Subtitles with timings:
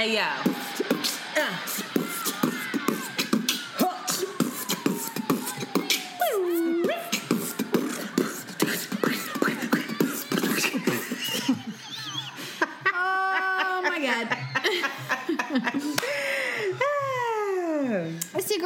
[0.00, 0.22] Hey yo.
[1.36, 1.99] Uh.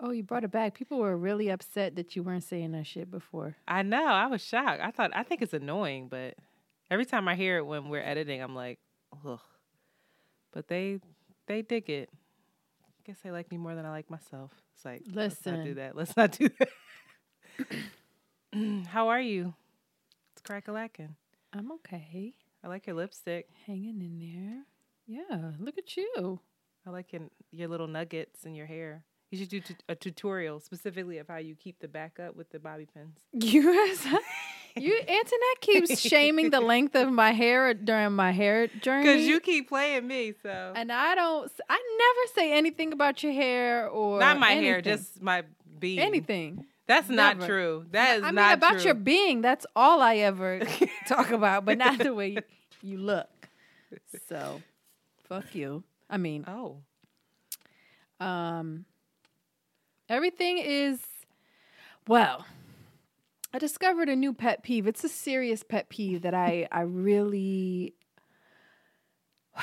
[0.00, 0.74] Oh, you brought it back.
[0.74, 3.56] People were really upset that you weren't saying that shit before.
[3.66, 4.06] I know.
[4.06, 4.80] I was shocked.
[4.80, 6.34] I thought I think it's annoying, but
[6.90, 8.78] every time I hear it when we're editing, I'm like,
[9.26, 9.40] ugh.
[10.52, 11.00] But they
[11.46, 12.10] they dig it.
[12.12, 14.52] I guess they like me more than I like myself.
[14.76, 15.96] It's like let's not do that.
[15.96, 18.86] Let's not do that.
[18.88, 19.54] How are you?
[20.32, 21.16] It's crack a lacking.
[21.52, 22.34] I'm okay.
[22.62, 23.48] I like your lipstick.
[23.66, 24.64] Hanging in there.
[25.06, 26.40] Yeah, look at you.
[26.86, 29.04] I like your your little nuggets in your hair.
[29.30, 32.50] You should do tu- a tutorial specifically of how you keep the back up with
[32.50, 33.18] the bobby pins.
[33.32, 39.04] You, you, Antoinette keeps shaming the length of my hair during my hair journey.
[39.04, 41.50] Because you keep playing me, so and I don't.
[41.68, 45.42] I never say anything about your hair or not my hair, just my
[45.78, 45.98] being.
[45.98, 46.64] anything.
[46.86, 47.84] That's not true.
[47.90, 48.82] That is I mean, about true.
[48.84, 49.42] your being.
[49.42, 50.60] That's all I ever
[51.06, 52.42] talk about, but not the way you,
[52.82, 53.28] you look.
[54.28, 54.62] So,
[55.28, 55.84] fuck you.
[56.08, 56.78] I mean, oh,
[58.24, 58.86] um,
[60.08, 61.00] everything is
[62.06, 62.46] well.
[63.52, 64.86] I discovered a new pet peeve.
[64.86, 67.94] It's a serious pet peeve that I I really.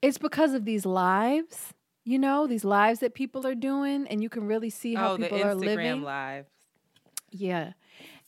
[0.00, 4.28] It's because of these lives, you know, these lives that people are doing, and you
[4.28, 6.02] can really see how oh, the people are living.
[6.02, 6.46] live.
[7.30, 7.74] Yeah.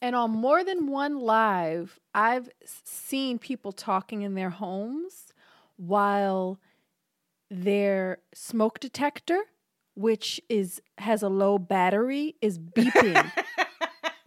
[0.01, 5.33] And on more than one live, I've seen people talking in their homes
[5.77, 6.61] while
[7.51, 9.41] their smoke detector,
[9.95, 13.31] which is has a low battery, is beeping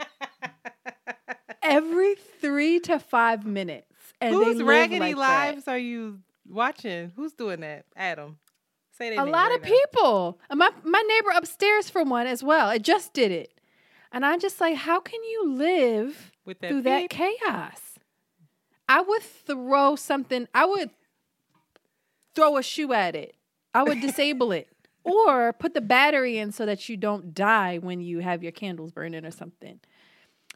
[1.64, 3.86] every 3 to 5 minutes.
[4.20, 5.56] And Whose raggedy like that.
[5.56, 7.12] lives are you watching?
[7.16, 7.86] Who's doing that?
[7.96, 8.40] Adam.
[8.98, 9.28] Say that.
[9.28, 10.40] a lot of people.
[10.52, 12.72] My my neighbor upstairs from one as well.
[12.72, 13.54] It just did it.
[14.12, 18.00] And I'm just like, how can you live with that through that chaos.
[18.90, 20.90] I would throw something, I would
[22.34, 23.36] throw a shoe at it.
[23.74, 24.70] I would disable it.
[25.08, 28.92] Or put the battery in so that you don't die when you have your candles
[28.92, 29.80] burning or something.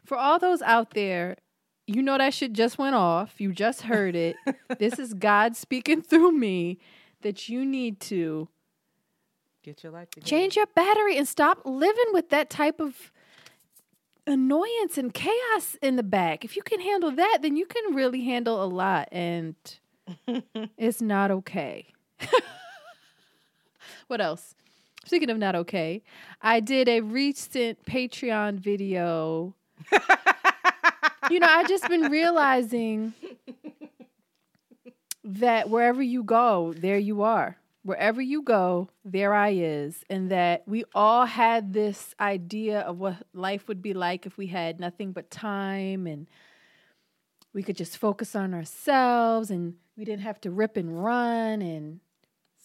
[0.04, 1.36] For all those out there,
[1.86, 3.40] you know that shit just went off.
[3.40, 4.36] You just heard it.
[4.78, 6.78] this is God speaking through me
[7.22, 8.48] that you need to
[9.62, 10.28] Get your life together.
[10.28, 13.12] change your battery and stop living with that type of
[14.26, 16.44] annoyance and chaos in the back.
[16.44, 19.54] If you can handle that, then you can really handle a lot and
[20.76, 21.86] it's not okay.
[24.12, 24.54] what else?
[25.06, 26.02] Speaking of not okay,
[26.42, 29.54] I did a recent Patreon video.
[31.30, 33.14] you know, I just been realizing
[35.24, 37.56] that wherever you go, there you are.
[37.84, 40.04] Wherever you go, there I is.
[40.10, 44.48] And that we all had this idea of what life would be like if we
[44.48, 46.28] had nothing but time and
[47.54, 52.00] we could just focus on ourselves and we didn't have to rip and run and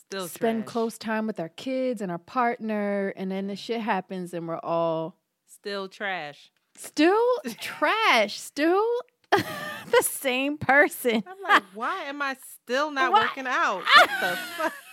[0.09, 0.71] Still spend trash.
[0.71, 3.09] close time with our kids and our partner.
[3.17, 6.51] And then the shit happens and we're all Still trash.
[6.75, 7.25] still
[7.59, 8.85] trash, still
[9.31, 11.23] the same person.
[11.27, 13.23] I'm like, why am I still not Why?
[13.23, 13.83] working out?
[13.97, 14.73] What the fuck?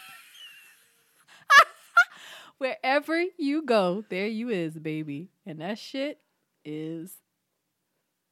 [2.58, 5.28] Wherever you go, there you is, baby.
[5.44, 6.20] And that shit
[6.64, 7.12] is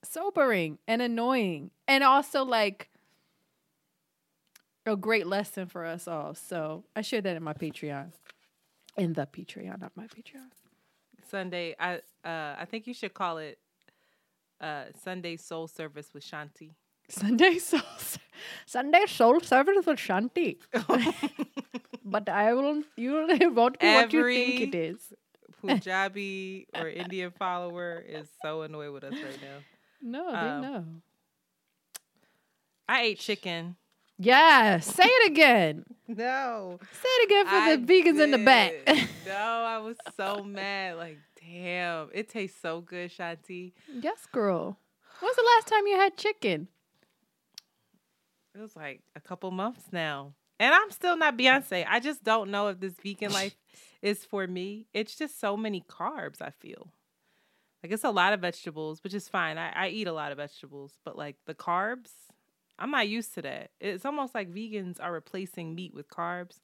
[0.04, 1.70] sobering and annoying.
[1.86, 2.88] And also like
[4.86, 6.34] a great lesson for us all.
[6.34, 8.12] So I share that in my Patreon.
[8.96, 10.50] In the Patreon, not my Patreon.
[11.30, 11.74] Sunday.
[11.78, 13.58] I uh I think you should call it
[14.60, 16.72] uh Sunday Soul Service with Shanti.
[17.08, 17.80] Sunday soul
[18.66, 20.58] Sunday soul service with Shanti.
[22.04, 25.12] but I will you it won't be what you think it is.
[25.60, 29.58] Punjabi or Indian follower is so annoyed with us right now.
[30.02, 30.84] No, they Um, know.
[32.88, 33.76] I ate chicken.
[34.18, 35.84] Yeah, say it again.
[36.08, 36.78] No.
[37.00, 38.74] Say it again for I the vegans in the back.
[39.26, 40.96] no, I was so mad.
[40.98, 43.72] Like, damn, it tastes so good, Shanti.
[43.88, 44.76] yes, girl.
[45.20, 46.68] When's the last time you had chicken?
[48.54, 50.34] It was like a couple months now.
[50.60, 51.86] And I'm still not Beyonce.
[51.88, 53.56] I just don't know if this vegan life
[54.02, 54.88] is for me.
[54.92, 56.88] It's just so many carbs, I feel.
[57.82, 59.56] Like it's a lot of vegetables, which is fine.
[59.56, 62.10] I, I eat a lot of vegetables, but like the carbs,
[62.82, 63.70] I'm not used to that.
[63.80, 66.58] It's almost like vegans are replacing meat with carbs.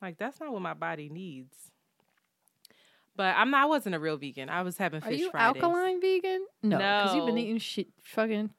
[0.00, 1.72] Like that's not what my body needs.
[3.16, 3.62] But I'm not.
[3.62, 4.48] I wasn't a real vegan.
[4.48, 5.62] I was having fish Are you Fridays.
[5.62, 6.46] alkaline vegan?
[6.62, 8.50] No, because you've been eating shit, fucking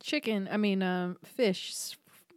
[0.00, 0.48] chicken.
[0.52, 1.96] I mean, um, fish.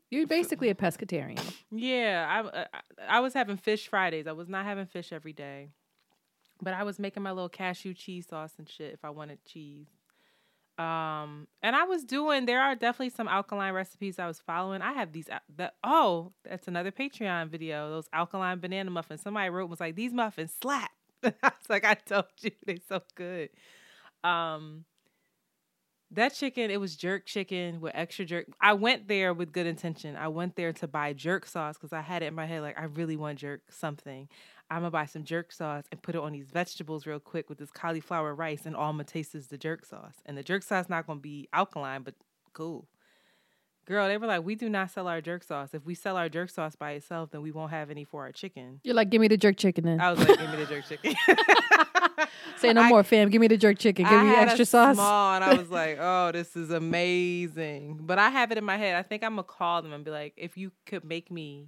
[0.09, 1.41] You're basically a pescatarian.
[1.71, 4.27] Yeah, I, I I was having fish Fridays.
[4.27, 5.71] I was not having fish every day,
[6.61, 9.87] but I was making my little cashew cheese sauce and shit if I wanted cheese.
[10.77, 12.45] Um, and I was doing.
[12.45, 14.81] There are definitely some alkaline recipes I was following.
[14.81, 15.29] I have these.
[15.55, 17.89] That oh, that's another Patreon video.
[17.89, 19.21] Those alkaline banana muffins.
[19.21, 20.91] Somebody wrote was like these muffins slap.
[21.23, 23.49] I was like, I told you they're so good.
[24.23, 24.83] Um,
[26.11, 28.47] that chicken, it was jerk chicken with extra jerk.
[28.61, 30.15] I went there with good intention.
[30.15, 32.79] I went there to buy jerk sauce because I had it in my head like
[32.79, 34.29] I really want jerk something.
[34.69, 37.59] I'm gonna buy some jerk sauce and put it on these vegetables real quick with
[37.59, 40.15] this cauliflower rice, and all I'm gonna taste is the jerk sauce.
[40.25, 42.15] And the jerk sauce is not gonna be alkaline, but
[42.53, 42.87] cool.
[43.85, 45.75] Girl, they were like, we do not sell our jerk sauce.
[45.75, 48.31] If we sell our jerk sauce by itself, then we won't have any for our
[48.31, 48.79] chicken.
[48.83, 50.01] You're like, give me the jerk chicken then.
[50.01, 51.13] I was like, give me the jerk chicken.
[52.57, 53.29] Say no I- more, fam.
[53.29, 54.05] Give me the jerk chicken.
[54.05, 54.95] Give I me extra sauce.
[54.95, 58.77] Small, and I was like, "Oh, this is amazing." But I have it in my
[58.77, 58.95] head.
[58.95, 61.67] I think I'm gonna call them and be like, "If you could make me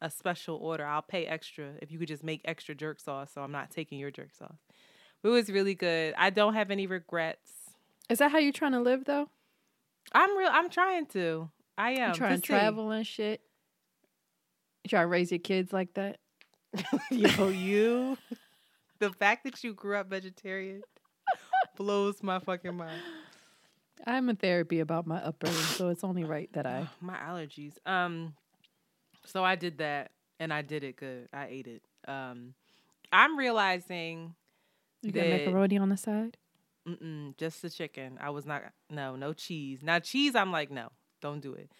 [0.00, 1.72] a special order, I'll pay extra.
[1.82, 4.58] If you could just make extra jerk sauce, so I'm not taking your jerk sauce."
[5.22, 6.14] But it was really good.
[6.16, 7.50] I don't have any regrets.
[8.08, 9.28] Is that how you're trying to live though?
[10.12, 10.48] I'm real.
[10.50, 11.50] I'm trying to.
[11.76, 13.40] I am You trying to travel and shit.
[14.84, 16.18] You trying to raise your kids like that?
[17.10, 18.16] Yo, you.
[19.00, 20.82] The fact that you grew up vegetarian
[21.76, 23.00] blows my fucking mind.
[24.06, 26.88] I'm in therapy about my upbringing, so it's only right that I.
[27.00, 27.74] my allergies.
[27.86, 28.34] Um,
[29.24, 30.10] so I did that,
[30.40, 31.28] and I did it good.
[31.32, 31.82] I ate it.
[32.06, 32.54] Um,
[33.12, 34.34] I'm realizing
[35.02, 36.36] You got macaroni on the side.
[36.88, 38.18] mm-mm, just the chicken.
[38.20, 39.80] I was not no no cheese.
[39.82, 40.88] Now cheese, I'm like no,
[41.20, 41.70] don't do it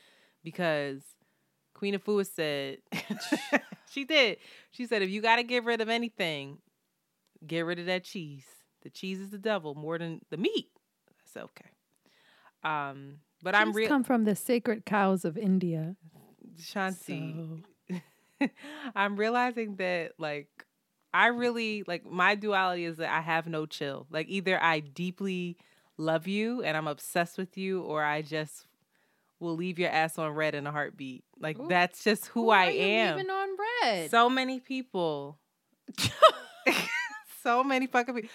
[0.44, 1.02] because
[1.74, 2.78] Queen of Food said
[3.90, 4.38] she did.
[4.70, 6.58] She said if you got to get rid of anything,
[7.46, 8.44] get rid of that cheese.
[8.82, 10.68] The cheese is the devil more than the meat.
[11.08, 11.70] I said okay.
[12.64, 13.88] Um, but I'm She's real.
[13.88, 15.96] come from the sacred cows of India.
[16.60, 17.62] Shanti.
[17.90, 18.48] So
[18.94, 20.48] I'm realizing that like
[21.14, 24.06] I really like my duality is that I have no chill.
[24.10, 25.56] Like either I deeply
[25.96, 28.66] love you and I'm obsessed with you or I just
[29.40, 31.24] will leave your ass on red in a heartbeat.
[31.38, 31.68] Like Ooh.
[31.68, 33.16] that's just who, Who I am.
[33.16, 33.48] leaving on
[33.82, 34.10] red.
[34.10, 35.38] So many people.
[37.48, 38.30] so many fucking people.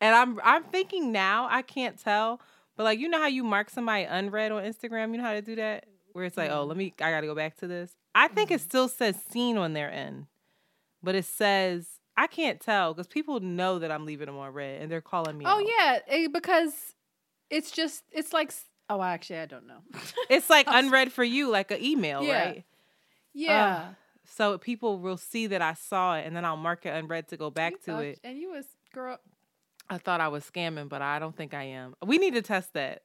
[0.00, 2.40] And I'm I'm thinking now, I can't tell,
[2.76, 5.42] but like you know how you mark somebody unread on Instagram, you know how to
[5.42, 5.86] do that?
[6.12, 6.68] Where it's like, oh, mm-hmm.
[6.68, 7.92] let me I gotta go back to this.
[8.14, 8.64] I think it mm-hmm.
[8.64, 10.26] still says seen on their end.
[11.02, 11.86] But it says
[12.16, 15.38] I can't tell because people know that I'm leaving them on red and they're calling
[15.38, 15.44] me.
[15.46, 15.64] oh out.
[15.78, 16.72] yeah, eh, because
[17.50, 18.52] it's just it's like.
[18.88, 19.80] Oh, actually, I don't know.
[20.30, 22.44] It's like unread for you, like an email, Yeah.
[22.44, 22.64] right?
[23.34, 23.96] yeah, um,
[24.28, 27.36] So people will see that I saw it and then I'll mark it unread to
[27.36, 28.20] go back You to thought- it.
[28.24, 29.18] And you was girl.
[29.88, 31.94] I thought I was scamming, but I don't think I am.
[32.04, 33.02] We need to test that.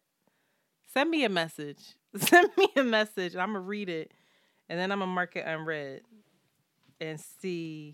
[0.94, 1.96] Send me a message.
[2.18, 3.36] Send me a message.
[3.36, 4.12] I'm gonna read it,
[4.68, 6.02] and then I'm gonna mark it unread
[7.00, 7.94] and see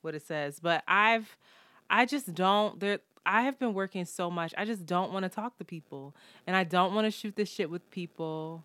[0.00, 0.60] what it says.
[0.60, 1.36] But I've,
[1.90, 2.80] I just don't.
[2.80, 4.54] There, I have been working so much.
[4.56, 7.50] I just don't want to talk to people, and I don't want to shoot this
[7.50, 8.64] shit with people.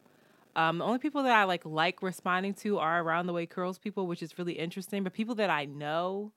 [0.57, 3.77] Um, the only people that I like like responding to are around the way curls
[3.77, 5.03] people, which is really interesting.
[5.03, 6.33] But people that I know,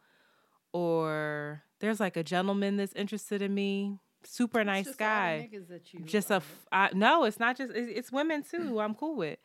[0.73, 5.49] or there's like a gentleman that's interested in me, super nice guy
[6.05, 9.17] just a f- I, no it's not just it's, it's women too who i'm cool
[9.17, 9.39] with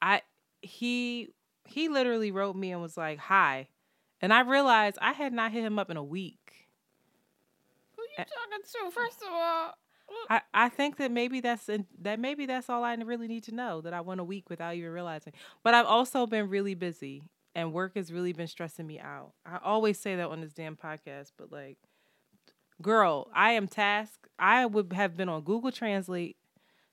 [0.00, 0.22] i
[0.62, 1.34] he
[1.64, 3.66] he literally wrote me and was like hi
[4.22, 6.68] and i realized i had not hit him up in a week
[7.96, 8.90] Who you talking to?
[8.92, 9.74] First of all,
[10.30, 11.68] i, I think that maybe that's
[12.00, 14.74] that maybe that's all i really need to know that i went a week without
[14.74, 15.32] even realizing.
[15.62, 17.22] But i've also been really busy
[17.54, 19.32] and work has really been stressing me out.
[19.46, 21.78] I always say that on this damn podcast but like
[22.82, 24.28] girl i am tasked.
[24.38, 26.36] I would have been on google translate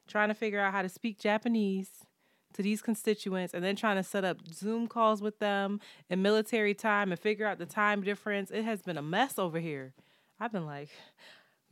[0.07, 2.05] trying to figure out how to speak japanese
[2.53, 5.79] to these constituents and then trying to set up zoom calls with them
[6.09, 8.51] in military time and figure out the time difference.
[8.51, 9.93] It has been a mess over here.
[10.39, 10.89] I've been like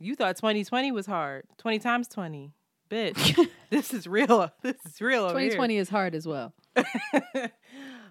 [0.02, 2.52] you thought 2020 was hard 20 times 20
[2.90, 5.48] bitch this is real this is real over here.
[5.48, 6.52] 2020 is hard as well.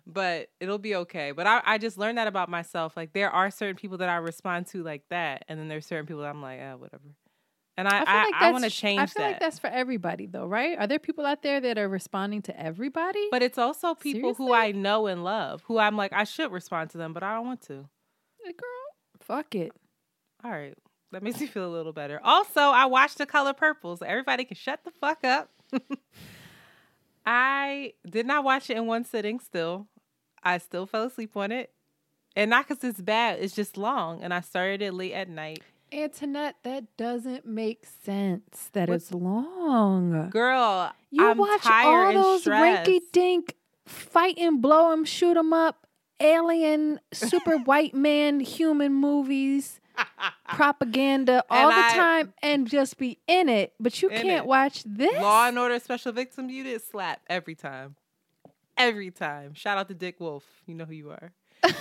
[0.08, 1.32] but it'll be okay.
[1.32, 2.96] But I, I just learned that about myself.
[2.98, 6.06] Like there are certain people that I respond to like that, and then there's certain
[6.06, 7.04] people that I'm like, ah, whatever.
[7.78, 9.32] And I, I like I, want to change I feel that.
[9.32, 10.78] like that's for everybody though, right?
[10.78, 13.28] Are there people out there that are responding to everybody?
[13.32, 16.90] but it's also people who I know and love, who I'm like, I should respond
[16.92, 17.86] to them, but I don't want to.
[18.46, 18.70] Like, girl,
[19.22, 19.72] fuck it.
[20.44, 20.76] All right.
[21.12, 22.20] That makes me feel a little better.
[22.24, 25.50] Also, I watched The Color Purple, so everybody can shut the fuck up.
[27.26, 29.88] I did not watch it in one sitting still.
[30.44, 31.72] I still fell asleep on it.
[32.36, 34.24] And not because it's bad, it's just long.
[34.24, 35.62] And I started it late at night.
[35.94, 38.70] Antoinette, that doesn't make sense.
[38.72, 40.30] That What- it's long.
[40.30, 45.52] Girl, You I'm watch tired all those rinky dink fight and blow 'em, shoot 'em
[45.52, 45.86] up,
[46.22, 49.81] alien, super white man, human movies,
[50.50, 53.74] propaganda all And the I- time, and just be in it.
[53.80, 54.46] But you can't it.
[54.46, 55.22] watch this.
[55.22, 57.96] Law and Order Special Victim Unit slap every time.
[58.78, 59.54] Every time.
[59.54, 60.44] Shout out to Dick Wolf.
[60.66, 61.32] You know who you are.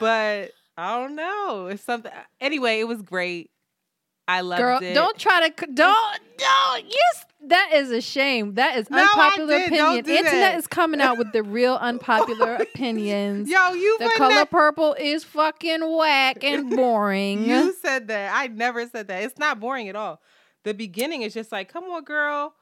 [0.00, 1.66] but I don't know.
[1.66, 2.12] It's something.
[2.40, 3.50] Anyway, it was great.
[4.28, 4.94] I loved it Girl, it.
[4.94, 8.54] don't try to don't don't yes that is a shame.
[8.54, 10.04] That is unpopular opinion.
[10.04, 10.58] do Antoinette that.
[10.58, 13.48] is coming out with the real unpopular opinions.
[13.48, 17.44] Yo, you the color that- purple is fucking whack and boring.
[17.44, 18.32] You said that.
[18.34, 19.22] I never said that.
[19.24, 20.20] It's not boring at all.
[20.64, 22.54] The beginning is just like, come on, girl.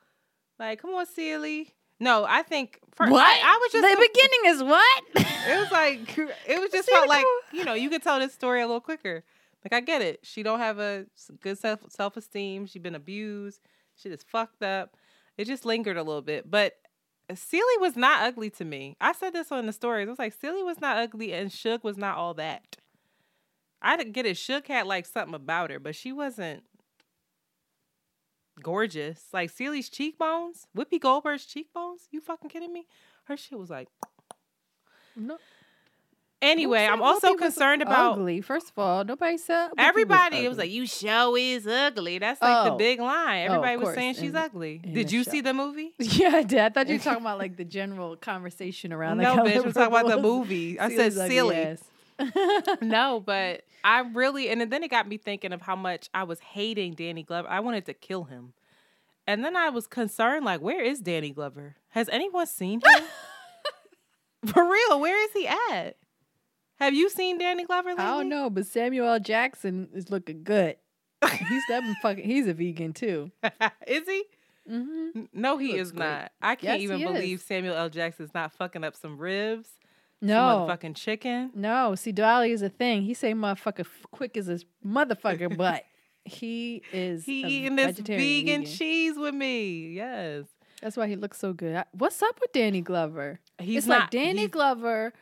[0.58, 1.70] Like, come on, Celie.
[2.00, 3.22] No, I think for what?
[3.24, 5.04] I, I was just the beginning is what?
[5.48, 8.60] It was like it was just felt like you know you could tell this story
[8.60, 9.24] a little quicker.
[9.64, 10.20] Like I get it.
[10.22, 11.06] She don't have a
[11.40, 12.66] good self self esteem.
[12.66, 13.60] She been abused.
[14.04, 14.96] She just fucked up.
[15.38, 16.74] It just lingered a little bit, but
[17.34, 18.96] Celie was not ugly to me.
[19.00, 20.06] I said this on the stories.
[20.06, 22.76] I was like, Celie was not ugly, and Shug was not all that.
[23.80, 24.36] I didn't get it.
[24.36, 26.64] Shug had like something about her, but she wasn't
[28.62, 29.24] gorgeous.
[29.32, 32.08] Like Celie's cheekbones, Whoopi Goldberg's cheekbones.
[32.10, 32.86] You fucking kidding me?
[33.24, 33.88] Her shit was like.
[35.16, 35.38] No.
[36.42, 38.42] Anyway, I'm also concerned about ugly.
[38.42, 40.36] First of all, nobody said everybody.
[40.36, 42.76] Was it was like, "You show is ugly." That's like the Oh.
[42.76, 43.48] big line.
[43.48, 44.80] Oh, Everybody was course, saying she's in- ugly.
[44.84, 45.30] in Did you show.
[45.30, 45.94] see the movie?
[45.98, 46.58] Yeah, I did.
[46.58, 49.18] I thought you were talking about like the general conversation around.
[49.18, 49.64] no, the bitch.
[49.64, 50.78] I'm talking about the movie.
[50.78, 51.56] I said silly.
[51.56, 51.82] ass.
[52.82, 56.40] no, but I really and then it got me thinking of how much I was
[56.40, 57.48] hating Danny Glover.
[57.48, 58.52] I wanted to kill him.
[59.26, 61.76] And then I was concerned, like, where is Danny Glover?
[61.90, 63.04] Has anyone seen him?
[64.44, 65.96] For real, where is he at?
[66.80, 68.04] Have you seen Danny Glover lately?
[68.04, 69.20] I don't know, but Samuel L.
[69.20, 70.76] Jackson is looking good.
[71.48, 72.24] He's that fucking.
[72.24, 73.30] He's a vegan too.
[73.86, 74.24] is he?
[74.70, 75.24] Mm-hmm.
[75.32, 76.06] No, he, He is great.
[76.08, 76.32] not.
[76.42, 77.44] I can't Yes, even believe is.
[77.44, 77.88] Samuel L.
[77.90, 79.68] Jackson's not fucking up some ribs,
[80.20, 81.50] some No, motherfucking chicken.
[81.54, 81.94] no.
[81.94, 83.02] See, Dolly is a thing.
[83.02, 85.84] He say motherfucker f- quick as his motherfucker, but
[86.24, 87.24] he is.
[87.26, 88.64] He eating this vegan, vegan.
[88.66, 89.88] cheese with me.
[89.92, 90.46] Yes,
[90.80, 91.76] That's why he looks so good.
[91.76, 93.40] I- What's up with Danny Glover?
[93.58, 94.00] he's it's not.
[94.00, 95.12] like Danny he's, Glover,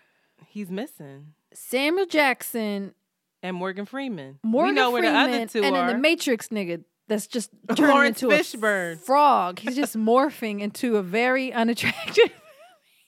[0.46, 1.34] he's missing.
[1.54, 2.94] Samuel Jackson,
[3.42, 4.38] And Morgan Freeman.
[4.42, 5.86] Morgan we know where the other two and are.
[5.86, 8.94] then the Matrix nigga that's just turning Laurence into Fishburne.
[8.94, 9.58] a frog.
[9.58, 12.30] He's just morphing into a very unattractive.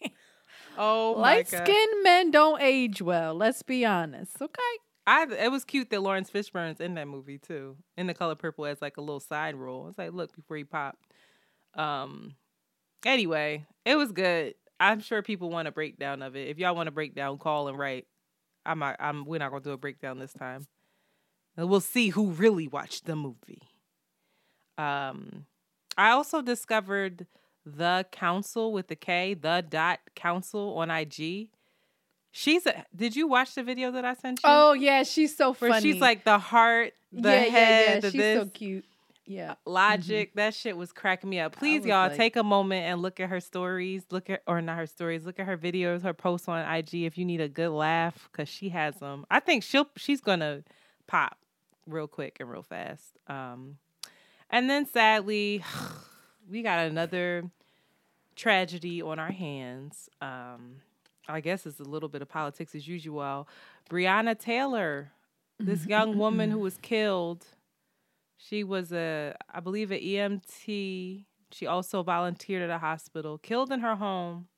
[0.79, 3.35] oh my light skinned men don't age well.
[3.35, 4.41] Let's be honest.
[4.41, 4.61] Okay.
[5.07, 8.65] I it was cute that Laurence Fishburne's in that movie too, in the color purple
[8.67, 9.89] as like a little side role.
[9.89, 11.05] It's like look before he popped.
[11.75, 12.35] Um.
[13.05, 14.55] Anyway, it was good.
[14.81, 16.49] I'm sure people want a breakdown of it.
[16.49, 18.07] If y'all want a breakdown, call and write.
[18.67, 20.67] I'm not, I'm we're not gonna do a breakdown this time.
[21.57, 23.63] And we'll see who really watched the movie.
[24.77, 25.47] Um,
[25.97, 27.27] I also discovered
[27.65, 31.51] the council with the K, the dot council on IG.
[32.33, 34.43] She's a, did you watch the video that I sent you?
[34.45, 35.93] Oh yeah, she's so where funny.
[35.93, 38.01] she's like the heart, the yeah, head, yeah, yeah.
[38.01, 38.85] She's this so cute.
[39.27, 39.55] Yeah.
[39.65, 40.33] logic.
[40.35, 41.57] That shit was cracking me up.
[41.57, 44.05] Please, y'all, like- take a moment and look at her stories.
[44.11, 45.25] Look at or not her stories.
[45.25, 48.49] Look at her videos, her posts on IG if you need a good laugh, because
[48.49, 49.25] she has them.
[49.31, 50.63] I think she'll she's gonna
[51.07, 51.39] pop
[51.87, 53.17] real quick and real fast.
[53.27, 53.79] Um,
[54.51, 55.65] and then sadly,
[56.51, 57.51] we got another
[58.37, 60.09] tragedy on our hands.
[60.21, 60.77] Um,
[61.29, 63.49] I guess it's a little bit of politics as usual.
[63.89, 65.13] Breonna Taylor,
[65.59, 67.47] this young woman who was killed.
[68.37, 71.25] She was a, I believe, an EMT.
[71.53, 74.49] She also volunteered at a hospital, killed in her home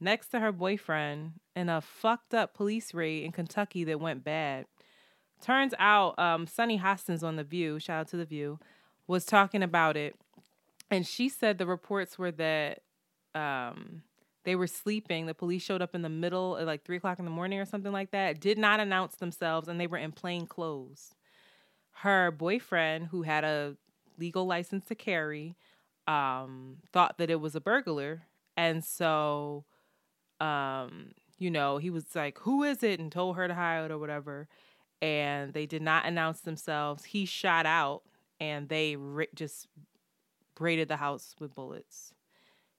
[0.00, 4.66] next to her boyfriend in a fucked up police raid in Kentucky that went bad.
[5.40, 8.58] Turns out, um, Sunny Hostins on The View, shout out to The View,
[9.06, 10.16] was talking about it.
[10.90, 12.82] And she said the reports were that
[13.34, 14.02] um,
[14.44, 15.26] they were sleeping.
[15.26, 17.64] The police showed up in the middle at like three o'clock in the morning or
[17.64, 21.14] something like that, did not announce themselves, and they were in plain clothes
[22.02, 23.76] her boyfriend, who had a
[24.18, 25.56] legal license to carry,
[26.06, 28.22] um, thought that it was a burglar.
[28.56, 29.64] And so,
[30.40, 33.00] um, you know, he was like, Who is it?
[33.00, 34.48] and told her to hide or whatever.
[35.00, 37.04] And they did not announce themselves.
[37.04, 38.02] He shot out
[38.40, 39.68] and they ri- just
[40.54, 42.12] braided the house with bullets.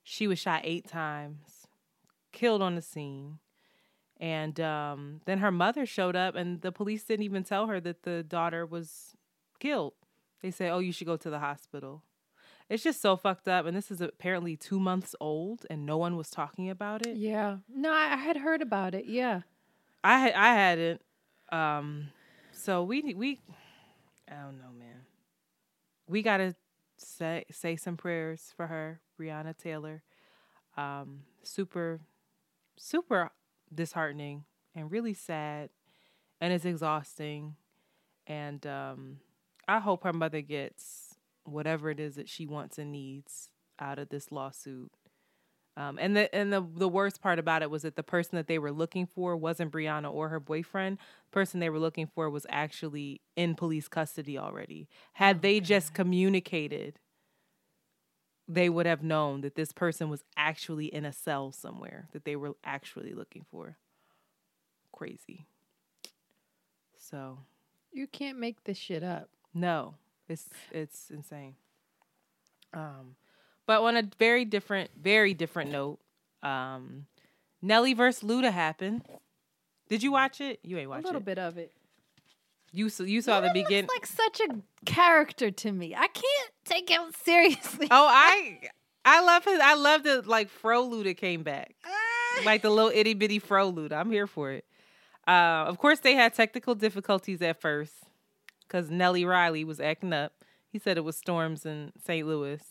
[0.03, 1.67] She was shot eight times,
[2.31, 3.39] killed on the scene.
[4.19, 8.03] And um, then her mother showed up, and the police didn't even tell her that
[8.03, 9.15] the daughter was
[9.59, 9.93] killed.
[10.41, 12.03] They say, "Oh, you should go to the hospital."
[12.69, 16.15] It's just so fucked up, and this is apparently two months old, and no one
[16.17, 17.17] was talking about it.
[17.17, 17.57] Yeah.
[17.67, 19.05] No, I, I had heard about it.
[19.05, 19.41] Yeah.
[20.03, 21.01] I had I hadn't.
[21.51, 22.09] Um,
[22.51, 23.39] so we we,
[24.29, 25.01] I don't know, man.
[26.07, 26.55] We gotta
[26.97, 30.03] say say some prayers for her, Breonna Taylor.
[30.77, 32.01] Um, super,
[32.77, 33.31] super
[33.73, 34.45] disheartening
[34.75, 35.69] and really sad,
[36.41, 37.55] and it's exhausting.
[38.27, 39.17] And um,
[39.67, 43.49] I hope her mother gets whatever it is that she wants and needs
[43.79, 44.91] out of this lawsuit.
[45.77, 48.47] Um, and the and the the worst part about it was that the person that
[48.47, 50.97] they were looking for wasn't Breonna or her boyfriend.
[50.97, 54.89] The person they were looking for was actually in police custody already.
[55.13, 56.99] Had they just communicated,
[58.49, 62.35] they would have known that this person was actually in a cell somewhere that they
[62.35, 63.77] were actually looking for.
[64.91, 65.45] Crazy.
[66.97, 67.39] So
[67.93, 69.29] You can't make this shit up.
[69.53, 69.93] no,
[70.27, 71.55] it's it's insane.
[72.73, 73.15] Um,
[73.65, 75.99] but on a very different, very different note,
[76.43, 77.05] um,
[77.61, 79.03] Nelly versus Luda happened.
[79.89, 80.59] Did you watch it?
[80.63, 81.05] You ain't watched it.
[81.05, 81.25] A little it.
[81.25, 81.71] bit of it.
[82.71, 83.89] You s- you saw the beginning.
[83.93, 85.95] looks like such a character to me.
[85.95, 87.87] I can't take him seriously.
[87.91, 88.59] oh, I
[89.05, 89.59] I love his.
[89.59, 91.75] I love the like Fro Luda came back,
[92.45, 93.93] like the little itty bitty Fro Luda.
[93.93, 94.65] I'm here for it.
[95.27, 97.93] Uh, of course, they had technical difficulties at first
[98.67, 100.33] because Nellie Riley was acting up.
[100.71, 102.27] He said it was storms in St.
[102.27, 102.61] Louis.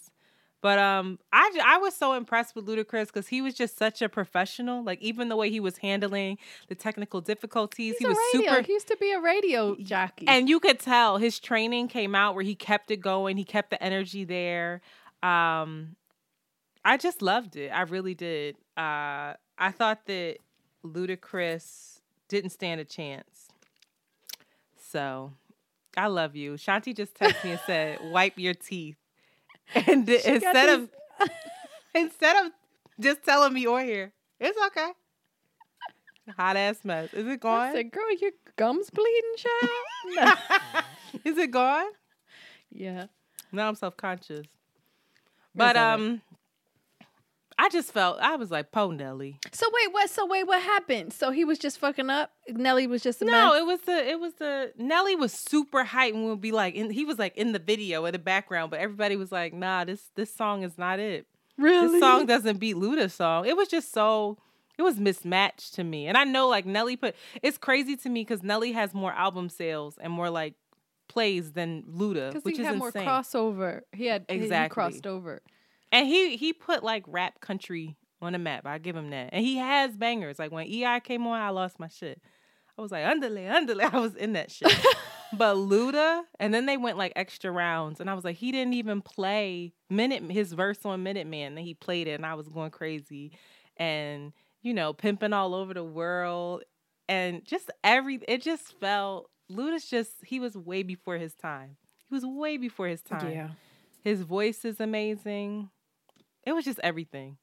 [0.61, 4.09] But um, I, I was so impressed with Ludacris because he was just such a
[4.09, 4.83] professional.
[4.83, 6.39] Like even the way he was handling
[6.69, 8.51] the technical difficulties, He's he was radio.
[8.51, 8.63] super.
[8.63, 10.27] He used to be a radio jockey.
[10.27, 13.37] And you could tell his training came out where he kept it going.
[13.37, 14.81] He kept the energy there.
[15.23, 15.95] Um,
[16.85, 17.69] I just loved it.
[17.69, 18.57] I really did.
[18.77, 20.39] Uh, I thought that
[20.85, 23.49] Ludacris didn't stand a chance.
[24.91, 25.33] So,
[25.97, 26.53] I love you.
[26.55, 28.97] Shanti just texted me and said, "Wipe your teeth."
[29.87, 30.91] And instead of
[31.95, 32.53] instead of
[32.99, 34.93] just telling me or here, it's okay.
[36.37, 37.13] Hot ass mess.
[37.15, 37.69] Is it gone?
[37.69, 40.39] I said, "Girl, your gums bleeding, child."
[41.25, 41.91] Is it gone?
[42.71, 43.07] yeah.
[43.51, 44.47] Now I'm self conscious.
[45.55, 46.21] But um
[47.61, 49.39] I just felt I was like, Po Nelly.
[49.53, 50.09] So wait, what?
[50.11, 51.13] So wait, what happened?
[51.13, 52.31] So he was just fucking up.
[52.49, 53.59] Nelly was just a No, mess?
[53.61, 56.91] it was the it was the Nelly was super hyped and would be like in,
[56.91, 60.11] he was like in the video in the background, but everybody was like, nah, this
[60.15, 61.27] this song is not it.
[61.57, 61.89] really.
[61.93, 63.45] This song doesn't beat Luda's song.
[63.47, 64.39] It was just so
[64.79, 66.07] it was mismatched to me.
[66.07, 69.49] And I know like Nelly put it's crazy to me because Nelly has more album
[69.49, 70.55] sales and more like
[71.09, 73.05] plays than Luda, because which he is had insane.
[73.05, 73.81] more crossover.
[73.93, 74.65] He had exactly Exactly.
[74.65, 75.43] he crossed over.
[75.93, 78.67] And he he put like rap country on the map.
[78.67, 79.31] I give him that.
[79.33, 80.39] And he has bangers.
[80.39, 82.21] Like when EI came on, I lost my shit.
[82.77, 83.85] I was like, underlay, underlay.
[83.93, 84.73] I was in that shit.
[85.33, 88.75] but Luda, and then they went like extra rounds, and I was like, he didn't
[88.75, 91.57] even play minute his verse on Minute Man.
[91.57, 93.33] And he played it, and I was going crazy.
[93.77, 96.63] And you know, pimping all over the world,
[97.09, 101.77] and just every it just felt Luda's just he was way before his time.
[102.09, 103.31] He was way before his time.
[103.31, 103.51] Yeah,
[104.03, 105.71] His voice is amazing.
[106.49, 107.37] It was just everything.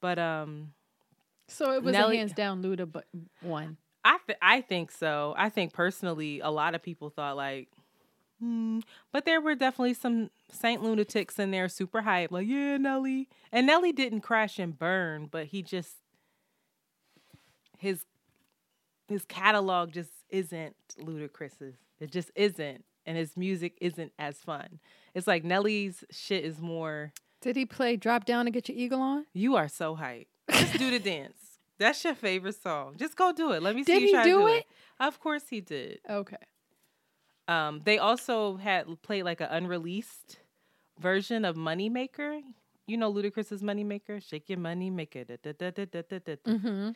[0.00, 0.72] But um
[1.48, 3.06] So it was Nelly- a hands down Luda, but
[3.40, 3.76] one.
[4.04, 5.34] I th- I think so.
[5.36, 7.68] I think personally a lot of people thought like
[8.38, 8.80] hmm.
[9.12, 13.28] but there were definitely some Saint lunatics in there super hype like yeah, Nelly.
[13.50, 15.96] And Nelly didn't crash and burn, but he just
[17.78, 18.04] his
[19.08, 21.76] his catalog just isn't Ludacris's.
[22.00, 22.84] It just isn't.
[23.06, 24.80] And his music isn't as fun.
[25.14, 27.12] It's like Nelly's shit is more
[27.44, 29.26] Did he play Drop Down and Get Your Eagle On?
[29.34, 30.28] You are so hype.
[30.50, 31.36] Just do the dance.
[31.78, 32.94] That's your favorite song.
[32.96, 33.62] Just go do it.
[33.62, 34.56] Let me see Did you try to do do it?
[34.58, 34.66] it.
[34.98, 35.98] Of course he did.
[36.08, 36.36] Okay.
[37.46, 40.38] Um, they also had played like an unreleased
[40.98, 42.40] version of Moneymaker.
[42.86, 44.26] You know Ludacris's Moneymaker?
[44.26, 45.24] Shake your money maker.
[45.24, 46.36] da, da, da, da, da, da, da.
[46.46, 46.90] Mm-hmm.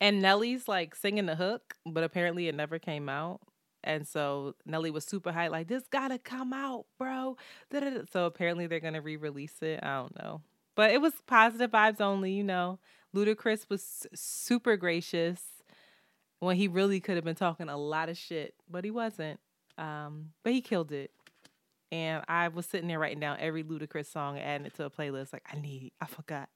[0.00, 3.40] And Nelly's like singing the hook, but apparently it never came out.
[3.86, 7.36] And so Nelly was super hyped, like, this gotta come out, bro.
[7.70, 8.00] Da, da, da.
[8.12, 9.80] So apparently they're gonna re release it.
[9.82, 10.42] I don't know.
[10.74, 12.78] But it was positive vibes only, you know.
[13.14, 15.40] Ludacris was super gracious
[16.40, 19.40] when he really could have been talking a lot of shit, but he wasn't.
[19.78, 21.12] Um, but he killed it.
[21.92, 24.90] And I was sitting there writing down every Ludacris song and adding it to a
[24.90, 25.32] playlist.
[25.32, 26.48] Like, I need, I forgot.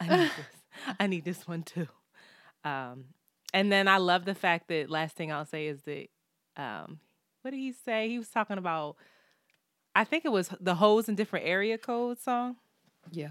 [0.00, 0.94] I need this.
[1.00, 1.88] I need this one too.
[2.64, 3.06] Um,
[3.52, 6.08] and then I love the fact that last thing I'll say is that
[6.58, 6.98] um,
[7.42, 8.08] what did he say?
[8.08, 8.96] He was talking about
[9.94, 12.56] I think it was the hoes in different area code song.
[13.10, 13.30] Yeah.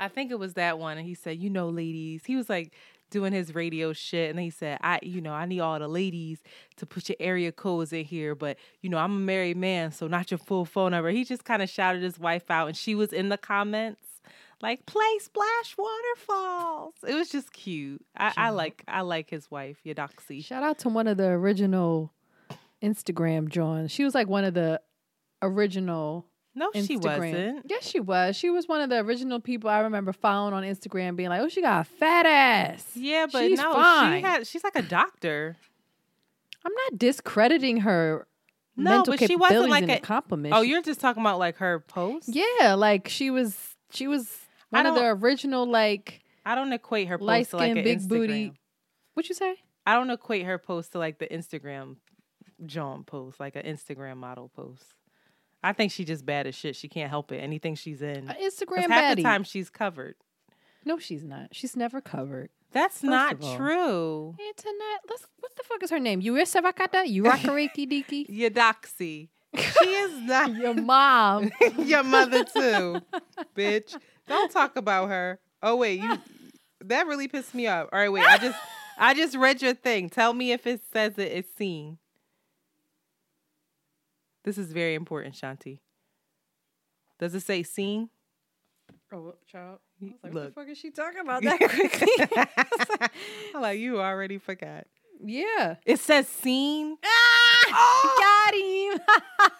[0.00, 0.98] I think it was that one.
[0.98, 2.74] And he said, you know, ladies, he was like
[3.10, 4.30] doing his radio shit.
[4.30, 6.42] And he said, I, you know, I need all the ladies
[6.76, 8.34] to put your area codes in here.
[8.34, 11.10] But, you know, I'm a married man, so not your full phone number.
[11.10, 12.66] He just kind of shouted his wife out.
[12.66, 14.02] And she was in the comments
[14.60, 16.94] like play splash waterfalls.
[17.06, 18.04] It was just cute.
[18.16, 20.40] I, I like I like his wife, Eudoxie.
[20.40, 22.12] Shout out to one of the original
[22.82, 23.88] Instagram John.
[23.88, 24.80] She was like one of the
[25.42, 26.86] original No, Instagram.
[26.86, 27.66] she wasn't.
[27.68, 28.36] Yes, she was.
[28.36, 31.48] She was one of the original people I remember following on Instagram being like, Oh,
[31.48, 32.90] she got a fat ass.
[32.94, 34.20] Yeah, but She's no, fine.
[34.20, 35.56] she had she's like a doctor.
[36.64, 38.26] I'm not discrediting her
[38.76, 40.54] No, mental but she wasn't like a- compliment.
[40.54, 42.28] Oh, you're just talking about like her post?
[42.28, 43.56] Yeah, like she was
[43.90, 44.28] she was
[44.70, 48.08] one of the original like I don't equate her post to like an big Instagram.
[48.08, 48.52] booty.
[49.14, 49.56] What you say?
[49.86, 51.96] I don't equate her post to like the Instagram
[52.66, 54.84] John post, like an Instagram model post.
[55.62, 56.76] I think she just bad as shit.
[56.76, 57.38] She can't help it.
[57.38, 58.26] Anything she's in.
[58.26, 59.16] Instagram half baddie.
[59.16, 60.14] the time she's covered.
[60.84, 61.48] No, she's not.
[61.52, 62.50] She's never covered.
[62.72, 64.36] That's not true.
[64.38, 65.00] Internet.
[65.08, 65.26] Let's.
[65.40, 66.22] What the fuck is her name?
[66.22, 67.04] Yurisa Vakata.
[67.06, 68.26] Yurakareki Diki.
[68.50, 69.28] Eudoxie.
[69.54, 71.50] She is not Your mom.
[71.78, 73.00] your mother too,
[73.56, 73.96] bitch.
[74.26, 75.40] Don't talk about her.
[75.62, 76.18] Oh wait, you
[76.84, 77.88] that really pissed me off.
[77.92, 78.24] All right, wait.
[78.24, 78.58] I just
[78.98, 80.10] I just read your thing.
[80.10, 81.98] Tell me if it says it is seen.
[84.44, 85.80] This is very important, Shanti.
[87.18, 88.08] Does it say scene?
[89.12, 89.78] Oh, child.
[90.00, 93.10] was like, what What the fuck is she talking about that quickly?
[93.54, 94.86] I'm like, you already forgot.
[95.22, 95.76] yeah.
[95.84, 96.96] It says seen.
[97.04, 97.64] Ah!
[97.70, 98.16] Oh!
[98.20, 99.50] Got him.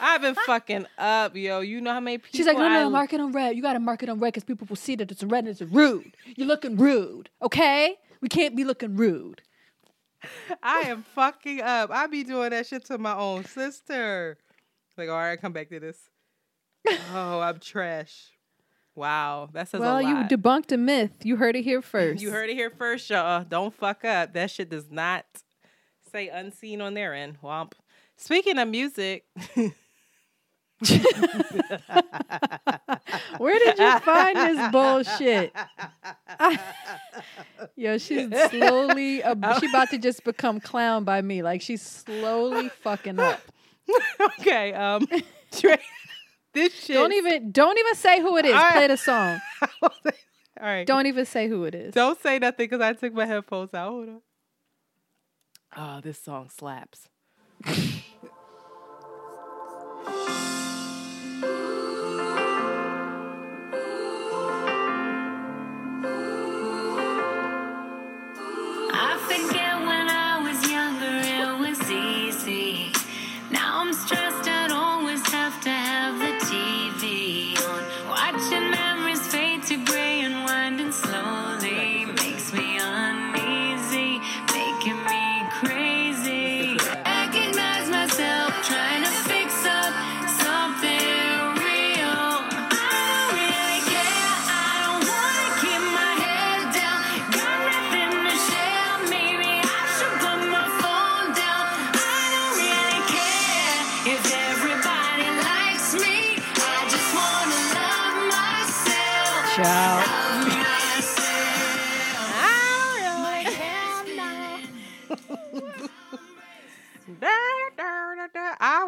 [0.00, 1.60] I've been fucking up, yo.
[1.60, 3.56] You know how many people She's like, no, no, I- mark it on red.
[3.56, 5.48] You got to mark it on red because people will see that it's red and
[5.48, 6.16] it's rude.
[6.36, 7.96] You're looking rude, okay?
[8.20, 9.42] We can't be looking rude.
[10.62, 11.90] I am fucking up.
[11.90, 14.38] I be doing that shit to my own sister.
[14.96, 15.98] Like, all right, come back to this.
[17.14, 18.30] Oh, I'm trash.
[18.94, 21.24] Wow, that says well, a you debunked a myth.
[21.24, 22.22] You heard it here first.
[22.22, 23.44] You heard it here first, y'all.
[23.44, 24.34] Don't fuck up.
[24.34, 25.24] That shit does not
[26.10, 27.38] say unseen on their end.
[27.42, 27.72] Womp.
[28.16, 29.24] Speaking of music,
[33.38, 35.52] Where did you find this bullshit?
[37.76, 39.22] Yo, she's slowly.
[39.24, 41.42] ab- she about to just become clown by me.
[41.42, 43.40] Like she's slowly fucking up.
[44.40, 45.06] okay, um,
[45.50, 46.94] this shit.
[46.94, 47.50] Don't even.
[47.50, 48.54] Don't even say who it is.
[48.54, 48.72] All right.
[48.72, 49.40] Play the song.
[49.82, 51.94] All right, Don't even say who it is.
[51.94, 53.90] Don't say nothing because I took my headphones out.
[53.90, 54.20] Hold on.
[55.76, 57.08] Oh, this song slaps.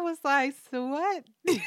[0.05, 1.23] Was like, so what?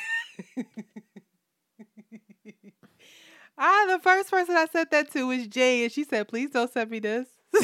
[3.59, 6.73] I the first person I said that to was Jay, and she said, "Please don't
[6.73, 7.27] send me this."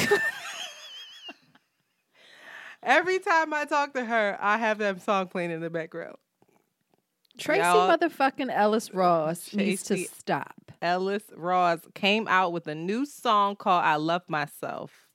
[2.83, 6.17] Every time I talk to her, I have that song playing in the background.
[7.39, 10.55] Tracy Y'all- motherfucking Ellis Ross needs to stop.
[10.83, 15.09] Ellis Ross came out with a new song called I Love Myself.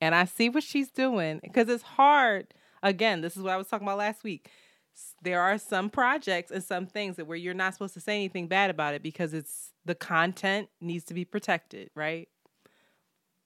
[0.00, 2.52] And I see what she's doing because it's hard.
[2.82, 4.50] Again, this is what I was talking about last week.
[5.22, 8.48] There are some projects and some things that where you're not supposed to say anything
[8.48, 12.28] bad about it because it's the content needs to be protected, right?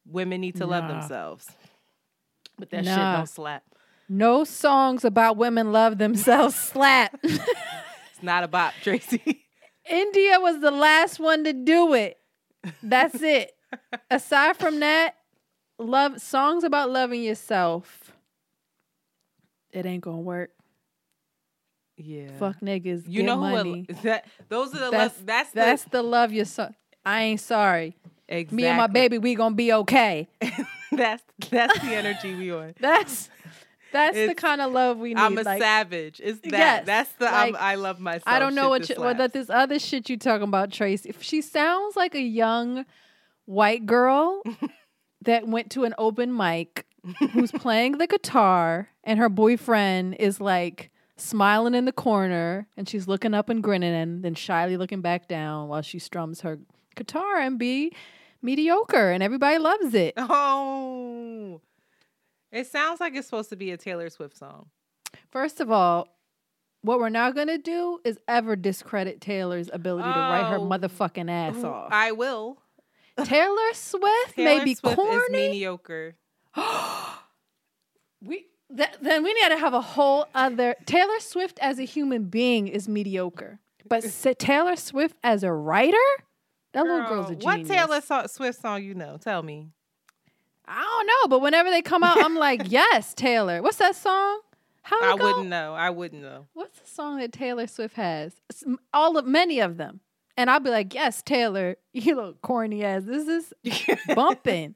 [0.06, 1.48] Women need to love themselves.
[2.58, 3.64] But that shit don't slap.
[4.08, 7.18] No songs about women love themselves slap.
[7.22, 9.46] It's not a bop, Tracy.
[9.88, 12.18] India was the last one to do it.
[12.82, 13.52] That's it.
[14.10, 15.14] Aside from that,
[15.78, 18.12] love songs about loving yourself.
[19.72, 20.50] It ain't gonna work.
[22.04, 22.30] Yeah.
[22.38, 23.04] Fuck niggas.
[23.06, 23.86] You know money.
[23.88, 26.74] who it, that those are the That's love, that's that's the, the love yourself.
[27.04, 27.96] I ain't sorry.
[28.28, 28.56] exactly.
[28.56, 30.28] Me and my baby, we gonna be okay.
[30.92, 32.74] that's that's the energy we on.
[32.80, 33.30] That's
[33.92, 35.20] That's the kind of love we need.
[35.20, 36.20] I'm a like, savage.
[36.22, 36.52] It's that.
[36.52, 38.22] Yes, That's the like, I'm, I love myself.
[38.26, 41.08] I don't know what you, what that this other shit you talking about, Tracy.
[41.08, 42.84] If she sounds like a young
[43.46, 44.42] white girl
[45.22, 46.86] that went to an open mic
[47.32, 53.06] who's playing the guitar and her boyfriend is like smiling in the corner and she's
[53.09, 56.59] looking up and grinning and then shyly looking back down while she strums her
[56.96, 57.92] guitar and be
[58.42, 60.14] mediocre and everybody loves it.
[60.18, 61.61] Oh,
[62.52, 64.66] it sounds like it's supposed to be a Taylor Swift song.
[65.30, 66.09] First of all,
[66.83, 70.66] what we're not gonna do is ever discredit Taylor's ability to write her Oh.
[70.68, 71.92] motherfucking ass off.
[71.92, 72.59] I will.
[73.24, 75.28] Taylor Swift Taylor may be Swift corny.
[75.48, 76.16] mediocre.
[78.22, 82.24] we th- then we need to have a whole other Taylor Swift as a human
[82.24, 85.96] being is mediocre, but s- Taylor Swift as a writer,
[86.72, 87.68] that little girl's a genius.
[87.68, 89.16] What Taylor so- Swift song you know?
[89.18, 89.68] Tell me.
[90.66, 93.61] I don't know, but whenever they come out, I'm like, yes, Taylor.
[93.62, 94.40] What's that song?
[94.83, 95.24] How I go?
[95.24, 95.74] wouldn't know.
[95.74, 96.46] I wouldn't know.
[96.54, 98.35] What's the song that Taylor Swift has?
[98.94, 100.00] All of many of them,
[100.37, 103.02] and I'll be like, yes, Taylor, you look corny ass.
[103.04, 103.52] This is
[104.14, 104.74] bumping.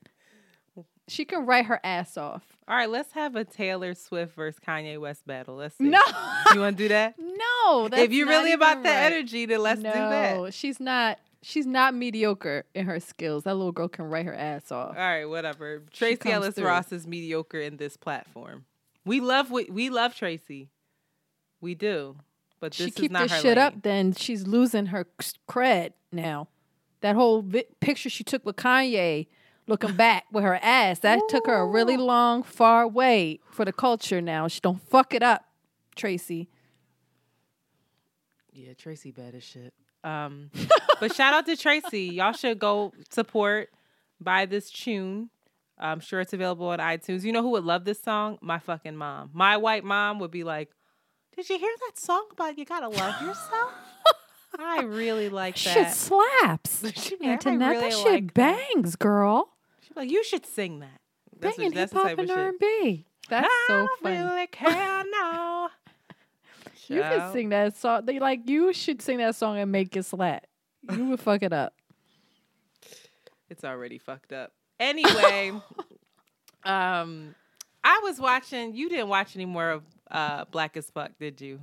[1.08, 2.53] She can write her ass off.
[2.66, 5.56] All right, let's have a Taylor Swift versus Kanye West battle.
[5.56, 5.84] Let's see.
[5.84, 6.00] No,
[6.54, 7.14] You want to do that?
[7.18, 7.88] no.
[7.92, 8.86] If you're really about right.
[8.86, 10.54] energy, then let's no, do that.
[10.54, 11.18] she's not.
[11.42, 13.44] She's not mediocre in her skills.
[13.44, 14.90] That little girl can write her ass off.
[14.90, 15.82] All right, whatever.
[15.92, 16.64] Tracy Ellis through.
[16.64, 18.64] Ross is mediocre in this platform.
[19.04, 20.70] We love what we love Tracy.
[21.60, 22.16] We do.
[22.60, 23.66] But this she is keep not this her shit lane.
[23.66, 25.06] up, then she's losing her
[25.46, 26.48] cred now.
[27.02, 29.26] That whole vi- picture she took with Kanye,
[29.66, 33.72] looking back with her ass, that took her a really long, far way for the
[33.72, 34.20] culture.
[34.20, 35.44] Now she don't fuck it up,
[35.96, 36.48] Tracy.
[38.52, 39.72] Yeah, Tracy bad as shit.
[40.02, 40.50] Um,
[41.00, 42.04] but shout out to Tracy.
[42.14, 43.70] Y'all should go support,
[44.20, 45.30] buy this tune.
[45.78, 47.24] I'm sure it's available on iTunes.
[47.24, 48.38] You know who would love this song?
[48.40, 49.30] My fucking mom.
[49.32, 50.70] My white mom would be like,
[51.34, 53.72] "Did you hear that song about you gotta love yourself?"
[54.58, 55.94] I really like Shit that.
[55.94, 56.84] slaps.
[57.02, 59.53] She'd be Antoinette, really that shit like that." bangs, girl.
[59.94, 61.00] She'd like, "You should sing that."
[61.38, 62.38] That's, Banging what, that's hip the hop type of and shit.
[62.38, 63.06] R and B.
[63.28, 64.16] That's I so don't funny.
[64.18, 65.70] really care now.
[66.86, 68.04] You can sing that song.
[68.04, 70.44] They like you should sing that song and make it slap.
[70.92, 71.72] You would fuck it up.
[73.48, 74.52] It's already fucked up.
[74.78, 75.52] Anyway,
[76.64, 77.34] um,
[77.82, 78.74] I was watching.
[78.74, 81.60] You didn't watch any more of uh, Black as Fuck, did you?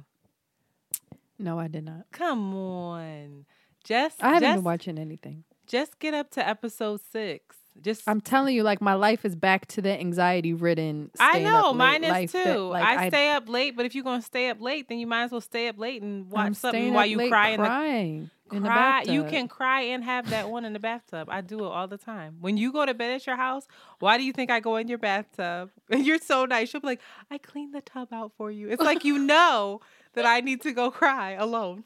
[1.38, 2.06] No, I did not.
[2.12, 3.46] Come on,
[3.84, 5.44] just I haven't just, been watching anything.
[5.68, 7.58] Just get up to episode six.
[7.82, 11.12] Just I'm telling you, like my life is back to the anxiety ridden.
[11.20, 12.38] I know mine is too.
[12.44, 15.08] that, like, I stay up late, but if you're gonna stay up late, then you
[15.08, 17.68] might as well stay up late and watch I'm something while you cry in the
[17.68, 19.04] crying in the cry.
[19.04, 21.30] You can cry and have that one in the bathtub.
[21.30, 22.38] I do it all the time.
[22.42, 23.68] When you go to bed at your house,
[24.00, 25.72] why do you think I go in your bathtub?
[25.90, 26.70] And you're so nice.
[26.70, 28.70] She'll be like, I cleaned the tub out for you.
[28.70, 29.82] It's like you know
[30.14, 31.84] that I need to go cry alone.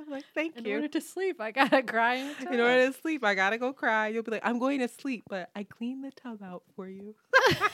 [0.00, 0.74] I'm like, thank In you.
[0.74, 2.14] order to sleep, I gotta cry.
[2.14, 4.08] In, In order to sleep, I gotta go cry.
[4.08, 7.14] You'll be like, I'm going to sleep, but I cleaned the tub out for you.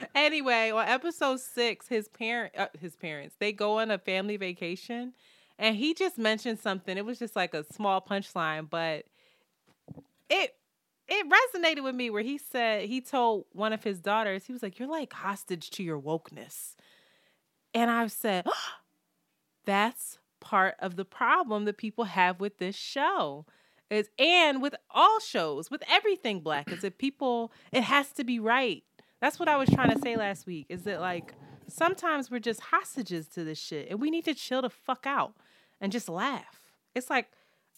[0.14, 5.12] anyway, on episode six, his parent, uh, his parents, they go on a family vacation,
[5.58, 6.96] and he just mentioned something.
[6.96, 9.04] It was just like a small punchline, but
[10.30, 10.54] it
[11.08, 14.62] it resonated with me where he said he told one of his daughters, he was
[14.62, 16.74] like, "You're like hostage to your wokeness,"
[17.74, 18.46] and I said,
[19.64, 23.46] "That's." Part of the problem that people have with this show
[23.90, 28.38] is and with all shows with everything black is that people it has to be
[28.38, 28.84] right.
[29.20, 31.34] That's what i was trying to say last week is that like
[31.68, 35.34] sometimes we're just hostages to this shit and we need to chill the fuck out
[35.80, 36.60] and just laugh.
[36.94, 37.28] It's like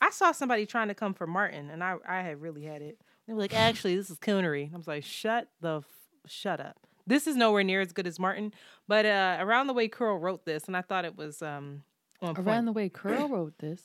[0.00, 2.98] i saw somebody trying to come for martin and i i had really had it.
[3.26, 4.72] They were like actually this is coonery.
[4.72, 5.84] I was like shut the f-
[6.26, 6.76] shut up.
[7.06, 8.52] This is nowhere near as good as martin
[8.88, 11.82] but uh around the way curl wrote this and i thought it was um
[12.22, 12.46] on point.
[12.46, 13.80] Around the way, Curl wrote this.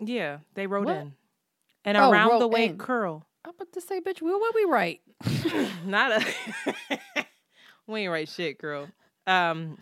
[0.00, 0.96] Yeah, they wrote What?
[0.96, 1.12] in.
[1.84, 2.78] And Oh, around the way in.
[2.78, 3.26] curl.
[3.44, 5.00] I'm about to say, bitch, what what we write?
[5.84, 6.96] Not a
[7.86, 8.88] We ain't right shit, girl.
[9.26, 9.78] Um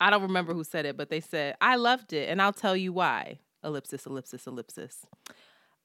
[0.00, 2.76] I don't remember who said it, but they said, I loved it, and I'll tell
[2.76, 3.38] you why.
[3.64, 5.06] Ellipsis, ellipsis, ellipsis.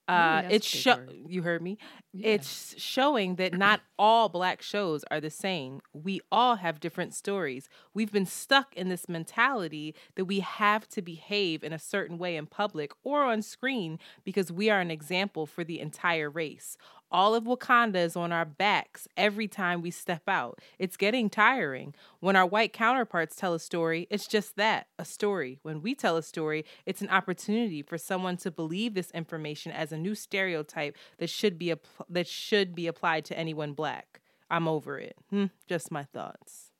[0.08, 1.78] Uh, it's a big sho- you heard me.
[2.12, 2.30] Yeah.
[2.34, 5.80] It's showing that not all black shows are the same.
[5.92, 7.68] We all have different stories.
[7.94, 12.36] We've been stuck in this mentality that we have to behave in a certain way
[12.36, 16.76] in public or on screen because we are an example for the entire race.
[17.12, 20.60] All of Wakanda is on our backs every time we step out.
[20.78, 21.94] It's getting tiring.
[22.20, 25.58] When our white counterparts tell a story, it's just that a story.
[25.62, 29.92] When we tell a story, it's an opportunity for someone to believe this information as
[29.92, 34.20] a new stereotype that should be app- that should be applied to anyone black.
[34.50, 35.16] I'm over it.
[35.28, 36.72] Hmm, just my thoughts.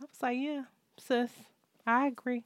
[0.00, 0.64] I was like, yeah,
[0.98, 1.30] sis,
[1.86, 2.44] I agree.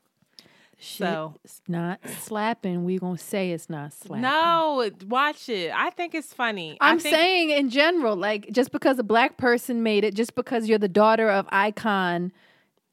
[0.82, 2.84] Shit So- it's not slapping.
[2.84, 4.22] We gonna say it's not slapping.
[4.22, 5.72] No, watch it.
[5.74, 6.78] I think it's funny.
[6.80, 10.68] I'm think- saying in general, like just because a black person made it, just because
[10.68, 12.32] you're the daughter of icon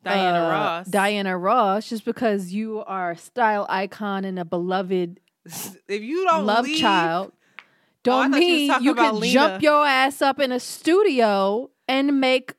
[0.04, 0.88] Diana uh, Ross.
[0.88, 5.20] Diana Ross, just because you are a style icon and a beloved
[5.88, 7.64] If you don't love leave, child, Oh,
[8.04, 9.34] don't you mean talking you can Lena.
[9.34, 12.54] jump your ass up in a studio and make.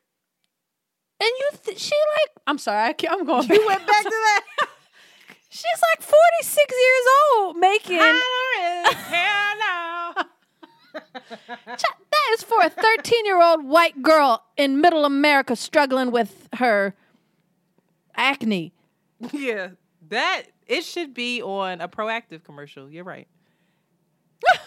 [1.20, 3.48] And you, th- she like, I'm sorry, I can't, I'm going.
[3.48, 4.44] you went back to that.
[5.50, 7.06] She's like 46 years
[7.36, 7.98] old, making.
[8.00, 10.14] I don't really care now.
[12.10, 16.94] That is for a 13 year old white girl in middle America struggling with her
[18.14, 18.72] acne.
[19.32, 19.68] yeah,
[20.08, 22.90] that it should be on a Proactiv commercial.
[22.90, 23.28] You're right.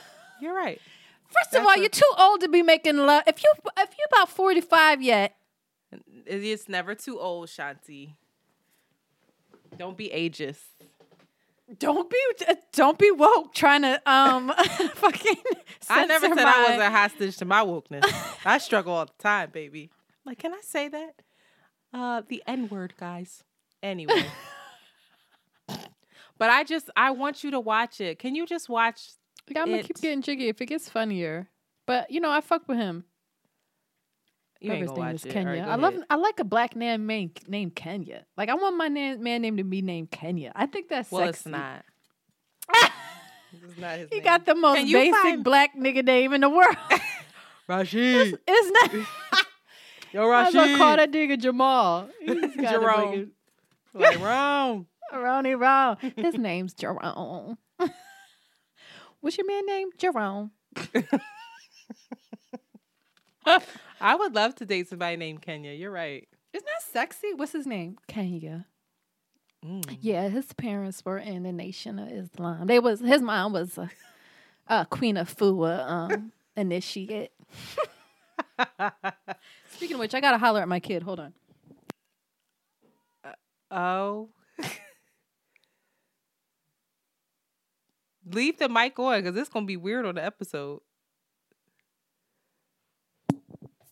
[0.41, 0.81] You're right.
[1.29, 3.23] First of all, a- you're too old to be making love.
[3.27, 5.35] If you if you're about 45 yet,
[6.25, 8.15] It's never too old, Shanti.
[9.81, 10.59] Don't be ageist.
[11.79, 12.17] don't be
[12.71, 14.53] don't be woke trying to um
[14.93, 15.37] fucking.
[15.89, 18.03] I never censor said I was a hostage to my wokeness.
[18.45, 19.89] I struggle all the time, baby.
[20.23, 21.15] Like, can I say that?
[21.91, 23.43] Uh, the N word, guys.
[23.81, 24.23] Anyway.
[25.67, 28.19] but I just I want you to watch it.
[28.19, 29.13] Can you just watch?
[29.47, 31.49] Yeah, I'm gonna keep getting jiggy if it gets funnier.
[31.87, 33.05] But you know, I fuck with him.
[34.61, 35.31] You ain't Whoever's gonna name watch is.
[35.33, 35.49] Kenya.
[35.49, 35.93] All right, go I love.
[35.95, 36.05] ahead.
[36.11, 38.25] I like a black man man named Kenya.
[38.37, 40.51] Like I want my man, man name to be named Kenya.
[40.55, 41.39] I think that's Well, sexy.
[41.39, 41.83] it's not.
[43.53, 44.23] it's not his He name.
[44.23, 46.75] got the most basic find- black nigga name in the world.
[47.67, 48.39] Rashid.
[48.47, 49.45] it's not.
[50.13, 50.55] Yo, Rashid.
[50.55, 52.09] I was gonna call that nigga Jamal.
[52.19, 53.31] He's gotta Jerome.
[53.95, 54.85] make Like wrong.
[55.13, 55.97] Ronnie wrong.
[56.15, 57.57] His name's Jerome.
[59.21, 59.89] What's your man name?
[59.97, 60.51] Jerome.
[64.01, 65.71] I would love to date somebody named Kenya.
[65.73, 66.27] You're right.
[66.53, 67.33] Isn't that sexy?
[67.35, 67.97] What's his name?
[68.07, 68.65] Kenya.
[69.65, 69.97] Mm.
[70.01, 72.65] Yeah, his parents were in the Nation of Islam.
[72.65, 73.91] They was his mom was a,
[74.67, 77.31] a Queen of Fua um, initiate.
[79.71, 81.03] Speaking of which, I gotta holler at my kid.
[81.03, 81.33] Hold on.
[83.69, 84.29] Oh.
[88.25, 90.81] Leave the mic on because it's gonna be weird on the episode.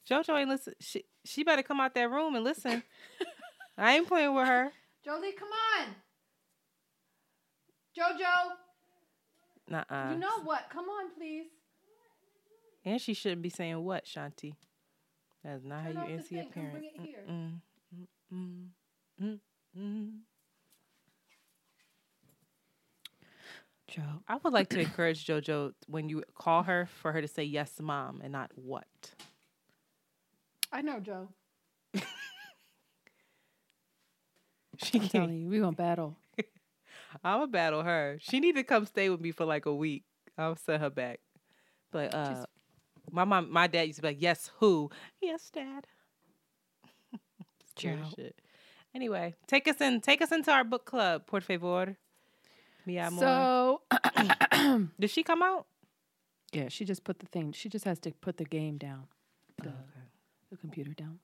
[0.09, 0.73] Jojo ain't listen.
[0.79, 2.83] She she better come out that room and listen.
[3.77, 4.71] I ain't playing with her.
[5.05, 5.87] Jolie, come on.
[7.97, 8.53] Jojo,
[9.69, 10.13] Nuh-uh.
[10.13, 10.69] you know what?
[10.71, 11.47] Come on, please.
[12.85, 14.55] And she shouldn't be saying what, Shanti.
[15.43, 16.51] That's not Turn how you the answer your thing.
[16.53, 16.73] Come parent.
[16.73, 17.23] bring it here.
[17.29, 17.61] Mm,
[17.95, 18.67] mm, mm,
[19.21, 19.39] mm,
[19.77, 20.11] mm.
[23.87, 24.21] Joe.
[24.27, 27.79] I would like to encourage JoJo when you call her for her to say yes,
[27.81, 28.85] mom, and not what.
[30.71, 31.29] I know, Joe.
[34.81, 36.15] She I'm telling you, we gonna battle.
[37.23, 38.17] I'm gonna battle her.
[38.21, 40.05] She need to come stay with me for like a week.
[40.37, 41.19] I'll send her back.
[41.91, 42.45] But uh,
[43.11, 44.89] my mom, my dad used to be like, "Yes, who?
[45.21, 45.85] Yes, dad."
[47.75, 48.39] Scared shit.
[48.95, 49.99] Anyway, take us in.
[49.99, 51.97] Take us into our book club, por favor.
[52.85, 53.19] Mi amor.
[53.19, 53.81] So
[54.99, 55.65] Did she come out?
[56.53, 57.51] yeah, she just put the thing.
[57.51, 59.07] She just has to put the game down,
[59.61, 59.73] the,
[60.49, 61.19] the computer down.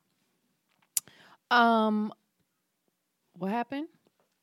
[1.51, 2.13] Um,
[3.37, 3.87] what happened?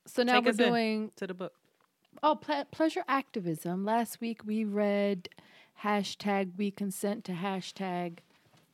[0.07, 1.53] So now Take we're doing To the book.
[2.23, 3.85] oh ple- pleasure activism.
[3.85, 5.29] Last week we read
[5.85, 8.19] hashtag we consent to hashtag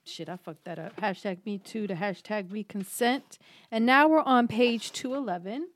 [0.05, 0.29] shit.
[0.29, 0.97] I fucked that up.
[0.97, 3.39] Hashtag me too to hashtag we consent,
[3.71, 5.69] and now we're on page two eleven.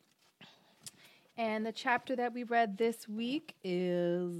[1.36, 4.34] And the chapter that we read this week is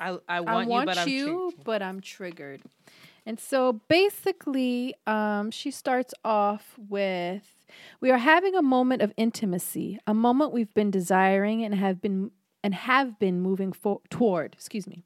[0.00, 2.62] I I want, I you, want but I'm tri- but I'm triggered.
[3.26, 7.64] And so basically, um, she starts off with
[8.00, 12.30] We are having a moment of intimacy, a moment we've been desiring and have been
[12.62, 13.74] and have been moving
[14.10, 14.54] toward.
[14.54, 15.02] Excuse me.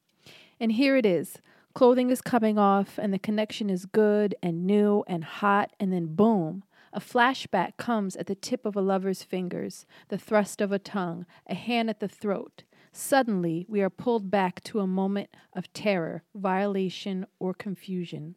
[0.60, 1.38] And here it is.
[1.74, 6.14] Clothing is coming off, and the connection is good and new and hot, and then
[6.14, 10.78] boom, a flashback comes at the tip of a lover's fingers, the thrust of a
[10.78, 12.64] tongue, a hand at the throat.
[13.00, 18.34] Suddenly, we are pulled back to a moment of terror, violation, or confusion.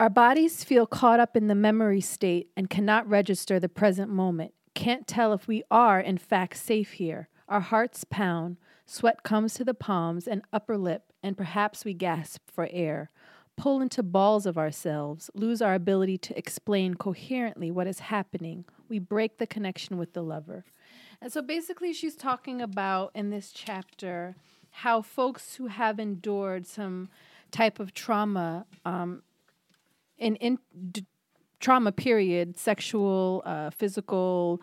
[0.00, 4.54] Our bodies feel caught up in the memory state and cannot register the present moment.
[4.74, 7.28] Can't tell if we are, in fact, safe here.
[7.48, 12.42] Our hearts pound, sweat comes to the palms and upper lip, and perhaps we gasp
[12.52, 13.12] for air.
[13.56, 18.64] Pull into balls of ourselves, lose our ability to explain coherently what is happening.
[18.88, 20.64] We break the connection with the lover.
[21.20, 24.34] And so basically, she's talking about in this chapter
[24.70, 27.08] how folks who have endured some
[27.50, 29.22] type of trauma um,
[30.18, 30.58] in in
[30.90, 31.06] d-
[31.60, 34.60] trauma period, sexual, uh, physical,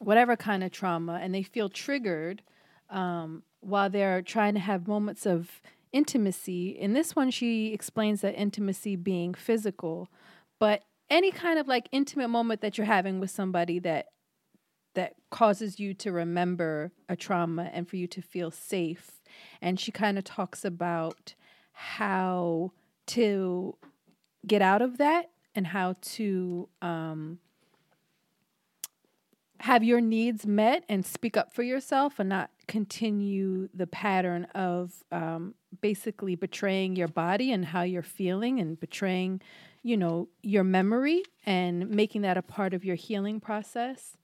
[0.00, 2.42] whatever kind of trauma, and they feel triggered
[2.90, 5.60] um, while they're trying to have moments of
[5.92, 6.70] intimacy.
[6.70, 10.08] In this one, she explains that intimacy being physical,
[10.58, 14.06] but any kind of like intimate moment that you're having with somebody that
[14.94, 19.20] that causes you to remember a trauma and for you to feel safe.
[19.60, 21.34] And she kind of talks about
[21.72, 22.72] how
[23.06, 23.76] to
[24.46, 27.38] get out of that and how to um,
[29.60, 35.04] have your needs met and speak up for yourself and not continue the pattern of
[35.10, 39.40] um, basically betraying your body and how you're feeling and betraying
[39.82, 44.16] you know your memory and making that a part of your healing process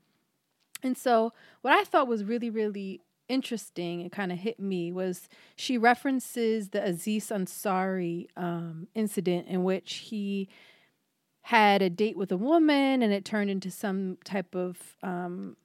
[0.83, 3.01] and so, what I thought was really, really
[3.31, 9.62] interesting and kind of hit me was she references the Aziz Ansari um, incident in
[9.62, 10.49] which he
[11.43, 15.57] had a date with a woman and it turned into some type of um,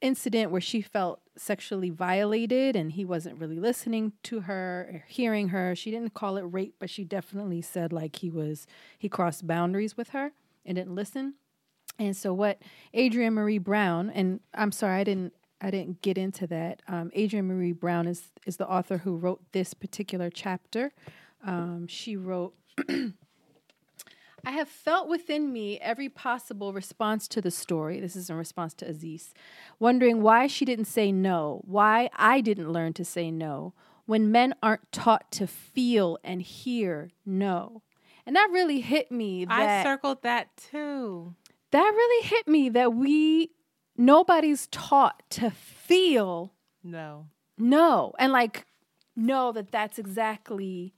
[0.00, 5.48] incident where she felt sexually violated and he wasn't really listening to her or hearing
[5.48, 5.74] her.
[5.74, 8.66] She didn't call it rape, but she definitely said like he was,
[8.98, 10.32] he crossed boundaries with her
[10.64, 11.34] and didn't listen.
[11.98, 12.62] And so what
[12.96, 16.82] Adrienne Maree Brown and I'm sorry I didn't I didn't get into that.
[16.86, 20.92] Um, Adrienne Maree Brown is is the author who wrote this particular chapter.
[21.44, 22.54] Um, she wrote.
[24.44, 27.98] I have felt within me every possible response to the story.
[27.98, 29.34] This is in response to Aziz,
[29.80, 33.74] wondering why she didn't say no, why I didn't learn to say no,
[34.06, 37.82] when men aren't taught to feel and hear no.
[38.24, 39.44] And that really hit me.
[39.44, 41.34] That I circled that too
[41.70, 43.50] that really hit me that we
[43.96, 47.26] nobody's taught to feel no.
[47.56, 48.66] no and like
[49.16, 50.94] know that that's exactly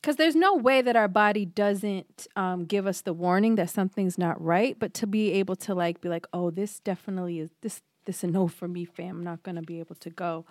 [0.00, 4.18] because there's no way that our body doesn't um, give us the warning that something's
[4.18, 7.82] not right but to be able to like be like oh this definitely is this
[8.04, 10.44] this a no for me fam i'm not gonna be able to go.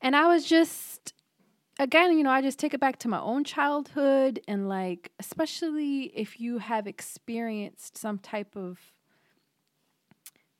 [0.00, 1.12] And i was just
[1.78, 6.12] again, you know, I just take it back to my own childhood and like, especially
[6.14, 8.78] if you have experienced some type of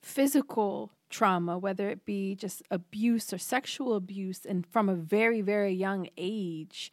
[0.02, 5.72] physical trauma, whether it be just abuse or sexual abuse, and from a very, very
[5.72, 6.92] young age.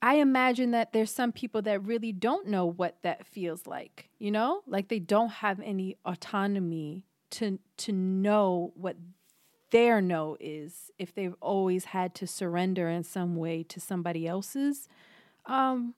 [0.00, 4.30] I imagine that there's some people that really don't know what that feels like, you
[4.30, 4.62] know?
[4.66, 8.96] Like they don't have any autonomy to to know what
[9.72, 14.88] their no is if they've always had to surrender in some way to somebody else's.
[15.46, 15.94] Um,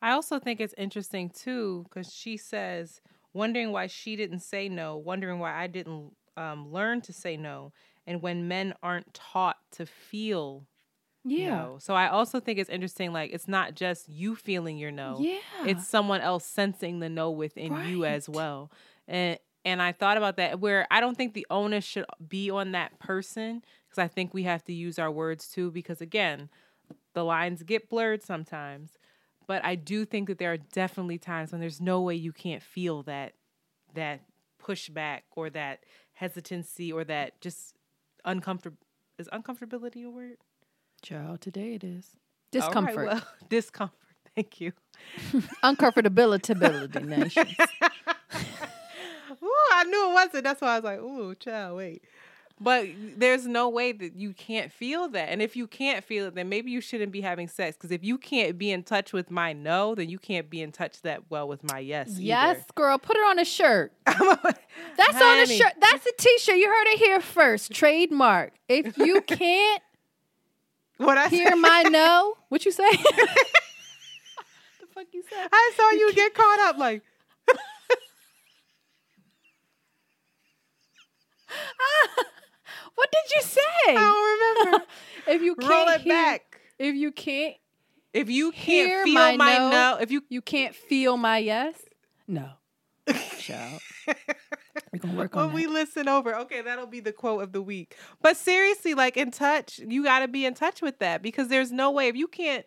[0.00, 3.02] I also think it's interesting too because she says,
[3.34, 7.72] wondering why she didn't say no, wondering why I didn't um, learn to say no,
[8.06, 10.64] and when men aren't taught to feel
[11.24, 11.56] yeah.
[11.56, 11.78] No.
[11.80, 15.18] So I also think it's interesting, like it's not just you feeling your no.
[15.20, 15.40] Yeah.
[15.66, 17.86] It's someone else sensing the no within right.
[17.88, 18.70] you as well.
[19.06, 19.38] And
[19.68, 22.98] and I thought about that where I don't think the onus should be on that
[22.98, 26.48] person because I think we have to use our words too because again,
[27.12, 28.92] the lines get blurred sometimes.
[29.46, 32.62] But I do think that there are definitely times when there's no way you can't
[32.62, 33.34] feel that
[33.94, 34.22] that
[34.62, 35.80] pushback or that
[36.14, 37.74] hesitancy or that just
[38.24, 38.78] uncomfortable
[39.18, 40.38] is uncomfortability a word?
[41.02, 42.16] Child, today it is.
[42.52, 42.96] Discomfort.
[42.96, 43.98] Right, well, discomfort.
[44.34, 44.72] Thank you.
[45.62, 47.54] Uncomfortability nations.
[49.78, 50.44] I knew it wasn't.
[50.44, 52.02] That's why I was like, ooh, child, wait.
[52.60, 55.28] But there's no way that you can't feel that.
[55.28, 57.76] And if you can't feel it, then maybe you shouldn't be having sex.
[57.76, 60.72] Because if you can't be in touch with my no, then you can't be in
[60.72, 62.18] touch that well with my yes.
[62.18, 62.64] Yes, either.
[62.74, 62.98] girl.
[62.98, 63.92] Put it on a shirt.
[64.06, 65.74] That's on a shirt.
[65.80, 66.56] That's a t shirt.
[66.56, 67.70] You heard it here first.
[67.72, 68.54] Trademark.
[68.68, 69.82] If you can't
[70.96, 71.54] what I hear say?
[71.54, 72.90] my no, what you say?
[72.90, 73.28] the
[74.92, 75.48] fuck you said?
[75.52, 77.02] I saw you, you get caught up like.
[82.94, 83.60] what did you say?
[83.88, 84.86] I don't remember.
[85.28, 87.56] if you can't roll it hear, back, if you can't,
[88.12, 91.74] if you can't feel my, my no, no, if you you can't feel my yes,
[92.26, 92.50] no.
[93.38, 93.80] Shout.
[94.92, 95.54] We're gonna work on when that.
[95.54, 96.34] we listen over.
[96.36, 97.96] Okay, that'll be the quote of the week.
[98.20, 101.72] But seriously, like in touch, you got to be in touch with that because there's
[101.72, 102.66] no way if you can't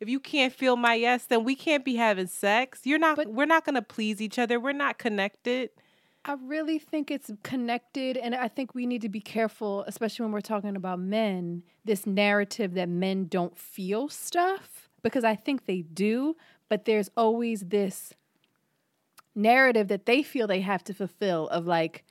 [0.00, 2.80] if you can't feel my yes, then we can't be having sex.
[2.84, 3.16] You're not.
[3.16, 4.58] But, we're not gonna please each other.
[4.58, 5.70] We're not connected.
[6.24, 8.16] I really think it's connected.
[8.16, 12.06] And I think we need to be careful, especially when we're talking about men, this
[12.06, 16.36] narrative that men don't feel stuff, because I think they do,
[16.68, 18.12] but there's always this
[19.34, 22.04] narrative that they feel they have to fulfill of like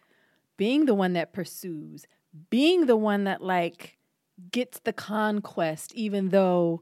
[0.57, 2.07] being the one that pursues,
[2.49, 3.97] being the one that like
[4.51, 6.81] gets the conquest, even though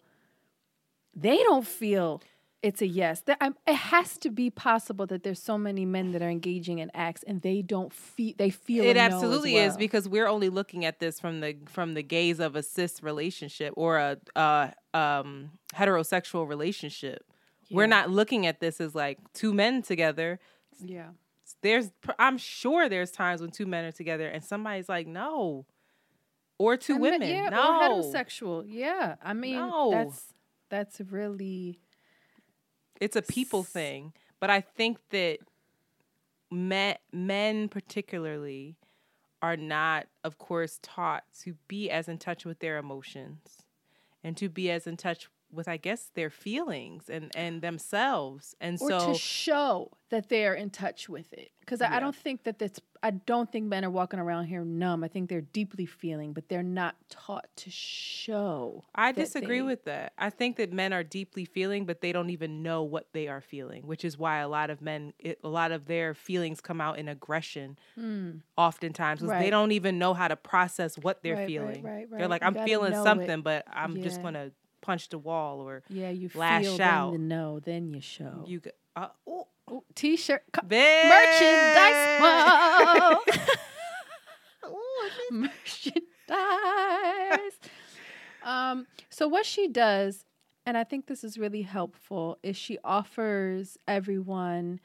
[1.14, 2.22] they don't feel
[2.64, 3.22] it's a yes.
[3.22, 6.80] There, I'm, it has to be possible that there's so many men that are engaging
[6.80, 10.10] in acts and they don't feel they feel it a no as absolutely is because
[10.10, 13.98] we're only looking at this from the from the gaze of a cis relationship or
[13.98, 17.24] a uh, um, heterosexual relationship.
[17.70, 20.40] We're not looking at this as like two men together.
[20.84, 21.10] yeah.
[21.62, 25.66] There's, I'm sure there's times when two men are together and somebody's like, no,
[26.58, 28.66] or two And women, yeah, no, or heterosexual.
[28.68, 29.92] Yeah, I mean No.
[29.92, 30.34] that's
[30.70, 31.80] that's really
[33.00, 34.14] it's a people thing.
[34.40, 35.40] But I think that
[36.52, 38.76] men, men particularly,
[39.42, 43.66] are not, of course, taught to be as in touch with their emotions
[44.24, 48.56] and to be as in touch with, I guess, their feelings and and themselves.
[48.60, 52.16] And or so, to show that they're in touch with it because I, I don't
[52.16, 55.42] think that that's i don't think men are walking around here numb i think they're
[55.42, 60.14] deeply feeling but they're not taught to show I disagree they- with that.
[60.18, 63.42] I think that men are deeply feeling, but they don't even know what they are
[63.42, 66.80] feeling, which is why a lot of men, it, a lot of their feelings come
[66.82, 67.78] out in aggression,
[68.58, 69.52] oftentimes, because they Hmm.
[69.52, 71.84] Don't even know how to process what they're Right, right, feeling.
[71.84, 73.04] right, They're like, You I'm feeling know it.
[73.04, 74.52] something, but I'm just gonna
[74.88, 77.12] punch the wall or yeah you Lash feel out.
[77.12, 78.60] then the no then you show you.
[78.62, 82.22] Go, uh, ooh, Ooh, t-shirt co- merchandise.
[82.22, 83.38] merchandise
[86.30, 87.60] merchandise
[88.44, 90.24] um so what she does
[90.66, 94.80] and i think this is really helpful is she offers everyone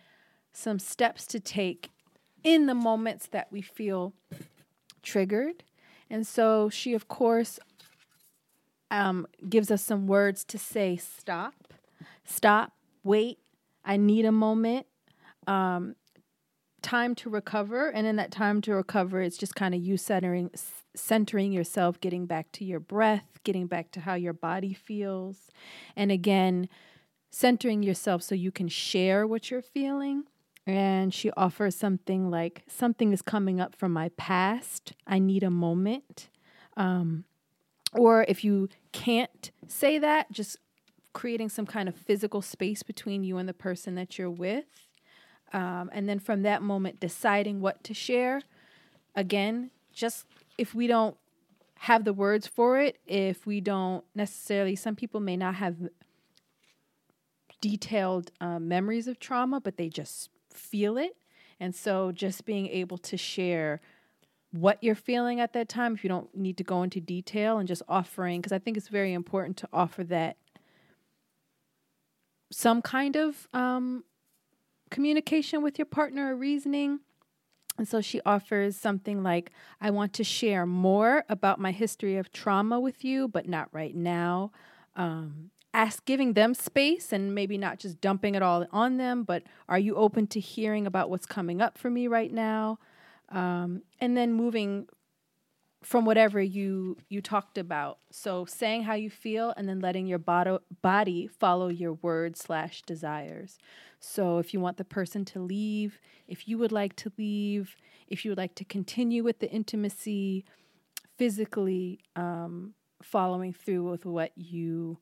[0.53, 1.90] some steps to take
[2.44, 4.12] in the moments that we feel
[5.03, 5.62] triggered
[6.11, 7.59] and so she of course
[8.93, 11.55] um, gives us some words to say stop.
[12.24, 13.38] Stop wait.
[13.84, 14.86] I need a moment.
[15.47, 15.97] Um,
[16.82, 17.88] time to recover.
[17.88, 20.51] And in that time to recover it's just kind of you centering
[20.95, 25.49] centering yourself getting back to your breath getting back to how your body feels.
[25.97, 26.68] And again
[27.30, 30.24] centering yourself so you can share what you're feeling.
[30.66, 34.93] And she offers something like something is coming up from my past.
[35.07, 36.28] I need a moment.
[36.76, 37.24] Um,
[37.93, 40.57] or if you can't say that just
[41.12, 44.64] creating some kind of physical space between you and the person that you're with.
[45.53, 48.43] Um, and then from that moment deciding what to share.
[49.14, 50.26] Again just
[50.57, 51.16] if we don't
[51.80, 55.76] have the words for it if we don't necessarily some people may not have
[57.61, 61.16] detailed uh, memories of trauma but they just feel it.
[61.61, 63.80] And so just being able to share
[64.53, 67.66] what you're feeling at that time if you don't need to go into detail and
[67.66, 70.36] just offering because i think it's very important to offer that
[72.53, 74.05] some kind of um,
[74.90, 77.00] communication with your partner or reasoning.
[77.78, 79.50] And so she offers something like,
[79.80, 83.94] I want to share more about my history of trauma with you, but not right
[83.94, 84.53] now.
[84.94, 89.42] Um, ask giving them space and maybe not just dumping it all on them, but
[89.70, 92.78] are you open to hearing about what's coming up for me right now?
[93.32, 94.86] Um, and then moving
[95.82, 97.98] from whatever you you talked about.
[98.10, 102.82] So saying how you feel and then letting your body body follow your words slash
[102.82, 103.58] desires.
[103.98, 107.76] So if you want the person to leave, if you would like to leave,
[108.06, 110.44] if you would like to continue with the intimacy,
[111.18, 114.98] physically um, following through with what you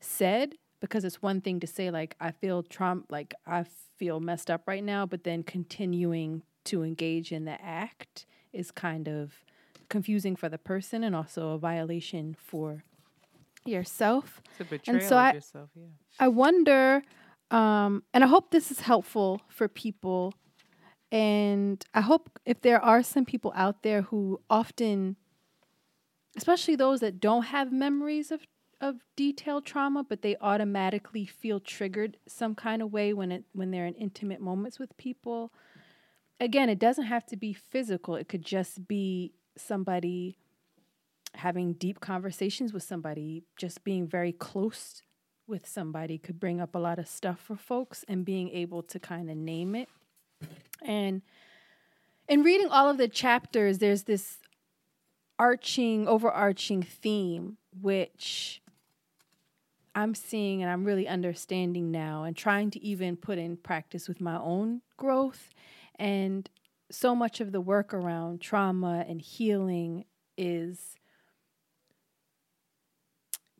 [0.00, 3.64] said, because it's one thing to say like I feel trauma, like I
[3.98, 9.08] feel messed up right now, but then continuing to engage in the act is kind
[9.08, 9.32] of
[9.88, 12.82] confusing for the person and also a violation for
[13.64, 14.40] yourself.
[14.50, 15.70] It's a betrayal so of I- yourself.
[15.74, 15.84] Yeah.
[16.18, 17.02] I wonder,
[17.50, 20.34] um, and I hope this is helpful for people.
[21.10, 25.16] And I hope if there are some people out there who often,
[26.36, 28.40] especially those that don't have memories of,
[28.80, 33.70] of detailed trauma, but they automatically feel triggered some kind of way when it when
[33.70, 35.52] they're in intimate moments with people.
[36.42, 38.16] Again, it doesn't have to be physical.
[38.16, 40.36] It could just be somebody
[41.34, 45.02] having deep conversations with somebody, just being very close
[45.46, 48.98] with somebody could bring up a lot of stuff for folks and being able to
[48.98, 49.88] kind of name it.
[50.82, 51.22] And
[52.28, 54.38] in reading all of the chapters, there's this
[55.38, 58.60] arching, overarching theme, which
[59.94, 64.20] I'm seeing and I'm really understanding now and trying to even put in practice with
[64.20, 65.50] my own growth.
[65.98, 66.48] And
[66.90, 70.04] so much of the work around trauma and healing
[70.36, 70.94] is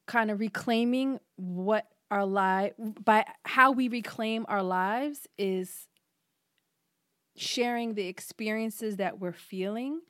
[0.07, 5.89] kind of reclaiming what our life by how we reclaim our lives is
[7.37, 10.01] sharing the experiences that we're feeling.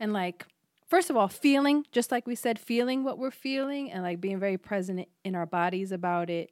[0.00, 0.46] And like
[0.88, 4.38] first of all, feeling, just like we said, feeling what we're feeling and like being
[4.38, 6.50] very present in our bodies about it,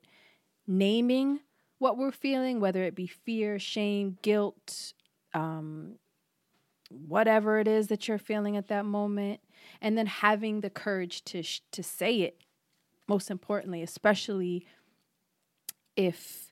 [0.66, 1.41] naming
[1.78, 4.95] what we're feeling, whether it be fear, shame, guilt,
[5.35, 5.97] um,
[6.91, 9.41] whatever it is that you're feeling at that moment,
[9.81, 12.39] and then having the courage to sh- to say it.
[13.09, 14.66] Most importantly, especially
[15.97, 16.51] if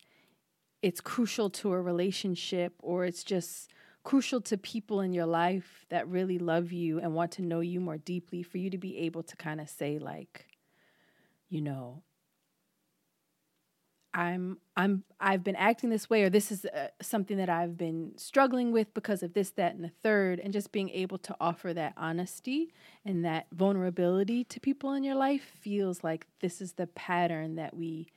[0.83, 3.71] it's crucial to a relationship or it's just
[4.05, 7.81] crucial to people in your life that really love you and want to know you
[7.81, 10.47] more deeply for you to be able to kind of say like
[11.49, 12.03] you know
[14.15, 18.13] I'm I'm I've been acting this way or this is uh, something that I've been
[18.17, 21.75] struggling with because of this that and the third and just being able to offer
[21.75, 22.73] that honesty
[23.05, 27.75] and that vulnerability to people in your life feels like this is the pattern that
[27.75, 28.09] we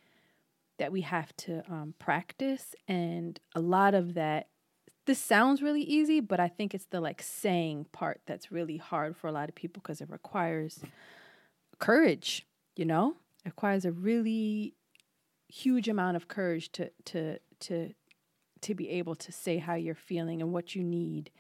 [0.80, 2.74] that we have to um, practice.
[2.88, 4.48] And a lot of that
[5.06, 9.18] this sounds really easy but i think it's the like saying part that's really hard
[9.18, 10.80] for a lot of people because it requires
[11.80, 13.16] courage you know?
[13.46, 14.74] It requires a really
[15.52, 17.94] huge amount of courage to to to
[18.62, 21.32] to be able to say how you're feeling and what you need.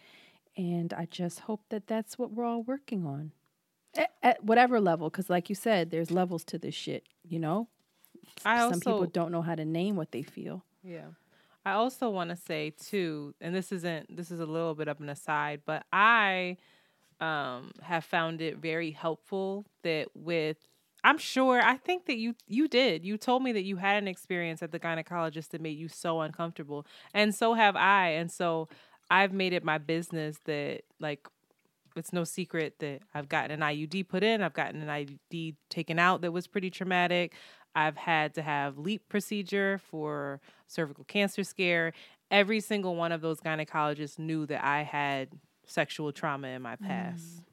[0.57, 3.31] And i just hope that that's what we're all working on.
[3.95, 7.67] At, at whatever level because like you said there's levels to this shit you know?
[8.45, 10.63] I some also, people don't know how to name what they feel.
[10.83, 11.07] Yeah.
[11.65, 14.99] I also want to say too, and this isn't this is a little bit of
[14.99, 16.57] an aside, but I
[17.19, 20.57] um have found it very helpful that with
[21.03, 23.03] I'm sure I think that you you did.
[23.03, 26.21] You told me that you had an experience at the gynecologist that made you so
[26.21, 26.85] uncomfortable.
[27.13, 28.09] And so have I.
[28.09, 28.69] And so
[29.09, 31.27] I've made it my business that like
[31.95, 35.99] it's no secret that I've gotten an IUD put in, I've gotten an IUD taken
[35.99, 37.33] out that was pretty traumatic.
[37.75, 41.93] I've had to have LEEP procedure for cervical cancer scare.
[42.29, 45.29] Every single one of those gynecologists knew that I had
[45.65, 47.41] sexual trauma in my past.
[47.41, 47.43] Mm.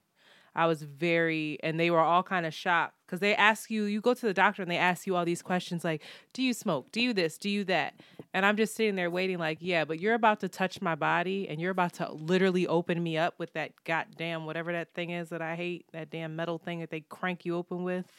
[0.59, 4.01] I was very, and they were all kind of shocked because they ask you, you
[4.01, 6.03] go to the doctor and they ask you all these questions like,
[6.33, 6.91] do you smoke?
[6.91, 7.39] Do you this?
[7.39, 7.95] Do you that?
[8.35, 11.49] And I'm just sitting there waiting, like, yeah, but you're about to touch my body
[11.49, 15.29] and you're about to literally open me up with that goddamn whatever that thing is
[15.29, 18.11] that I hate, that damn metal thing that they crank you open with.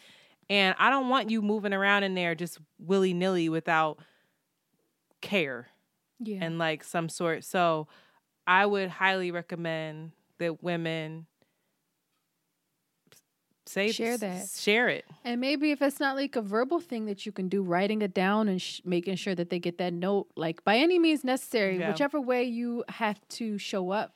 [0.50, 4.00] And I don't want you moving around in there just willy nilly without
[5.22, 5.68] care
[6.22, 7.44] yeah and like some sort.
[7.44, 7.90] So
[8.48, 11.26] I would highly recommend that women
[13.70, 14.50] say Share that.
[14.50, 15.06] share it.
[15.24, 18.14] And maybe if it's not like a verbal thing that you can do, writing it
[18.14, 21.78] down and sh- making sure that they get that note, like by any means necessary,
[21.80, 21.90] Yeah.
[21.92, 24.16] whichever way you have to show up,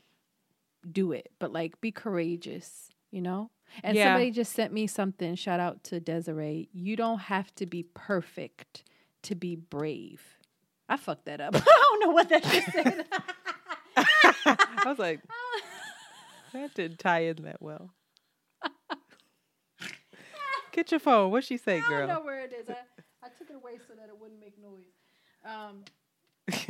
[0.91, 1.31] do it.
[1.39, 3.51] But like be courageous, you know?
[3.83, 4.05] And Yeah.
[4.13, 5.35] somebody just sent me something.
[5.35, 6.69] Shout out to Desiree.
[6.73, 8.83] You don't have to be perfect
[9.23, 10.21] to be brave.
[10.89, 11.55] I fucked that up.
[11.57, 13.05] I don't know what that just said.
[14.45, 15.21] I was like,
[16.53, 17.91] that didn't tie in that well.
[20.73, 21.29] Get your phone.
[21.31, 21.93] What'd she say, girl?
[21.93, 22.67] I don't know where it is.
[22.67, 22.73] I,
[23.23, 24.83] I took it away so that it wouldn't make noise.
[25.45, 25.83] Um,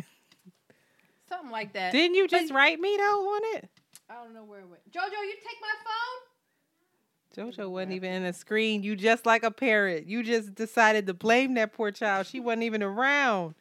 [1.30, 1.94] something like that.
[1.94, 3.70] Didn't you just write me though on it?
[4.10, 4.82] I don't know where it went.
[4.92, 7.50] Jojo, you take my phone?
[7.52, 8.84] Jojo wasn't even in the screen.
[8.84, 10.06] You just like a parrot.
[10.06, 12.28] You just decided to blame that poor child.
[12.28, 13.56] She wasn't even around.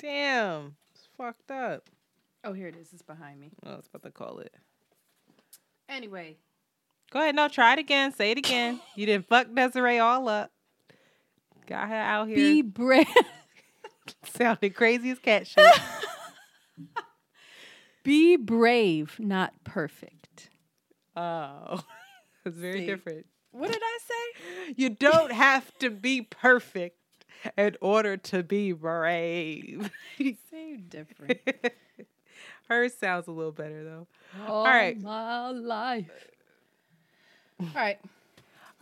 [0.00, 0.76] Damn.
[0.94, 1.88] It's fucked up.
[2.44, 2.92] Oh, here it is.
[2.92, 3.52] It's behind me.
[3.64, 4.52] Oh, I was about to call it.
[5.88, 6.36] Anyway,
[7.10, 7.34] Go ahead.
[7.36, 8.12] No, try it again.
[8.12, 8.80] Say it again.
[8.94, 10.50] you didn't fuck Desiree all up.
[11.66, 12.36] Got her out here.
[12.36, 13.06] be brave.
[14.24, 15.66] Sounded crazy as cat shit.
[18.04, 20.50] be brave, not perfect.
[21.16, 21.82] oh.
[22.44, 22.86] It's very See.
[22.86, 23.26] different.
[23.50, 24.74] What did I say?
[24.76, 27.00] You don't have to be perfect
[27.58, 29.90] in order to be brave.
[30.16, 31.40] Say different.
[32.68, 34.06] Hers sounds a little better though.
[34.46, 34.96] All right.
[35.00, 36.28] my life.
[37.60, 37.98] All right.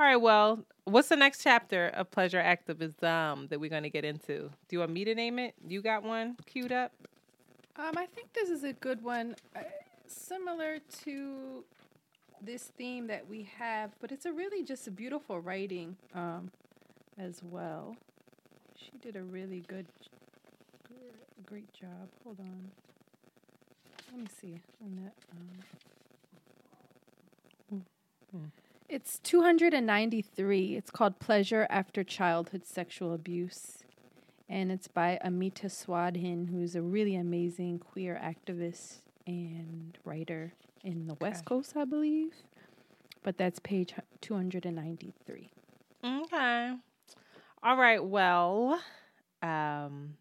[0.00, 4.04] All right, well, what's the next chapter of pleasure activism that we're going to get
[4.04, 4.50] into?
[4.68, 5.54] Do you want me to name it?
[5.68, 6.92] You got one queued up?
[7.76, 9.60] Um, I think this is a good one, uh,
[10.06, 11.64] similar to
[12.42, 16.50] this theme that we have, but it's a really just a beautiful writing um,
[17.18, 17.96] as well.
[18.76, 19.86] She did a really good,
[21.46, 22.08] great job.
[22.24, 22.70] Hold on,
[24.10, 25.14] let me see on that.
[28.34, 28.52] Um,
[28.94, 30.76] It's 293.
[30.76, 33.82] It's called Pleasure After Childhood Sexual Abuse.
[34.48, 40.52] And it's by Amita Swadhin, who's a really amazing queer activist and writer
[40.84, 42.34] in the West Coast, I believe.
[43.24, 45.50] But that's page 293.
[46.04, 46.74] Okay.
[47.64, 48.80] All right, well,
[49.42, 50.14] um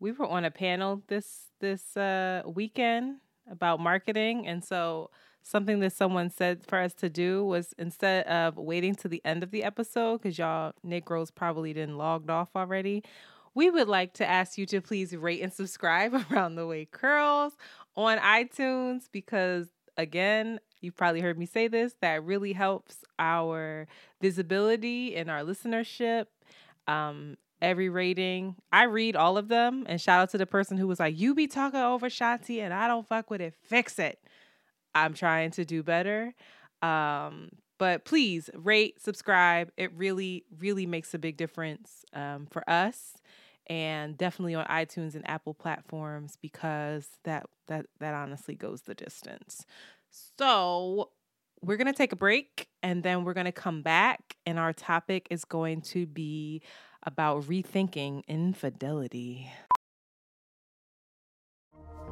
[0.00, 5.10] we were on a panel this this uh weekend about marketing and so
[5.44, 9.42] something that someone said for us to do was instead of waiting to the end
[9.42, 13.04] of the episode, because y'all Negroes probably didn't logged off already,
[13.54, 17.52] we would like to ask you to please rate and subscribe around the way curls
[17.94, 23.86] on iTunes because again, you've probably heard me say this, that really helps our
[24.20, 26.26] visibility and our listenership.
[26.88, 28.56] Um, every rating.
[28.72, 31.34] I read all of them and shout out to the person who was like, You
[31.34, 33.54] be talking over Shanti and I don't fuck with it.
[33.62, 34.18] Fix it.
[34.94, 36.34] I'm trying to do better.
[36.82, 39.70] Um, but please rate, subscribe.
[39.76, 43.14] It really, really makes a big difference um, for us
[43.66, 49.64] and definitely on iTunes and Apple platforms because that that that honestly goes the distance.
[50.38, 51.10] So,
[51.62, 55.44] we're to take a break and then we're to come back and our topic is
[55.44, 56.62] going to be
[57.04, 59.50] about rethinking infidelity.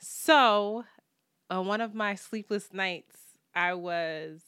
[0.00, 0.84] So,
[1.50, 3.16] on one of my sleepless nights,
[3.54, 4.40] I was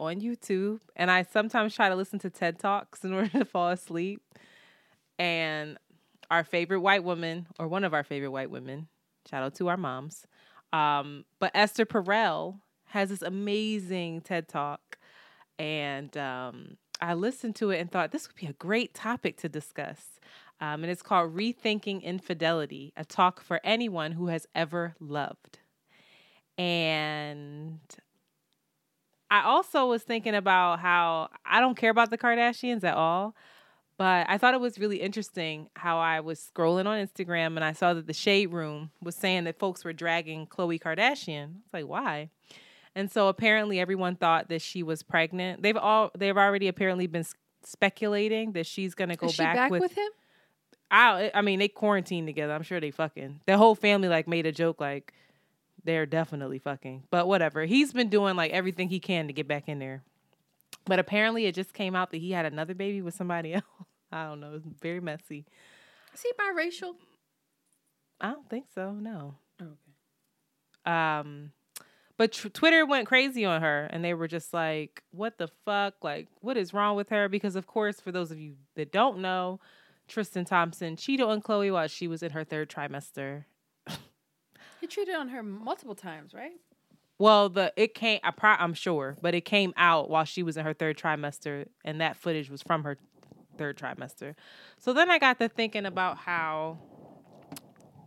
[0.00, 3.70] on YouTube and I sometimes try to listen to TED Talks in order to fall
[3.70, 4.20] asleep.
[5.16, 5.78] And
[6.28, 8.88] our favorite white woman, or one of our favorite white women,
[9.30, 10.26] shout out to our moms,
[10.72, 14.98] um, but Esther Perel has this amazing TED Talk.
[15.56, 19.48] And um, I listened to it and thought this would be a great topic to
[19.48, 20.18] discuss.
[20.64, 25.58] Um, and it's called Rethinking Infidelity, a talk for anyone who has ever loved.
[26.56, 27.80] And
[29.30, 33.34] I also was thinking about how I don't care about the Kardashians at all,
[33.98, 37.74] but I thought it was really interesting how I was scrolling on Instagram and I
[37.74, 41.56] saw that the Shade Room was saying that folks were dragging Khloe Kardashian.
[41.64, 42.30] It's like, why?
[42.94, 45.62] And so apparently everyone thought that she was pregnant.
[45.62, 47.26] They've all they've already apparently been
[47.64, 50.08] speculating that she's going to go back, back with, with him?
[50.94, 52.52] I I mean they quarantined together.
[52.52, 53.40] I'm sure they fucking.
[53.46, 55.12] The whole family like made a joke like
[55.82, 57.04] they're definitely fucking.
[57.10, 57.64] But whatever.
[57.64, 60.02] He's been doing like everything he can to get back in there.
[60.86, 63.64] But apparently it just came out that he had another baby with somebody else.
[64.12, 64.54] I don't know.
[64.54, 65.44] It's very messy.
[66.14, 66.94] Is he biracial?
[68.20, 68.92] I don't think so.
[68.92, 69.34] No.
[69.60, 69.72] Okay.
[70.86, 71.52] Um
[72.16, 75.94] but tr- Twitter went crazy on her and they were just like, "What the fuck?
[76.04, 79.18] Like what is wrong with her?" Because of course, for those of you that don't
[79.18, 79.58] know,
[80.08, 83.44] Tristan Thompson cheated on Khloe while she was in her third trimester.
[84.80, 86.60] He cheated on her multiple times, right?
[87.18, 88.20] Well, the it came.
[88.22, 91.66] I pro, I'm sure, but it came out while she was in her third trimester,
[91.86, 92.98] and that footage was from her
[93.56, 94.34] third trimester.
[94.78, 96.78] So then I got to thinking about how,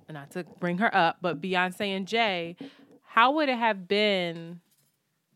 [0.07, 2.57] not to bring her up, but Beyonce and Jay,
[3.01, 4.59] how would it have been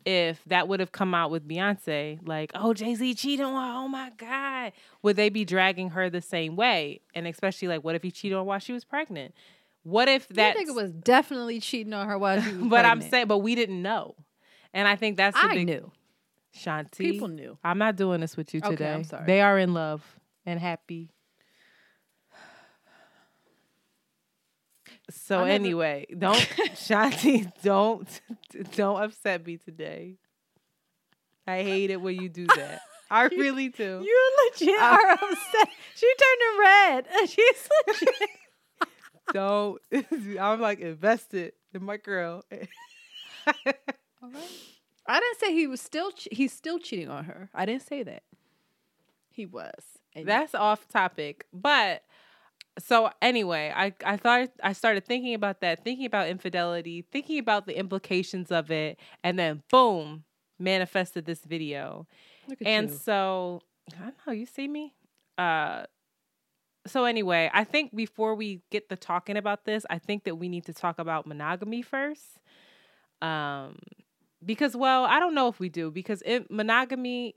[0.06, 2.20] if that would have come out with Beyonce?
[2.28, 3.80] Like, oh, Jay Z cheated on her.
[3.80, 4.72] Oh my God.
[5.04, 7.02] Would they be dragging her the same way?
[7.16, 9.34] And especially, like, what if he cheated on her while she was pregnant?
[9.84, 12.70] What if that nigga was definitely cheating on her while she was pregnant?
[12.72, 14.16] but I'm saying, but we didn't know.
[14.74, 15.92] And I think that's the I big knew.
[16.56, 16.98] Shanti.
[16.98, 17.58] People knew.
[17.64, 18.94] I'm not doing this with you Okay, today.
[18.94, 19.26] I'm sorry.
[19.26, 20.04] They are in love
[20.46, 21.10] and happy.
[25.12, 26.36] So never- anyway, don't
[26.76, 28.22] Shanti, don't
[28.76, 30.18] don't upset me today.
[31.48, 32.82] I hate it when you do that.
[33.12, 34.02] I really do.
[34.06, 35.70] You legit I- are upset.
[35.96, 37.06] She turned red.
[37.30, 38.30] She's legit.
[39.34, 39.82] don't.
[40.40, 42.44] I'm like invested in my girl.
[45.08, 46.12] I didn't say he was still.
[46.12, 47.50] Che- he's still cheating on her.
[47.54, 48.24] I didn't say that.
[49.30, 49.74] He was.
[50.16, 51.46] That's off topic.
[51.54, 52.04] But
[52.80, 57.66] so anyway, I I thought I started thinking about that, thinking about infidelity, thinking about
[57.66, 60.24] the implications of it, and then boom,
[60.60, 62.08] manifested this video.
[62.66, 62.96] And you.
[62.96, 63.62] so
[63.98, 64.94] I don't know, you see me?
[65.38, 65.86] Uh
[66.88, 70.50] so anyway, I think before we get the talking about this, I think that we
[70.50, 72.40] need to talk about monogamy first.
[73.22, 73.78] Um
[74.44, 77.36] because well, I don't know if we do because it, monogamy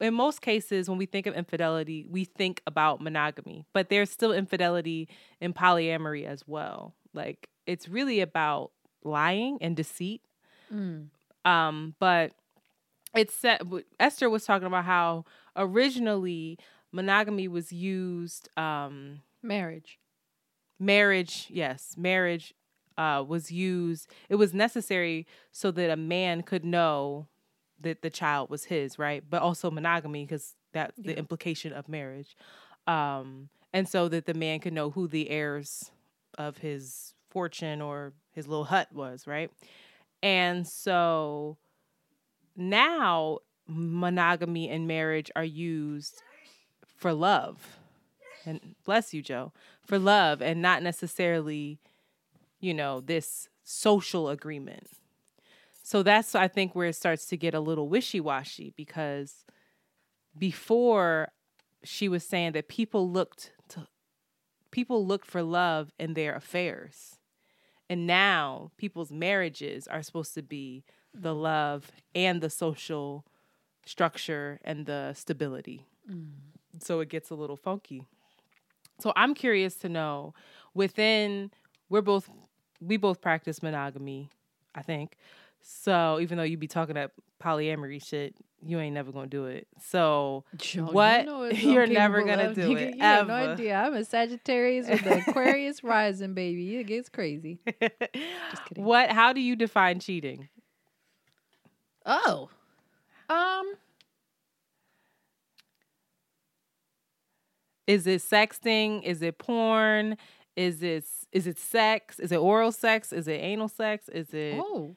[0.00, 4.32] in most cases when we think of infidelity, we think about monogamy, but there's still
[4.32, 5.08] infidelity
[5.40, 6.94] in polyamory as well.
[7.12, 8.72] Like it's really about
[9.02, 10.22] lying and deceit.
[10.72, 11.08] Mm.
[11.44, 12.32] Um, but
[13.14, 13.62] it's set,
[14.00, 15.24] Esther was talking about how
[15.56, 16.58] originally
[16.94, 19.98] monogamy was used um marriage
[20.78, 22.54] marriage yes marriage
[22.96, 27.26] uh was used it was necessary so that a man could know
[27.84, 29.22] that the child was his right?
[29.28, 32.36] But also monogamy because that's the implication of marriage.
[32.86, 35.90] Um and so that the man could know who the heirs
[36.36, 39.50] of his fortune or his little hut was right?
[40.22, 41.56] And so
[42.56, 46.22] now monogamy and marriage are used
[46.96, 47.78] for love.
[48.46, 49.52] And bless you, Joe,
[49.86, 51.78] for love and not necessarily,
[52.60, 54.88] you know, this social agreement.
[55.86, 59.44] So that's, I think, where it starts to get a little wishy washy because
[60.36, 61.28] before
[61.84, 63.86] she was saying that people looked to
[64.70, 67.18] people looked for love in their affairs.
[67.90, 73.26] And now people's marriages are supposed to be the love and the social
[73.84, 75.84] structure and the stability.
[76.10, 76.30] Mm.
[76.80, 78.06] So it gets a little funky.
[79.00, 80.32] So I'm curious to know
[80.72, 81.50] within
[81.90, 82.30] we're both
[82.80, 84.30] we both practice monogamy,
[84.74, 85.18] I think.
[85.66, 87.12] So even though you be talking that
[87.42, 89.66] polyamory shit, you ain't never gonna do it.
[89.80, 92.96] So Joe, what you know you're never gonna do you, it.
[92.96, 93.74] You have no idea.
[93.74, 96.76] I'm a Sagittarius with the Aquarius rising, baby.
[96.76, 97.60] It gets crazy.
[97.80, 98.84] Just kidding.
[98.84, 99.10] What?
[99.10, 100.48] How do you define cheating?
[102.04, 102.50] Oh,
[103.30, 103.72] um,
[107.86, 109.02] is it sexting?
[109.02, 110.18] Is it porn?
[110.56, 112.20] Is it is it sex?
[112.20, 113.14] Is it oral sex?
[113.14, 114.10] Is it anal sex?
[114.10, 114.94] Is it oh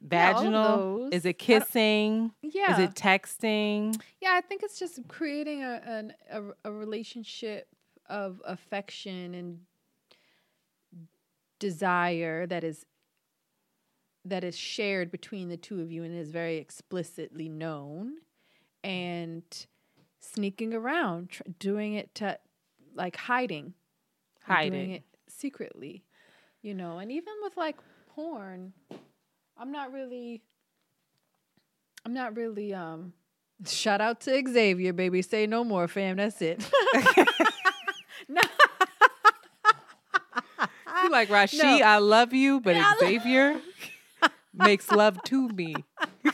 [0.00, 1.08] vaginal?
[1.10, 2.32] Yeah, is it kissing?
[2.42, 2.72] Yeah.
[2.72, 4.00] Is it texting?
[4.20, 7.68] Yeah, I think it's just creating a an, a, a relationship
[8.08, 9.60] of affection and
[11.58, 12.86] desire that is
[14.24, 18.14] that is shared between the two of you and is very explicitly known
[18.84, 19.66] and
[20.20, 22.38] sneaking around tr- doing it to
[22.94, 23.74] like hiding
[24.42, 26.04] hiding doing it secretly
[26.62, 27.76] you know and even with like
[28.14, 28.72] porn
[29.58, 30.42] i'm not really
[32.04, 33.12] i'm not really um
[33.66, 36.64] shout out to xavier baby say no more fam that's it
[38.28, 38.40] no
[41.04, 41.84] you like Rashi, no.
[41.84, 43.60] I love you, but Xavier
[44.54, 45.74] makes love to me.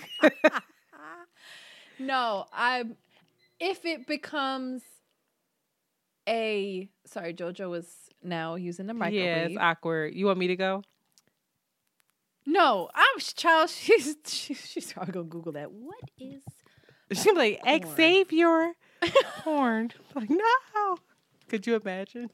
[1.98, 2.84] no, I
[3.60, 4.82] if it becomes
[6.28, 7.86] a sorry, Jojo was
[8.22, 9.20] now using the microwave.
[9.20, 10.14] Yeah, it's awkward.
[10.14, 10.82] You want me to go?
[12.46, 13.70] No, I'm child.
[13.78, 15.70] She's she's, she's probably gonna Google that.
[15.72, 16.42] What is?
[17.12, 17.60] She's like
[17.96, 18.72] Xavier
[19.38, 19.92] porn.
[20.14, 20.96] like no.
[21.48, 22.30] Could you imagine?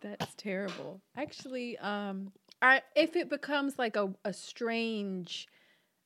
[0.00, 1.00] That's terrible.
[1.16, 5.48] Actually, um, I, if it becomes like a, a strange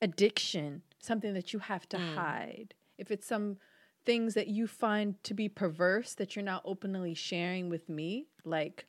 [0.03, 2.15] addiction, something that you have to mm.
[2.15, 3.57] hide, if it's some
[4.05, 8.87] things that you find to be perverse that you're not openly sharing with me, like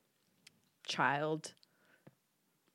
[0.85, 1.53] child,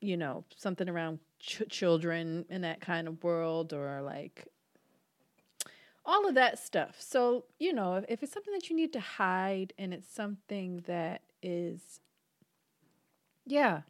[0.03, 4.45] you know, something around ch- children in that kind of world, or like
[6.05, 6.97] all of that stuff.
[6.99, 10.83] So, you know, if, if it's something that you need to hide and it's something
[10.87, 12.01] that is,
[13.45, 13.81] yeah,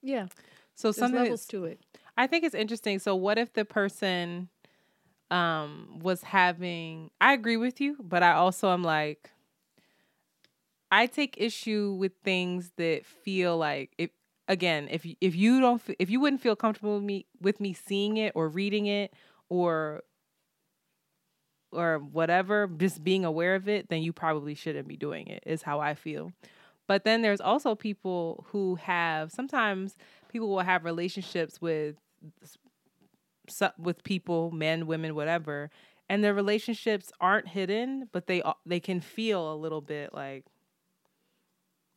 [0.00, 0.28] yeah.
[0.76, 1.80] So something levels to it.
[2.16, 3.00] I think it's interesting.
[3.00, 4.48] So what if the person
[5.30, 9.30] um was having I agree with you, but I also am like
[10.90, 14.10] I take issue with things that feel like if
[14.48, 18.16] again, if if you don't if you wouldn't feel comfortable with me with me seeing
[18.16, 19.12] it or reading it
[19.48, 20.02] or
[21.70, 25.42] or whatever, just being aware of it, then you probably shouldn't be doing it.
[25.46, 26.32] Is how I feel.
[26.86, 29.96] But then there's also people who have sometimes
[30.28, 31.96] people will have relationships with
[33.78, 35.70] with people, men, women, whatever,
[36.08, 40.44] and their relationships aren't hidden, but they they can feel a little bit like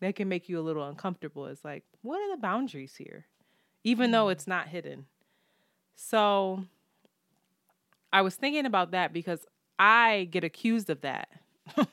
[0.01, 1.45] they can make you a little uncomfortable.
[1.45, 3.27] It's like, what are the boundaries here?
[3.83, 4.13] Even mm.
[4.13, 5.05] though it's not hidden.
[5.95, 6.65] So
[8.11, 9.45] I was thinking about that because
[9.79, 11.29] I get accused of that.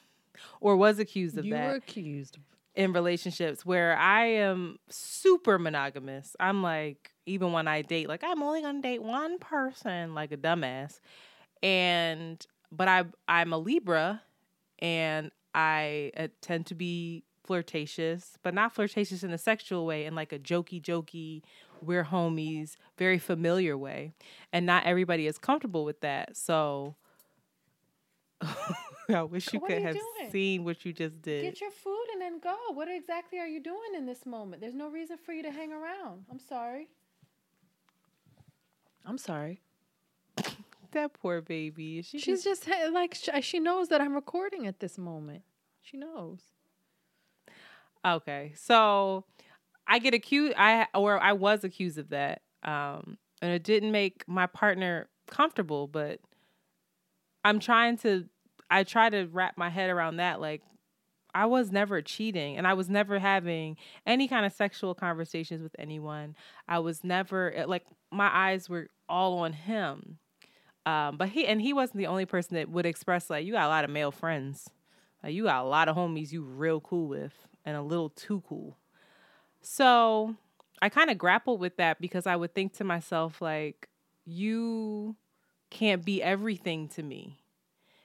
[0.61, 1.63] or was accused of you that.
[1.63, 2.39] You were accused
[2.75, 6.35] in relationships where I am super monogamous.
[6.41, 10.37] I'm like, even when I date, like I'm only gonna date one person, like a
[10.37, 11.01] dumbass.
[11.63, 14.23] And but I I'm a Libra,
[14.79, 20.15] and I uh, tend to be flirtatious, but not flirtatious in a sexual way, in
[20.15, 21.43] like a jokey, jokey
[21.81, 24.13] we're homies, very familiar way.
[24.53, 26.37] And not everybody is comfortable with that.
[26.37, 26.97] So
[29.09, 30.31] I wish you What could you have doing?
[30.31, 31.43] seen what you just did.
[31.43, 32.55] Get your food and then go.
[32.75, 34.61] What exactly are you doing in this moment?
[34.61, 36.25] There's no reason for you to hang around.
[36.31, 36.89] I'm sorry.
[39.07, 39.63] I'm sorry.
[40.93, 42.03] that poor baby.
[42.03, 45.45] She She's just ha- like she knows that I'm recording at this moment.
[45.81, 46.41] She knows.
[48.05, 49.25] Okay, so
[49.87, 50.55] I get accused.
[50.57, 55.87] I or I was accused of that, um, and it didn't make my partner comfortable.
[55.87, 56.21] But
[57.45, 58.27] I'm trying to.
[58.71, 60.41] I try to wrap my head around that.
[60.41, 60.63] Like,
[61.35, 63.77] I was never cheating, and I was never having
[64.07, 66.37] any kind of sexual conversations with anyone.
[66.69, 70.19] I was never eh, like my eyes were all on him.
[70.87, 73.67] Um, but he and he wasn't the only person that would express like you got
[73.67, 74.71] a lot of male friends.
[75.23, 77.35] Like you got a lot of homies you real cool with
[77.69, 78.79] and a little too cool.
[79.61, 80.37] So
[80.81, 83.89] I kind of grappled with that because I would think to myself, like,
[84.25, 85.17] you
[85.69, 87.41] can't be everything to me.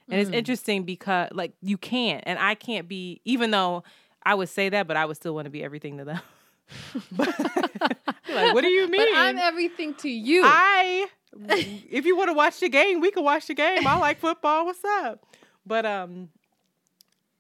[0.10, 3.86] And it's interesting because, like, you can't, and I can't be, even though
[4.22, 6.20] I would say that, but I would still want to be everything to them.
[7.14, 7.40] but,
[8.30, 9.00] like, what do you mean?
[9.00, 10.42] But I'm everything to you.
[10.44, 11.08] I,
[11.50, 13.88] if you want to watch the game, we can watch the game.
[13.88, 14.66] I like football.
[14.66, 15.26] What's up?
[15.66, 16.30] But um,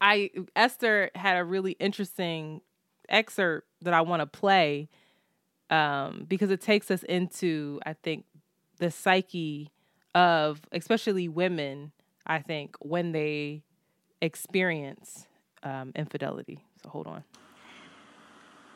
[0.03, 2.59] I Esther had a really interesting
[3.07, 4.89] excerpt that I want to play
[5.69, 8.25] um, because it takes us into I think
[8.79, 9.71] the psyche
[10.13, 11.93] of especially women.
[12.27, 13.63] I think when they
[14.21, 15.27] experience
[15.63, 16.59] um, infidelity.
[16.81, 17.23] So hold on.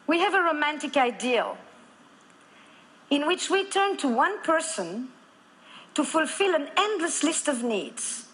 [0.08, 1.58] We have a romantic ideal
[3.10, 5.10] in which we turn to one person
[5.94, 8.28] to fulfill an endless list of needs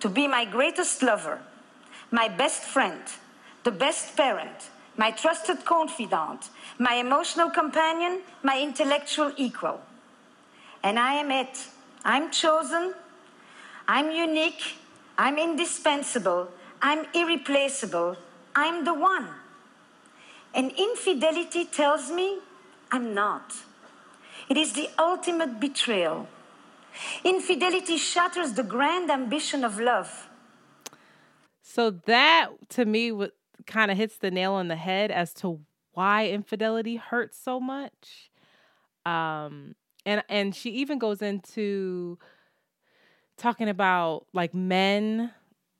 [0.00, 1.40] to be my greatest lover,
[2.10, 3.02] my best friend,
[3.64, 6.48] the best parent, my trusted confidant,
[6.78, 9.80] my emotional companion, my intellectual equal.
[10.82, 11.66] And I am it.
[12.04, 12.94] I'm chosen.
[13.86, 14.76] I'm unique.
[15.16, 16.48] I'm indispensable.
[16.80, 18.16] I'm irreplaceable.
[18.54, 19.28] I'm the one.
[20.54, 22.38] And infidelity tells me
[22.90, 23.54] I'm not.
[24.48, 26.26] It is the ultimate betrayal.
[27.22, 30.27] Infidelity shatters the grand ambition of love.
[31.78, 33.36] So that to me what
[33.68, 35.60] kind of hits the nail on the head as to
[35.92, 38.32] why infidelity hurts so much.
[39.06, 42.18] Um and and she even goes into
[43.36, 45.30] talking about like men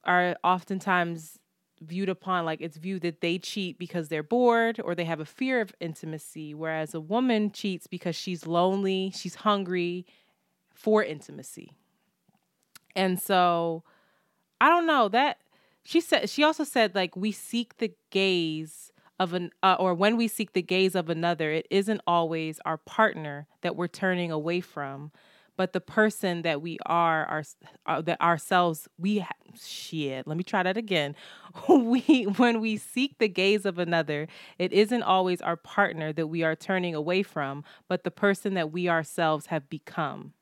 [0.05, 1.40] are oftentimes
[1.80, 5.24] viewed upon like it's viewed that they cheat because they're bored or they have a
[5.24, 10.07] fear of intimacy whereas a woman cheats because she's lonely, she's hungry
[10.72, 11.72] for intimacy.
[12.94, 13.82] And so
[14.61, 15.38] I don't know that
[15.89, 20.18] she said she also said like we seek the gaze of an uh, or when
[20.18, 24.61] we seek the gaze of another it isn't always our partner that we're turning away
[24.61, 25.11] from
[25.57, 27.43] but the person that we are our,
[27.86, 31.16] uh, that ourselves we ha- shit let me try that again.
[31.68, 34.28] We when we seek the gaze of another
[34.59, 38.70] it isn't always our partner that we are turning away from but the person that
[38.70, 40.34] we ourselves have become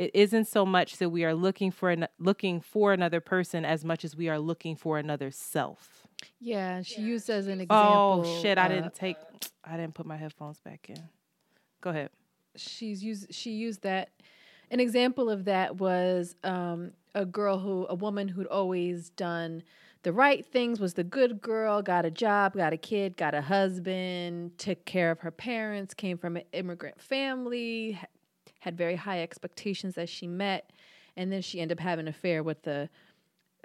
[0.00, 3.84] it isn't so much that we are looking for an, looking for another person as
[3.84, 6.06] much as we are looking for another self.
[6.40, 8.24] yeah, she used as an example.
[8.26, 8.56] Oh shit!
[8.56, 9.16] I uh, didn't take.
[9.62, 11.02] I didn't put my headphones back in.
[11.82, 12.08] Go ahead.
[12.56, 14.08] she's used she used that
[14.70, 19.62] an example of that was um, a girl who a woman who'd always done
[20.02, 23.42] the right things was the good girl got a job got a kid got a
[23.42, 28.06] husband took care of her parents came from an immigrant family ha-
[28.60, 30.70] had very high expectations that she met
[31.16, 32.88] and then she ended up having an affair with the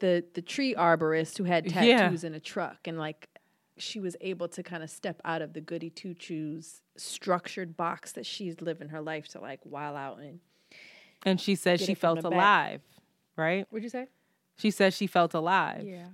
[0.00, 2.08] the the tree arborist who had Yeah.
[2.08, 3.28] tattoos in a truck and like
[3.76, 8.12] she was able to kind of step out of the goody two shoes structured box
[8.12, 10.40] that she's living her life to like while out and
[11.24, 12.36] And she said she felt the back.
[12.36, 12.80] alive.
[13.36, 13.66] Right.
[13.70, 14.06] what'd you say
[14.56, 15.82] She said she felt alive.
[15.84, 16.06] yeah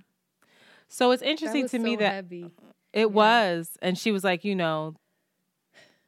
[0.87, 2.51] So it's interesting to me that heavy.
[2.93, 3.77] It was.
[3.81, 4.95] And she was like, you know,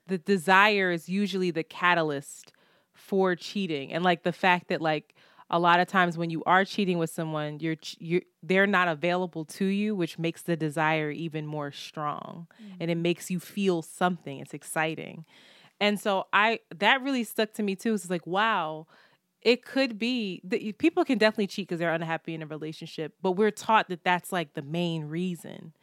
[0.07, 2.51] the desire is usually the catalyst
[2.93, 3.91] for cheating.
[3.93, 5.15] And like the fact that like
[5.49, 9.45] a lot of times when you are cheating with someone, you're you're they're not available
[9.45, 12.47] to you, which makes the desire even more strong.
[12.79, 13.03] And it mm-hmm.
[13.03, 14.39] makes you feel something.
[14.39, 15.25] It's exciting.
[15.79, 17.93] And so I that really stuck to me too.
[17.93, 18.87] It's like, wow,
[19.41, 23.33] it could be that people can definitely cheat because they're unhappy in a relationship, but
[23.33, 25.73] we're taught that that's like the main reason.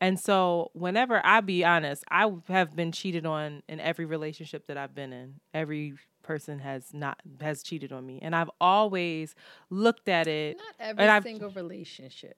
[0.00, 4.76] And so, whenever I be honest, I have been cheated on in every relationship that
[4.76, 5.40] I've been in.
[5.54, 9.34] Every person has not has cheated on me, and I've always
[9.70, 10.58] looked at it.
[10.58, 12.36] not every I've- single relationship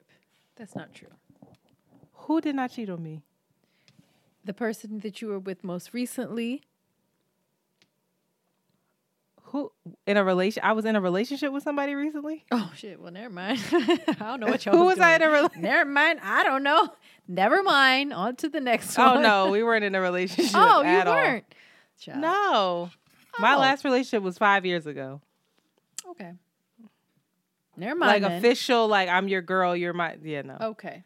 [0.56, 1.08] that's not true
[2.12, 3.22] Who did not cheat on me?
[4.44, 6.62] the person that you were with most recently.
[9.50, 9.72] Who
[10.06, 10.62] in a relation?
[10.64, 12.44] I was in a relationship with somebody recently.
[12.50, 13.00] Oh shit!
[13.00, 13.60] Well, never mind.
[13.72, 14.76] I don't know what y'all.
[14.76, 15.62] Who was was I in a relationship?
[15.62, 16.20] Never mind.
[16.22, 16.88] I don't know.
[17.26, 18.12] Never mind.
[18.12, 19.22] On to the next Oh one.
[19.22, 20.52] no, we weren't in a relationship.
[20.54, 21.44] oh, you weren't.
[22.14, 22.90] No,
[23.38, 23.58] my Oh.
[23.58, 25.20] last relationship was five years ago.
[26.10, 26.32] Okay.
[27.76, 28.22] Never mind.
[28.22, 28.38] Like then.
[28.38, 30.56] official, like I'm your girl, you're my yeah no.
[30.60, 31.04] Okay.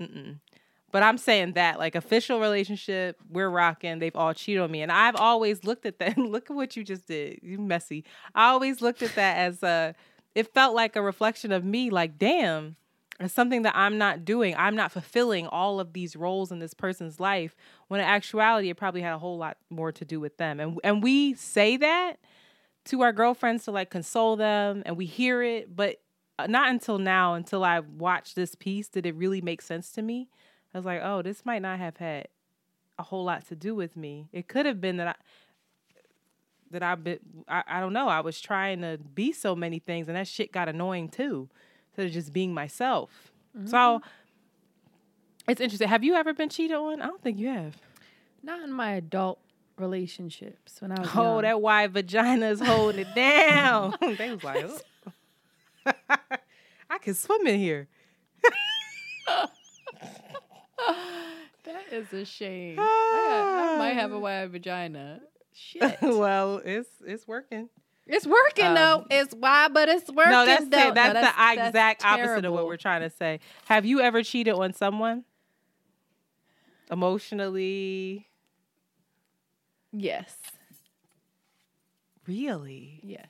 [0.00, 0.38] Mm-mm.
[0.92, 3.98] But I'm saying that like official relationship, we're rocking.
[3.98, 6.16] They've all cheated on me, and I've always looked at that.
[6.32, 8.04] Look at what you just did, you messy.
[8.34, 9.94] I always looked at that as a.
[10.34, 11.88] It felt like a reflection of me.
[11.90, 12.76] Like damn,
[13.18, 14.54] it's something that I'm not doing.
[14.56, 17.56] I'm not fulfilling all of these roles in this person's life.
[17.88, 20.60] When in actuality, it probably had a whole lot more to do with them.
[20.60, 22.18] And and we say that
[22.86, 26.02] to our girlfriends to like console them, and we hear it, but
[26.38, 30.02] uh, not until now, until I watched this piece, did it really make sense to
[30.02, 30.28] me.
[30.74, 32.28] I was like, oh, this might not have had
[32.98, 34.28] a whole lot to do with me.
[34.32, 35.14] It could have been that I
[36.70, 37.18] that I've been
[37.48, 38.08] I, I don't know.
[38.08, 41.48] I was trying to be so many things and that shit got annoying too.
[41.90, 43.32] Instead of just being myself.
[43.66, 44.08] So mm-hmm.
[45.50, 45.88] it's interesting.
[45.88, 47.02] Have you ever been cheated on?
[47.02, 47.76] I don't think you have.
[48.42, 49.38] Not in my adult
[49.76, 51.42] relationships when I was Oh, young.
[51.42, 53.94] that wide vagina is holding it down.
[54.16, 54.78] they was like, oh.
[55.86, 55.94] "Ugh."
[56.90, 57.88] I can swim in here.
[61.92, 62.78] Is a shame.
[62.78, 65.20] I, got- I might have a wide vagina.
[65.54, 65.98] Shit.
[66.02, 67.68] well, it's it's working.
[68.06, 69.06] It's working though.
[69.10, 70.32] It's wide, but it's working.
[70.32, 70.70] No, that's it.
[70.70, 73.40] That's, No, the exact opposite of what we're trying to say.
[73.66, 75.24] Have you ever cheated on someone?
[76.90, 78.26] Emotionally?
[79.92, 80.34] Yes.
[82.26, 83.00] Really?
[83.02, 83.28] Yes.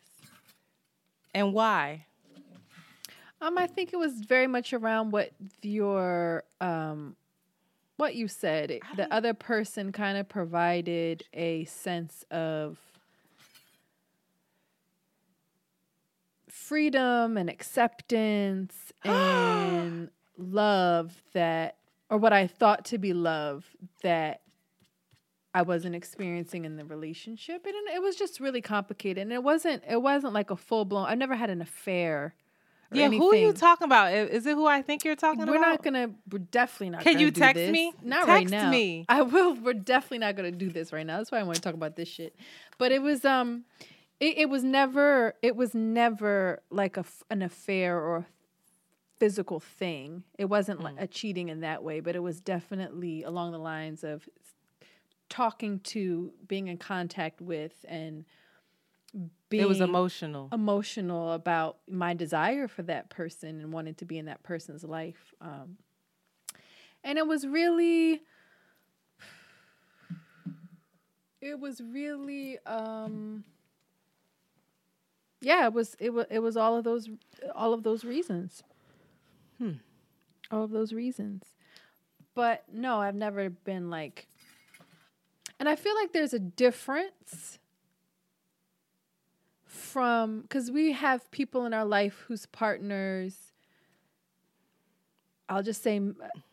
[1.35, 2.07] And why?
[3.41, 5.33] Um, I think it was very much around what
[5.63, 7.17] your um,
[8.03, 8.81] what you said.
[8.97, 12.77] The other person kind of provided a sense of
[16.49, 21.77] freedom and acceptance and love that,
[22.11, 23.67] or what I thought to be love
[24.03, 24.41] that
[25.55, 29.23] I wasn't experiencing in the relationship, and it was just really complicated.
[29.23, 29.85] And it wasn't.
[29.89, 31.07] It wasn't like a full blown.
[31.07, 32.35] I never had an affair.
[32.95, 34.13] Yeah, who are you talking about?
[34.13, 35.53] Is it who I think you're talking about?
[35.53, 36.11] We're not gonna.
[36.31, 37.03] We're definitely not.
[37.03, 37.71] Can gonna Can you text this.
[37.73, 37.93] me?
[38.03, 38.71] Not right Text now.
[38.71, 39.05] me.
[39.09, 39.55] I will.
[39.55, 41.19] We're definitely not gonna do this right now.
[41.19, 42.35] That's why I want to talk about this shit.
[42.79, 43.65] But it was um,
[44.21, 45.35] it, it was never.
[45.43, 48.27] It was never like a an affair or a
[49.19, 50.25] physical thing.
[50.39, 50.85] It wasn't Mm.
[50.85, 54.29] like a cheating in that way, but it was definitely along the lines of
[55.29, 58.25] talking to, being in contact with, and
[59.53, 60.49] being It was emotional.
[60.51, 65.35] emotional about my desire for that person and wanting to be in that person's life.
[65.41, 65.77] Um,
[67.05, 68.23] and it was really,
[71.41, 73.45] it was really, um,
[75.43, 77.11] yeah, it was, it was, it was all of those,
[77.55, 78.63] all of those reasons.
[79.59, 79.73] Hmm.
[80.51, 81.45] All of those reasons.
[82.35, 84.27] But no, I've never been like,
[85.61, 87.59] and I feel like there's a difference
[89.73, 93.53] from because we have people in our life whose partners
[95.49, 95.99] i'll just say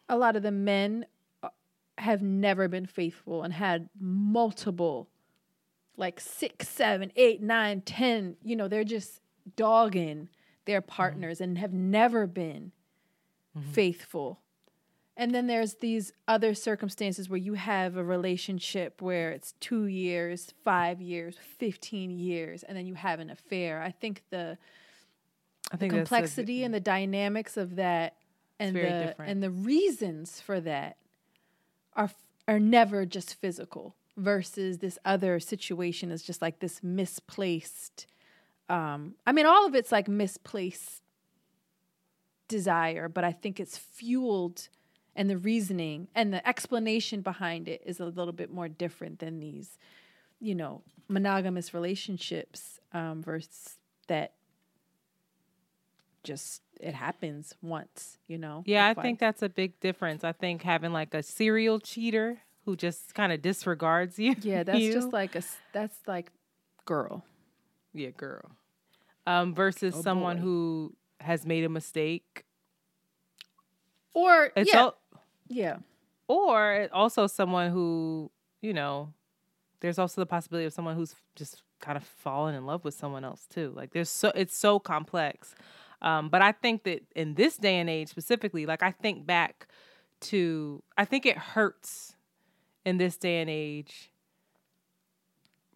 [0.07, 1.05] a lot of the men
[1.43, 1.49] uh,
[1.97, 5.09] have never been faithful and had multiple
[5.97, 9.19] like six seven eight nine ten you know they're just
[9.57, 10.29] dogging
[10.63, 12.71] their partners and have never been
[13.73, 14.39] faithful
[15.19, 20.53] and then there's these other circumstances where you have a relationship where it's two years,
[20.63, 23.81] five years, 15 years, and then you have an affair.
[23.81, 24.57] I think the,
[25.69, 28.15] I the think a- complexity and the dynamics of that
[28.61, 29.29] and the different.
[29.31, 30.95] and the reasons for that
[31.97, 32.09] are
[32.47, 38.07] are never just physical versus this other situation is just like this misplaced
[38.69, 41.03] um I mean all of it's like misplaced
[42.47, 44.67] desire, but I think it's fueled
[45.19, 49.39] and the reasoning and the explanation behind it is a little bit more different than
[49.41, 49.77] these,
[50.39, 53.75] you know, monogamous relationships um, versus
[54.07, 54.31] that
[56.23, 58.63] just it happens once, you know.
[58.65, 60.23] Yeah, I think that's a big difference.
[60.23, 64.35] I think having like a serial cheater who just kind of disregards you.
[64.41, 65.43] yeah, that's you- just like a
[65.73, 66.31] that's like
[66.85, 67.25] girl.
[67.93, 68.51] yeah, girl.
[69.27, 70.43] Um, versus Oh, someone boy.
[70.43, 72.45] who has made a mistake.
[74.13, 74.97] Or It's yeah, al-
[75.49, 75.77] yeah.
[76.27, 78.31] or also someone who
[78.61, 79.13] you know
[79.81, 83.23] there's also the possibility of someone who's just kind of fallen in love with someone
[83.23, 83.71] else too.
[83.75, 85.55] Like there's so it's so complex.
[86.01, 89.67] Um, but i think that in this day and age specifically like i think back
[90.21, 92.15] to i think it hurts
[92.85, 94.09] in this day and age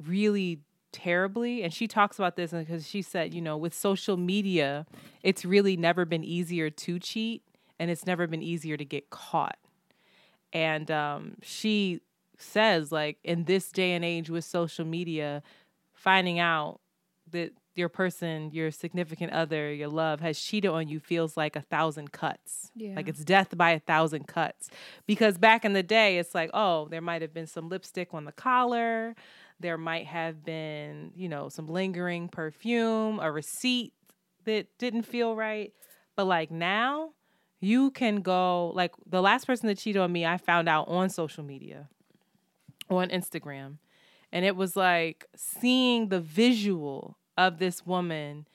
[0.08, 0.62] really
[0.94, 1.64] terribly.
[1.64, 4.86] And she talks about this because she said you know with social media
[5.24, 7.44] it's really never been easier to cheat
[7.80, 9.58] and it's never been easier to get caught
[10.54, 12.00] and um, she
[12.38, 15.42] says like in this day and age with social media
[15.94, 16.80] finding out
[17.32, 21.62] that your person your significant other your love has cheated on you feels like a
[21.62, 22.72] thousand cuts.
[22.76, 22.96] Yeah.
[22.96, 24.70] like it's death by a thousand cuts.
[25.08, 28.26] Because back in the day it's like oh there might have been some lipstick on
[28.26, 29.16] the collar.
[29.60, 33.94] There might have been you know some lingering perfume a receipt
[34.46, 35.74] that didn't feel right.
[36.16, 37.12] But like now
[37.64, 41.10] you can go like the last person that cheated on me i found out on
[41.10, 41.88] social media
[42.90, 43.78] on instagram
[44.34, 48.48] and it was like seeing the visual of this woman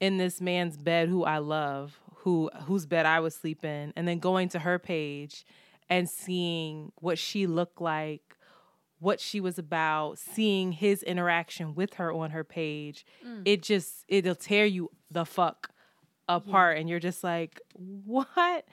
[0.00, 4.18] in this man's bed who I love, who whose bed I was sleeping, and then
[4.18, 5.44] going to her page
[5.88, 8.36] and seeing what she looked like,
[8.98, 13.06] what she was about, seeing his interaction with her on her page.
[13.24, 13.42] Mm.
[13.44, 15.70] It just it'll tear you the fuck
[16.36, 18.64] apart and you're just like, "What?"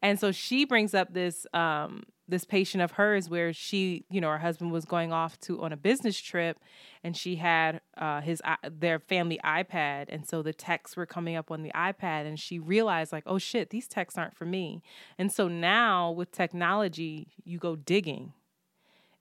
[0.00, 4.30] And so she brings up this um this patient of hers where she, you know,
[4.30, 6.58] her husband was going off to on a business trip
[7.04, 11.50] and she had uh his their family iPad and so the texts were coming up
[11.50, 14.82] on the iPad and she realized like, "Oh shit, these texts aren't for me."
[15.18, 18.32] And so now with technology, you go digging.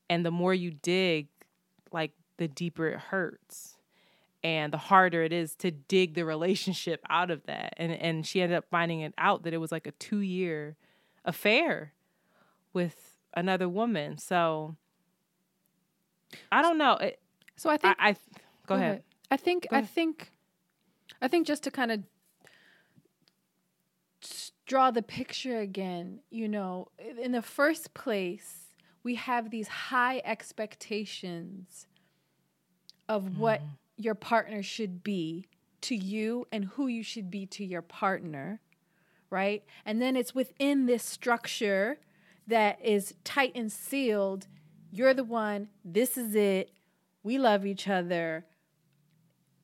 [0.10, 1.28] And the more you dig,
[1.92, 3.78] like the deeper it hurts
[4.44, 7.74] and the harder it is to dig the relationship out of that.
[7.78, 10.76] And and she ended up finding it out that it was like a 2 year
[11.26, 11.94] affair
[12.74, 14.18] with another woman.
[14.18, 14.76] So
[16.52, 16.94] i don't know.
[16.94, 17.20] It,
[17.56, 18.16] So I think I, I
[18.66, 19.04] go, ahead.
[19.30, 19.90] I think Go I ahead.
[19.90, 20.32] think
[21.22, 22.04] I think just to kind of
[24.66, 26.88] draw the picture again, you know,
[27.22, 28.68] in the first place,
[29.04, 31.88] we have these high expectations
[33.10, 33.74] of what mm-hmm.
[34.04, 35.48] Your partner should be
[35.82, 38.62] to you and who you should be to your partner,
[39.30, 39.64] right?
[39.86, 42.00] And then it's within this structure
[42.48, 44.48] that is tight and sealed.
[44.92, 46.72] You're the one, this is it.
[47.24, 48.46] We love each other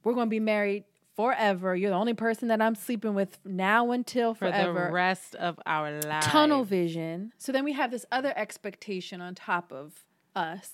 [0.07, 0.85] we're going to be married
[1.17, 1.75] forever.
[1.75, 4.73] You're the only person that I'm sleeping with now until forever.
[4.73, 7.33] for the rest of our lives Tunnel vision.
[7.37, 10.71] So then we have this other expectation on top of us.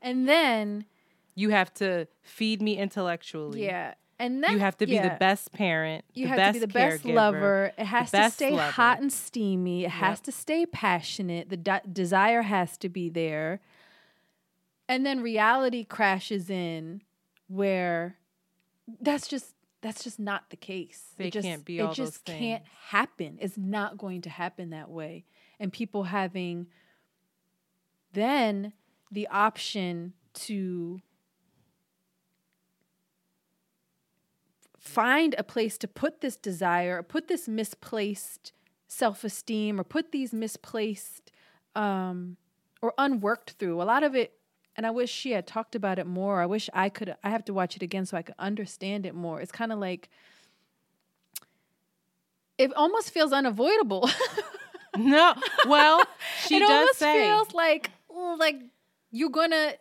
[0.00, 0.86] And then,
[1.34, 3.94] you have to feed me intellectually yeah.
[4.18, 6.72] And then you have to be the best parent You the have best to be
[6.72, 7.72] the best lover.
[7.76, 8.70] It has to stay lover.
[8.70, 9.84] hot and steamy.
[9.84, 11.48] It has to stay passionate.
[11.48, 13.60] The de- desire has to be there.
[14.88, 17.02] And then reality crashes in
[17.48, 18.16] where
[19.00, 21.02] that's just that's just not the case.
[21.16, 22.74] They it just, can't be it all just those can't things.
[22.90, 23.38] happen.
[23.40, 25.24] It's not going to happen that way.
[25.58, 26.68] And people having
[28.12, 28.72] then
[29.10, 31.00] the option to
[34.82, 38.52] find a place to put this desire, or put this misplaced
[38.88, 41.30] self esteem, or put these misplaced
[41.76, 42.36] um,
[42.82, 43.80] or unworked through.
[43.80, 44.34] A lot of it,
[44.76, 46.42] and I wish she had talked about it more.
[46.42, 49.14] I wish I could, I have to watch it again so I could understand it
[49.14, 49.40] more.
[49.40, 50.10] It's kind of like,
[52.58, 54.10] it almost feels unavoidable.
[54.98, 55.32] no
[55.66, 56.04] well
[56.46, 57.90] she it does almost say feels like,
[58.38, 58.56] like
[59.10, 59.74] you're gonna,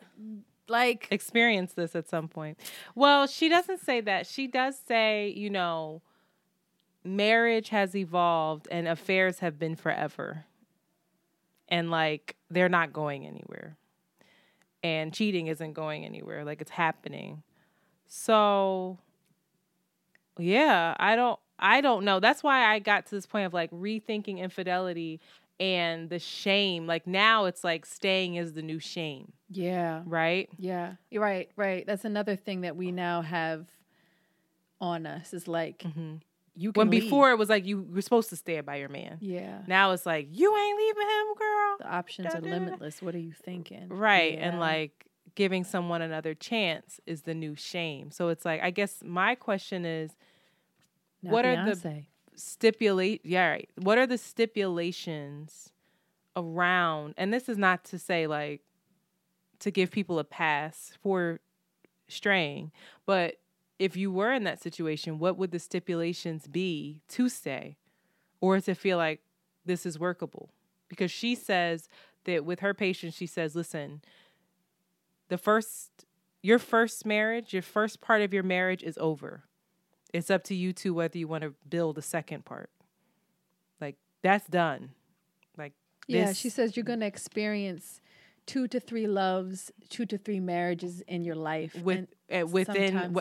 [0.72, 2.60] like, experience this at some point.
[2.96, 4.26] Well, she doesn't say that.
[4.26, 6.02] She does say, you know,
[7.04, 10.46] marriage has evolved and affairs have been forever.
[11.68, 13.78] And like they're not going anywhere.
[14.84, 16.44] And cheating isn't going anywhere.
[16.44, 17.44] Like it's happening.
[18.08, 18.98] So
[20.38, 22.20] yeah, I don't I don't know.
[22.20, 25.22] That's why I got to this point of like rethinking infidelity
[25.62, 26.88] and the shame.
[26.88, 30.50] Like now it's like staying is the new shame, yeah, right?
[30.58, 31.86] yeah, you're right, right.
[31.86, 33.68] That's another thing that we now have
[34.80, 36.16] on us is like, mm-hmm.
[36.56, 37.04] you can When leave.
[37.04, 39.20] before it was like you were supposed to stand by your man.
[39.22, 41.78] yeah, Now it's like you ain't leaving him, girl.
[41.80, 43.02] the options are limitless.
[43.02, 43.88] What are you thinking?
[43.90, 44.34] Right.
[44.34, 44.50] Yeah.
[44.50, 45.06] And like
[45.36, 48.10] giving someone another chance is the new shame.
[48.12, 50.12] So it's like I guess my question is
[51.22, 52.06] Not what are the- Beyonce.
[52.42, 53.70] Stipulate yeah, right.
[53.76, 55.72] What are the stipulations
[56.36, 58.62] around and this is not to say like
[59.60, 61.40] to give people a pass for
[62.08, 62.72] straying,
[63.06, 63.36] but
[63.80, 67.78] if you were in that situation, what would the stipulations be to stay
[68.40, 69.22] or to feel like
[69.66, 70.52] this is workable?
[70.88, 71.88] Because she says
[72.26, 74.02] that with her patients, she says, listen,
[75.30, 76.06] the first,
[76.44, 79.46] your first marriage, your first part of your marriage is over.
[80.14, 82.70] It's up to you two whether you want to build a second part.
[83.80, 84.92] Like, that's done.
[85.58, 85.74] Like,
[86.08, 88.02] Yeah, this- she says you're going to experience
[88.46, 91.76] two to three loves, two to three marriages in your life.
[91.82, 93.18] with uh, within sometimes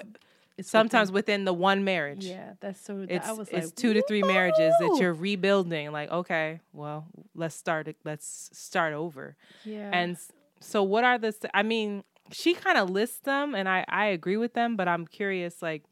[0.56, 2.26] it's sometimes within- within the one marriage.
[2.26, 3.06] Yeah, that's so.
[3.08, 5.90] It's I was it's like, two to three marriages that you're rebuilding.
[5.92, 7.96] Like, okay, well, let's start it.
[8.04, 9.36] Let's start over.
[9.64, 9.90] Yeah.
[9.92, 10.18] And
[10.60, 11.32] so, what are the?
[11.54, 15.06] I mean, she kind of lists them, and I I agree with them, but I'm
[15.06, 15.62] curious.
[15.62, 15.84] Like,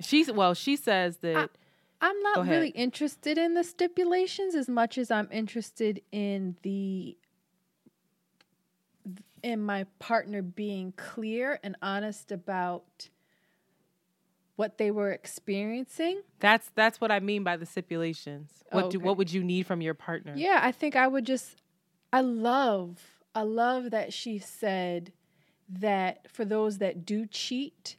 [0.00, 1.50] she's well, she says that.
[1.98, 7.16] I'm not really interested in the stipulations as much as I'm interested in the
[9.42, 13.08] in my partner being clear and honest about
[14.56, 16.22] what they were experiencing.
[16.40, 18.50] That's that's what I mean by the stipulations.
[18.72, 20.34] What Oh, do what would you need from your partner?
[20.36, 21.62] Yeah, I think I would just
[22.12, 23.00] I love
[23.34, 25.12] I love that she said
[25.68, 27.96] that for those that do cheat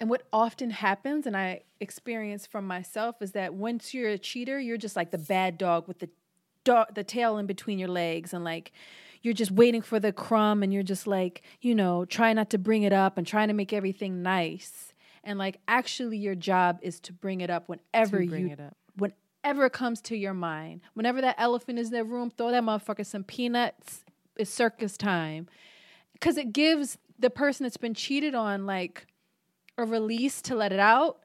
[0.00, 4.58] and what often happens and I experience from myself is that once you're a cheater,
[4.58, 6.08] you're just like the bad dog with the
[6.64, 8.72] dog the tail in between your legs and like
[9.22, 12.58] you're just waiting for the crumb and you're just like, you know, trying not to
[12.58, 14.92] bring it up and trying to make everything nice.
[15.22, 18.76] And like actually your job is to bring it up whenever bring you it up.
[18.96, 20.82] whenever it comes to your mind.
[20.92, 24.04] Whenever that elephant is in the room, throw that motherfucker some peanuts.
[24.36, 25.48] It's circus time.
[26.20, 29.06] Cause it gives the person that's been cheated on like
[29.78, 31.18] a release to let it out.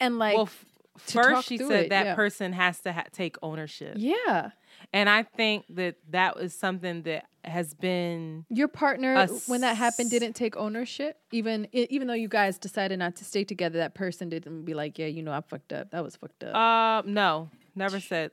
[0.00, 0.64] And like well, f-
[0.98, 2.14] first she said it, that yeah.
[2.14, 3.94] person has to ha- take ownership.
[3.96, 4.50] Yeah.
[4.92, 9.76] And I think that that was something that has been Your partner, A when that
[9.76, 11.16] happened, didn't take ownership.
[11.32, 14.98] Even even though you guys decided not to stay together, that person didn't be like,
[14.98, 15.90] "Yeah, you know, I fucked up.
[15.92, 18.32] That was fucked up." uh no, never said.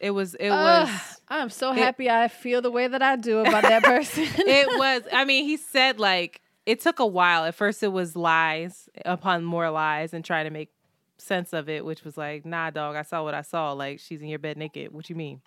[0.00, 3.16] It was it Ugh, was I'm so it- happy I feel the way that I
[3.16, 4.24] do about that person.
[4.24, 7.46] it was I mean, he said like it took a while.
[7.46, 10.70] At first it was lies upon more lies and trying to make
[11.16, 13.72] sense of it, which was like, nah dog, I saw what I saw.
[13.72, 14.92] Like she's in your bed naked.
[14.92, 15.40] What you mean?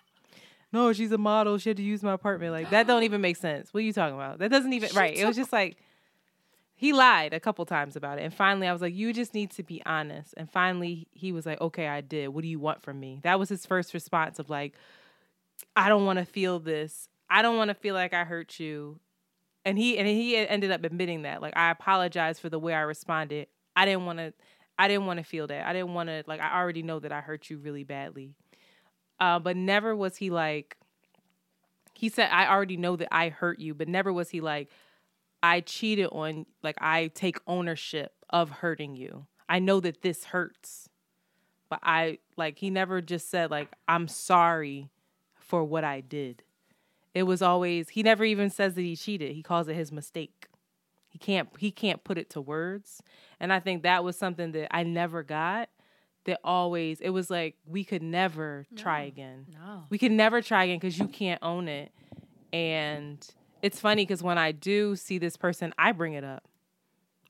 [0.72, 1.58] No, she's a model.
[1.58, 2.52] She had to use my apartment.
[2.52, 3.72] Like that don't even make sense.
[3.72, 4.40] What are you talking about?
[4.40, 5.16] That doesn't even right.
[5.16, 5.76] It was just like
[6.74, 8.22] he lied a couple times about it.
[8.22, 10.34] And finally I was like, you just need to be honest.
[10.36, 12.30] And finally he was like, okay, I did.
[12.30, 13.20] What do you want from me?
[13.22, 14.74] That was his first response of like,
[15.76, 17.08] I don't want to feel this.
[17.30, 18.98] I don't want to feel like I hurt you.
[19.64, 21.40] And he and he ended up admitting that.
[21.40, 23.46] Like I apologize for the way I responded.
[23.76, 24.32] I didn't want to
[24.78, 25.66] I didn't want to feel that.
[25.66, 28.34] I didn't want to like I already know that I hurt you really badly.
[29.20, 30.76] Uh, but never was he like
[31.94, 34.68] he said I already know that I hurt you, but never was he like
[35.42, 39.26] I cheated on like I take ownership of hurting you.
[39.48, 40.88] I know that this hurts.
[41.68, 44.90] But I like he never just said like I'm sorry
[45.36, 46.42] for what I did.
[47.14, 49.32] It was always he never even says that he cheated.
[49.32, 50.46] He calls it his mistake.
[51.08, 53.02] He can't he can't put it to words.
[53.38, 55.68] And I think that was something that I never got.
[56.24, 59.46] That always it was like we could never try again.
[59.52, 59.84] no.
[59.90, 61.92] We could never try again because you can't own it.
[62.52, 63.26] And
[63.60, 66.44] it's funny because when I do see this person, I bring it up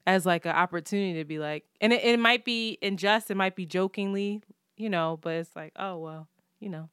[0.07, 3.55] as like an opportunity to be like, and it, it might be unjust, it might
[3.57, 4.43] be jokingly,
[4.77, 6.29] you know, but it's like, oh well,
[6.61, 6.89] you know,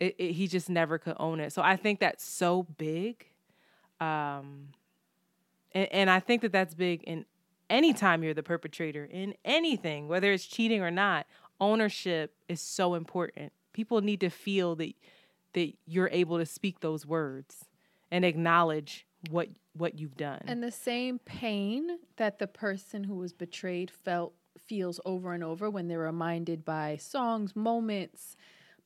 [0.00, 1.52] it, it, he just never could own it.
[1.52, 3.26] So I think that's so big,
[4.00, 4.68] um,
[5.72, 7.24] and, and I think that that's big in
[7.70, 11.26] any time you're the perpetrator in anything, whether it's cheating or not.
[11.60, 13.52] Ownership is so important.
[13.72, 14.94] People need to feel that
[15.54, 17.64] that you're able to speak those words
[18.10, 20.42] and acknowledge what what you've done.
[20.46, 25.70] And the same pain that the person who was betrayed felt feels over and over
[25.70, 28.36] when they're reminded by songs, moments,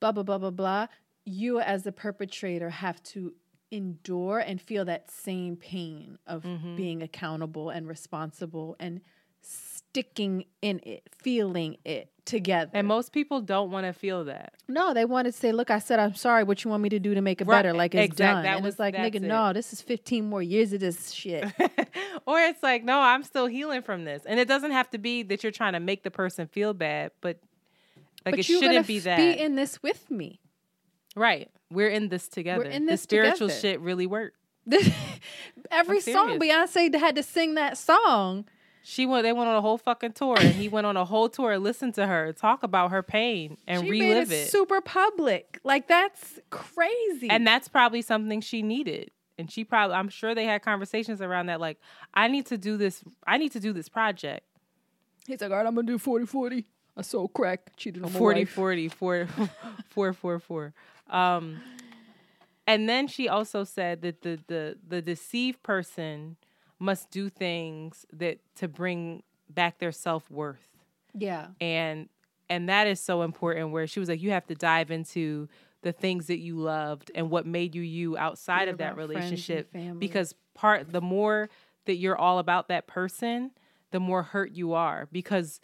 [0.03, 0.87] blah blah blah blah blah.
[1.25, 3.35] You as the perpetrator have to
[3.71, 6.77] endure and feel that same pain of Mm-hmm.
[6.77, 9.01] being accountable and responsible and
[9.41, 12.71] sticking in it, feeling it together.
[12.75, 14.55] and most people don't want to feel that.
[14.69, 16.45] no, they want to say, "Look, I said I'm sorry.
[16.45, 17.73] What you want me to do to make it Right, better?
[17.75, 19.23] Like it's exact- done." that and was- it's like, "Nigga, it.
[19.23, 21.45] no, this is 15 more years of this shit."
[22.27, 24.23] or it's like, no, I'm still healing from this.
[24.27, 27.11] And it doesn't have to be that you're trying to make the person feel bad,
[27.21, 27.39] but
[28.25, 29.17] like but it shouldn't be that.
[29.17, 30.41] be in this with me.
[31.17, 31.51] right.
[31.71, 32.65] We're in this together.
[32.65, 33.61] We're in this the spiritual together.
[33.61, 34.37] shit really worked.
[35.71, 36.39] Every song.
[36.39, 38.45] Beyonce had to sing that song.
[38.85, 41.29] She went they went on a whole fucking tour and he went on a whole
[41.29, 44.51] tour and listened to her talk about her pain and she relive made it, it.
[44.51, 45.61] super public.
[45.63, 47.31] Like that's crazy.
[47.31, 51.47] and that's probably something she needed and she probably i'm sure they had conversations around
[51.47, 51.79] that like
[52.13, 54.45] i need to do this i need to do this project
[55.27, 56.67] he's like, all right, I'm gonna do 40 40.
[56.97, 58.51] I sold crack, cheated on my wife.
[58.51, 59.27] 40 4
[59.89, 60.75] 4 4 4
[61.11, 61.61] um
[62.67, 66.37] and then she also said that the the the deceived person
[66.79, 70.69] must do things that to bring back their self-worth
[71.15, 71.49] Yeah.
[71.61, 72.09] and
[72.49, 75.49] and that is so important where she was like you have to dive into
[75.83, 79.11] the things that you loved and what made you you outside of that about friends
[79.13, 81.49] and relationship because part the more
[81.87, 83.51] that you're all about that person
[83.91, 85.61] the more hurt you are because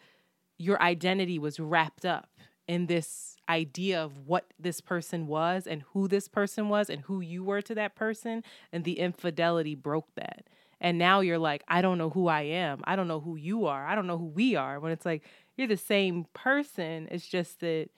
[0.59, 2.28] your identity was wrapped up
[2.66, 7.20] in this idea of what this person was and who this person was and who
[7.20, 10.44] you were to that person and the infidelity broke that.
[10.80, 12.82] And now you're like i don't know who i am.
[12.85, 13.86] I don't know who you are.
[13.86, 14.78] I don't know who we are.
[14.78, 15.24] When it's like
[15.56, 17.09] you're the same person.
[17.10, 17.89] It's just that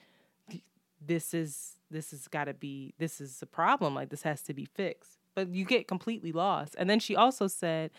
[1.05, 3.95] this is this has got to be this is a problem.
[3.95, 5.19] Like this has to be fixed.
[5.35, 6.75] But you get completely lost.
[6.79, 7.91] And then she also said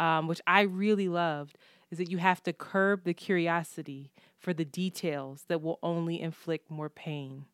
[0.00, 1.56] um, which i really loved
[1.94, 6.68] is that you have to curb the curiosity for the details that will only inflict
[6.68, 7.44] more pain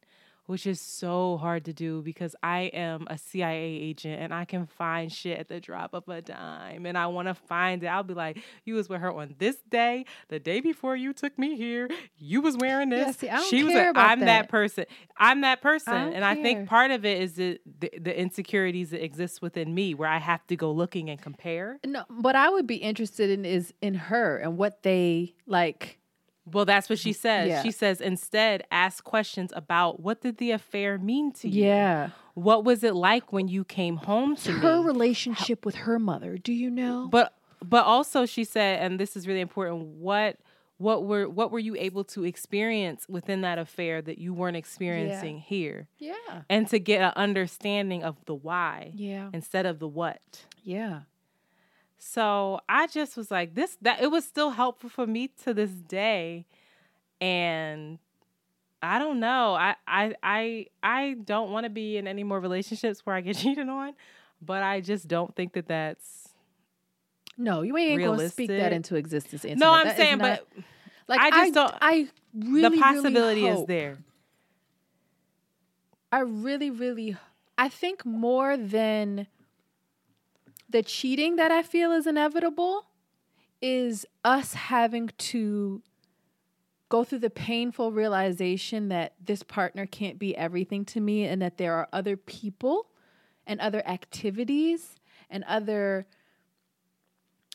[0.51, 4.67] which is so hard to do because I am a CIA agent and I can
[4.67, 6.87] find shit at the drop of a dime.
[6.87, 7.87] And I want to find it.
[7.87, 11.39] I'll be like, you was with her on this day, the day before you took
[11.39, 11.89] me here.
[12.19, 13.07] You was wearing this.
[13.07, 14.27] Yeah, see, I she was care I'm that.
[14.27, 14.49] that.
[14.49, 14.87] person.
[15.17, 15.95] I'm that person.
[15.95, 19.73] don't and I think part of it is the, the, the insecurities that exist within
[19.73, 21.79] me where I have to go looking and compare.
[21.87, 26.00] No, what I would be interested in is in her and what they like.
[26.53, 27.49] Well, that's what she says.
[27.49, 27.63] Yeah.
[27.63, 31.65] She says instead ask questions about what did the affair mean to you?
[31.65, 32.11] Yeah.
[32.35, 34.85] What was it like when you came home to Her me?
[34.87, 36.39] relationship with her mother.
[36.39, 37.09] Do you know?
[37.11, 40.39] But but also she said, and this is really important, what
[40.79, 45.39] what were what were you able to experience within that affair that you weren't experiencing
[45.39, 45.89] here?
[45.99, 46.43] yeah.
[46.49, 49.29] And to get an understanding of the why Yeah.
[49.35, 50.47] instead of the what.
[50.63, 51.01] Yeah.
[52.03, 55.71] So I just was like, this that it was still helpful for me to this
[55.71, 56.47] day.
[57.21, 57.99] And
[58.83, 59.55] I don't know.
[59.55, 63.37] I I I I don't want to be in any more relationships where I get
[63.43, 63.93] cheated on,
[64.41, 66.31] but I just don't think that that's
[67.37, 69.61] No, you ain't gonna speak that into existence.
[69.61, 70.65] No, I'm That saying, not- but
[71.07, 73.99] like I I just just don't- I really the possibility really is there.
[76.13, 77.17] I really, really,
[77.59, 79.27] I think more than
[80.71, 82.87] the cheating that I feel is inevitable
[83.61, 85.83] is us having to
[86.89, 91.57] go through the painful realization that this partner can't be everything to me and that
[91.59, 92.89] there are other people
[93.47, 94.97] and other activities
[95.29, 96.07] and other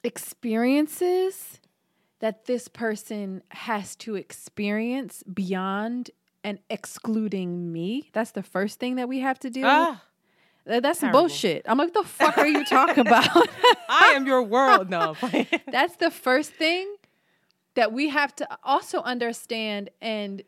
[0.04, 1.60] experiences
[2.20, 6.12] that this person has to experience beyond
[6.44, 8.10] and excluding me.
[8.14, 9.64] That's the first thing that we have to do.
[9.66, 10.02] Ah,
[10.66, 11.22] That's some terrible.
[11.22, 11.64] bullshit.
[11.68, 13.50] I'm like, the fuck are you talking about?
[13.88, 14.90] I am your world.
[14.90, 15.16] No,
[15.72, 16.96] That's the first thing
[17.76, 20.44] that we have to also understand and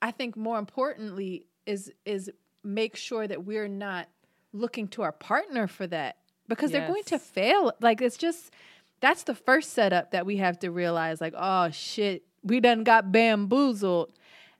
[0.00, 2.30] I think more importantly is is
[2.64, 4.08] make sure that we're not
[4.52, 6.16] looking to our partner for that
[6.48, 7.72] because they're going to fail.
[7.80, 8.52] Like it's just
[9.00, 13.12] that's the first setup that we have to realize like oh shit, we done got
[13.12, 14.12] bamboozled.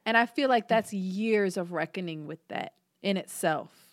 [0.05, 3.88] And I feel like that's years of reckoning with that in itself.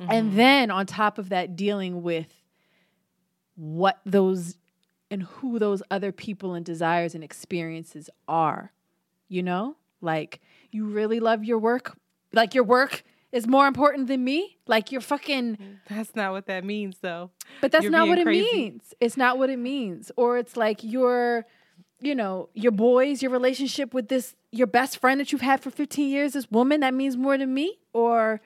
[0.00, 0.36] And mm-hmm.
[0.36, 2.28] then on top of that dealing with
[3.56, 4.56] what those
[5.10, 8.72] and who those other people and desires and experiences are.
[9.28, 9.76] You know?
[10.00, 10.40] Like
[10.70, 11.96] you really love your work?
[12.32, 13.02] Like your work
[13.32, 14.56] is more important than me?
[14.66, 15.58] Like you're fucking
[15.88, 17.30] That's not what that means, though.
[17.60, 18.94] but that's You're not what being it means.
[19.00, 20.12] It's not what it means.
[20.16, 21.46] Or it's like your,
[22.00, 25.70] you know, your boys, your relationship with this, your best friend that you've had for
[25.70, 27.78] 15 years, this woman, that means more to me.
[27.92, 28.40] Or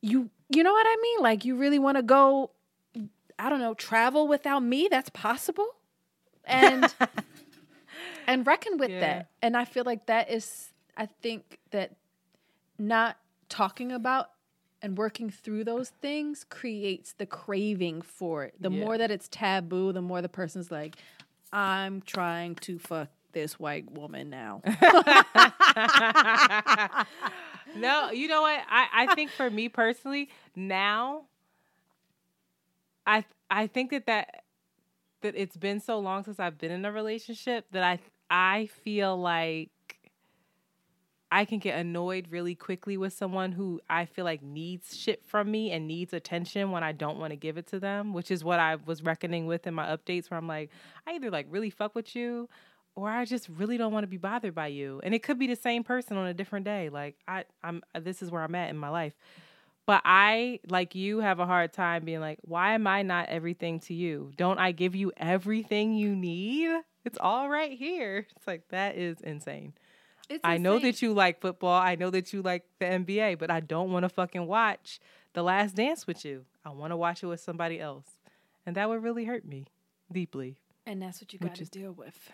[0.00, 1.20] you, you know what I mean?
[1.20, 2.50] Like you really want to go,
[3.38, 4.88] I don't know, travel without me?
[4.90, 5.68] That's possible.
[6.44, 6.92] And,
[8.26, 9.00] and reckon with Yeah.
[9.00, 9.28] that.
[9.42, 11.92] And I feel like that is, I think that
[12.78, 13.16] not
[13.48, 14.30] talking about
[14.82, 18.54] and working through those things creates the craving for it.
[18.60, 18.80] The Yeah.
[18.84, 20.96] more that it's taboo, the more the person's like,
[21.52, 24.62] I'm trying to fuck this white woman now.
[27.76, 28.60] no, you know what?
[28.70, 31.24] I, I think for me personally, now
[33.06, 34.44] I I think that that
[35.20, 37.98] that it's been so long since I've been in a relationship that I
[38.30, 39.70] I feel like
[41.34, 45.50] I can get annoyed really quickly with someone who I feel like needs shit from
[45.50, 48.44] me and needs attention when I don't want to give it to them, which is
[48.44, 50.70] what I was reckoning with in my updates where I'm like,
[51.08, 52.48] I either like really fuck with you
[52.96, 55.00] or I just really don't want to be bothered by you.
[55.02, 56.88] And it could be the same person on a different day.
[56.88, 59.14] Like I I'm uh, this is where I'm at in my life.
[59.86, 63.80] But I, like you, have a hard time being like, why am I not everything
[63.80, 64.32] to you?
[64.36, 66.70] Don't I give you everything you need?
[67.04, 68.26] It's all right here.
[68.34, 69.74] It's like that is insane.
[70.30, 71.78] It's I know that you like football.
[71.78, 75.00] I know that you like the NBA, but I don't want to fucking watch
[75.34, 76.46] The Last Dance with you.
[76.64, 78.06] I want to watch it with somebody else.
[78.64, 79.66] And that would really hurt me
[80.10, 80.56] deeply.
[80.86, 82.30] and that's what you got to deal with.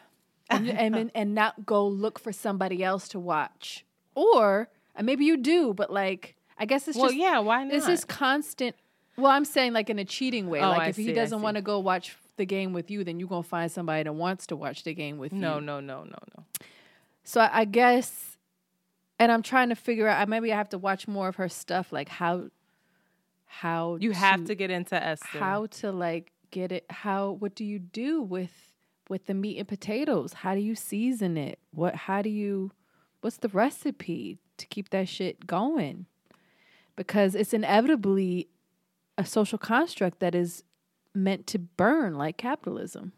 [0.71, 3.85] And, and, and not go look for somebody else to watch.
[4.15, 7.73] Or And maybe you do, but like I guess it's Well, just yeah, why It's
[7.73, 7.87] not?
[7.87, 8.77] this is constant.
[9.17, 10.61] Well, I'm saying like in a cheating way.
[10.61, 13.05] Oh, like I if see, he doesn't want to go watch the game with you,
[13.05, 15.61] then you're gonna find somebody that wants to watch the game with No, you.
[15.61, 16.19] no, no, no, no.
[16.39, 16.45] No.
[17.25, 18.39] So I, I guess,
[19.19, 20.29] and I'm trying to figure out.
[20.29, 21.93] Maybe I have to watch more of her stuff.
[21.93, 22.49] Like how,
[23.47, 25.39] how You have to get into Esther.
[25.39, 26.87] how to like get it.
[26.91, 28.70] How what do you do with
[29.11, 30.33] with the meat and potatoes?
[30.33, 31.59] How do you season it?
[31.73, 31.95] What?
[31.95, 32.71] How do you?
[33.21, 36.07] What's the recipe to keep that shit going?
[36.97, 38.49] Because it's inevitably
[39.19, 40.63] a social construct that is
[41.15, 43.13] meant to burn like capitalism.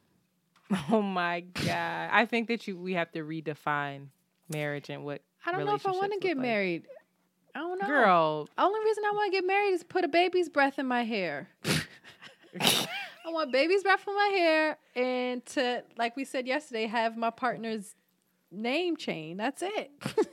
[0.91, 2.09] Oh my god!
[2.11, 4.07] I think that you we have to redefine
[4.49, 5.21] marriage and what.
[5.45, 6.47] I don't know if I want to get like.
[6.47, 6.87] married.
[7.55, 7.87] I don't know.
[7.87, 11.05] Girl, Only reason I want to get married is put a baby's breath in my
[11.05, 11.51] hair.
[13.25, 17.31] I want baby's breath in my hair and to, like we said yesterday, have my
[17.31, 17.95] partner's
[18.51, 19.37] name chain.
[19.37, 19.91] That's it.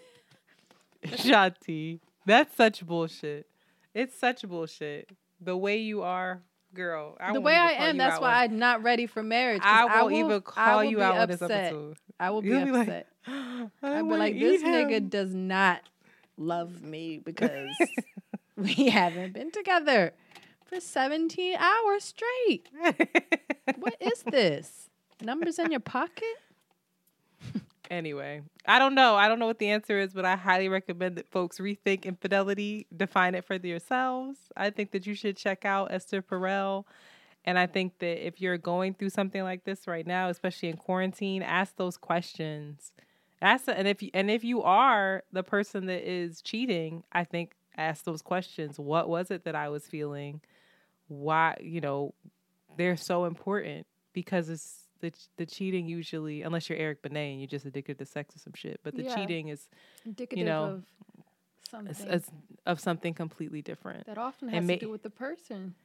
[1.05, 3.47] Shanti, that's such bullshit.
[3.93, 5.09] It's such bullshit.
[5.39, 6.41] The way you are,
[6.73, 7.15] girl.
[7.19, 9.61] I the way I am, that's why I'm not ready for marriage.
[9.63, 11.65] I won't will- even call will you out on this upset.
[11.65, 11.97] episode.
[12.19, 13.07] I will be You'll be like, upset.
[13.27, 15.81] I I'd be like, this eat nigga does not
[16.37, 17.69] love me because
[18.57, 20.13] we haven't been together
[20.69, 22.69] for 17 hours straight.
[23.77, 24.89] what is this?
[25.21, 26.35] Numbers in your pocket?
[27.89, 29.15] Anyway, I don't know.
[29.15, 32.85] I don't know what the answer is, but I highly recommend that folks rethink infidelity,
[32.95, 34.37] define it for yourselves.
[34.55, 36.85] I think that you should check out Esther Perel.
[37.45, 40.77] And I think that if you're going through something like this right now, especially in
[40.77, 42.91] quarantine, ask those questions.
[43.41, 47.55] Ask and if you, and if you are the person that is cheating, I think
[47.75, 48.77] ask those questions.
[48.77, 50.41] What was it that I was feeling?
[51.09, 52.13] Why, you know,
[52.77, 57.47] they're so important because it's the the cheating usually, unless you're Eric Benet and you're
[57.47, 58.79] just addicted to sex or some shit.
[58.83, 59.15] But the Yeah.
[59.15, 59.67] cheating is
[60.05, 60.83] Indicative know, of
[61.69, 62.31] something is, is
[62.65, 64.05] of something completely different.
[64.07, 65.75] that often and has ma- to do with the person.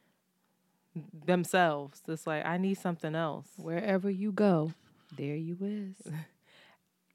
[1.27, 3.49] Themselves, it's like I need something else.
[3.57, 4.73] Wherever you go,
[5.17, 5.97] there you is.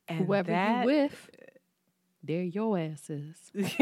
[0.09, 1.29] And Whoever that- you with,
[2.23, 3.51] there your ass is.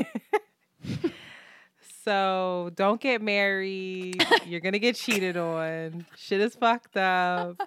[2.07, 4.25] So don't get married.
[4.45, 6.05] You're gonna get cheated on.
[6.15, 7.57] Shit is fucked up.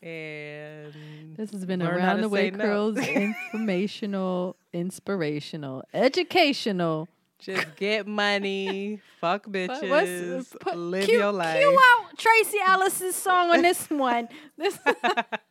[0.00, 2.64] And This has been Around the Way say no.
[2.64, 7.08] Curls informational, inspirational, educational.
[7.40, 11.56] just get money, fuck uh, bitches, What's- put- live cue- your life.
[11.58, 14.28] Cue out Tracee Ellis's song on this one.
[14.56, 14.78] This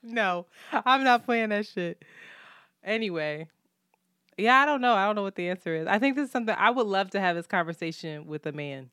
[0.04, 2.02] no, I'm not playing that shit.
[2.82, 3.48] Anyway,
[4.38, 4.94] yeah, I don't know.
[4.94, 5.88] I don't know what the answer is.
[5.88, 8.90] I think this is something I would love to have this conversation with a man,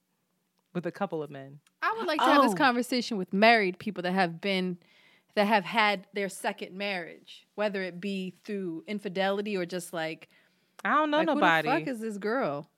[0.74, 1.60] with a couple of men.
[1.82, 2.56] I would like to have this Oh.
[2.56, 4.78] conversation with married people that have been
[5.34, 10.28] that have had their second marriage, whether it be through infidelity or just like
[10.84, 11.68] I don't know like, nobody.
[11.68, 12.68] Who the fuck is this girl?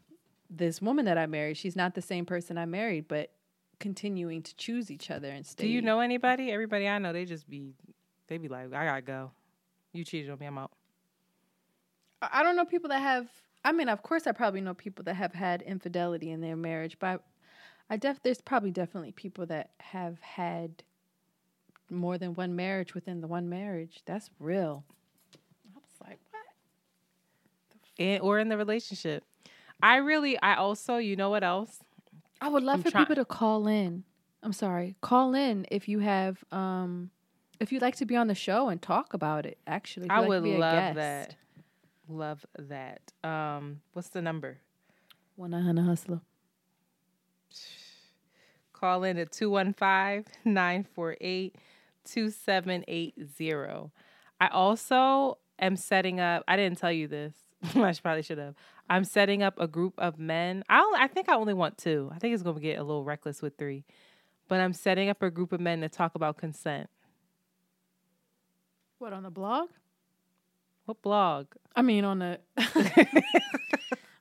[0.51, 3.31] This woman that I married, she's not the same person I married, but
[3.79, 5.65] continuing to choose each other and stay.
[5.65, 6.51] Do you know anybody?
[6.51, 7.73] Everybody I know, they just be,
[8.27, 9.31] they be like, I gotta go.
[9.93, 10.47] You cheated on me.
[10.47, 10.71] I'm out.
[12.23, 13.29] I I don't know people that have.
[13.65, 16.99] I mean, of course, I probably know people that have had infidelity in their marriage,
[16.99, 17.23] but
[17.91, 20.83] I def there's probably definitely people that have had
[21.91, 24.01] more than one marriage within the one marriage.
[24.07, 24.85] That's real.
[25.75, 26.43] I was like, what?
[27.99, 29.25] In, or in the relationship.
[29.83, 31.83] I really, I also, you know what else?
[32.41, 34.05] I would love I'm for try- people to call in.
[34.43, 37.11] I'm sorry, call in if you have, um,
[37.59, 39.59] if you'd like to be on the show and talk about it.
[39.67, 40.97] Actually, I like would love guest.
[40.97, 41.35] that.
[42.11, 43.13] Love that.
[43.23, 44.59] Um, what's the number?
[45.37, 46.21] One nine hundred hustler.
[48.73, 51.55] Call in at 215 948
[52.05, 53.91] 2780.
[54.41, 57.35] I also am setting up, I didn't tell you this.
[57.77, 58.55] I should- probably should have.
[58.89, 60.65] I'm setting up a group of men.
[60.69, 62.11] I only, I think I only want two.
[62.13, 63.85] I think it's going to get a little reckless with three.
[64.49, 66.91] But I'm setting up a group of men to talk about consent.
[68.99, 69.69] What on the blog?
[70.91, 71.47] What blog?
[71.77, 72.41] I mean, on the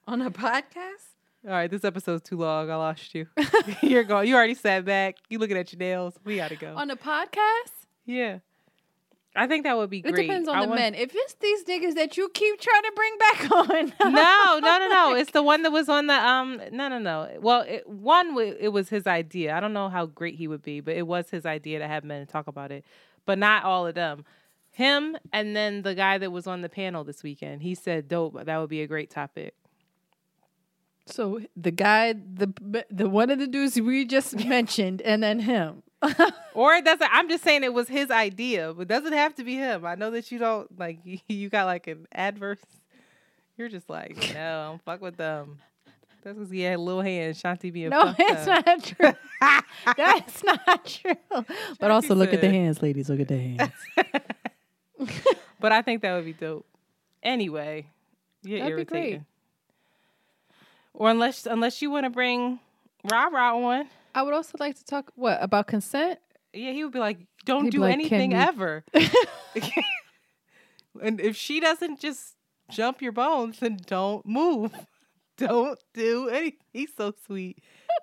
[0.08, 1.16] on a podcast.
[1.44, 2.70] All right, this episode's too long.
[2.70, 3.26] I lost you.
[3.82, 4.28] You're going.
[4.28, 5.16] You already sat back.
[5.30, 6.14] You looking at your nails.
[6.24, 6.76] We got to go.
[6.76, 7.88] On a podcast?
[8.06, 8.38] yeah.
[9.36, 10.14] I think that would be It great.
[10.20, 10.94] It depends on I the want- men.
[10.94, 13.52] If it's these niggas that you keep trying to bring back
[14.06, 15.16] on, no, no, no, no.
[15.16, 16.62] It's the one that was on the um.
[16.72, 17.30] No, no, no.
[17.42, 19.56] Well, it, one it was his idea.
[19.58, 22.04] I don't know how great he would be, but it was his idea to have
[22.04, 22.86] men talk about it.
[23.26, 24.24] But not all of them.
[24.80, 27.62] Him and then the guy that was on the panel this weekend.
[27.64, 28.46] He said, "Dope.
[28.46, 29.54] That would be a great topic."
[31.06, 35.84] So the guy, the the one of the dudes we just mentioned, and then him.
[36.54, 37.10] Or it doesn't.
[37.14, 39.86] I'm just saying it was his idea, but it doesn't have to be him.
[39.86, 41.00] I know that you don't like.
[41.28, 42.60] You, got like an adverse.
[43.58, 45.60] You're just like, no, I don't fuck with them.
[46.24, 47.42] That's because he had little hands.
[47.42, 48.66] Shanti being No, it's up.
[48.66, 49.14] not true.
[49.98, 51.46] That's not true.
[51.80, 53.10] But also look at the hands, ladies.
[53.10, 53.72] Look at the hands.
[55.60, 56.66] But I think that would be dope.
[57.22, 57.88] Anyway,
[58.44, 58.98] you're That'd be great.
[59.00, 59.26] irritating.
[60.94, 62.60] Or unless unless you want to bring
[63.12, 66.20] Ra Ra on, I would also like to talk what about consent.
[66.54, 68.84] yeah, he would be like, "Don't He'd do like, anything "Can ever."
[71.02, 72.36] and if she doesn't just
[72.72, 74.74] jump your bones, then don't move.
[75.38, 76.60] Don't do anything.
[76.74, 77.60] He's so sweet.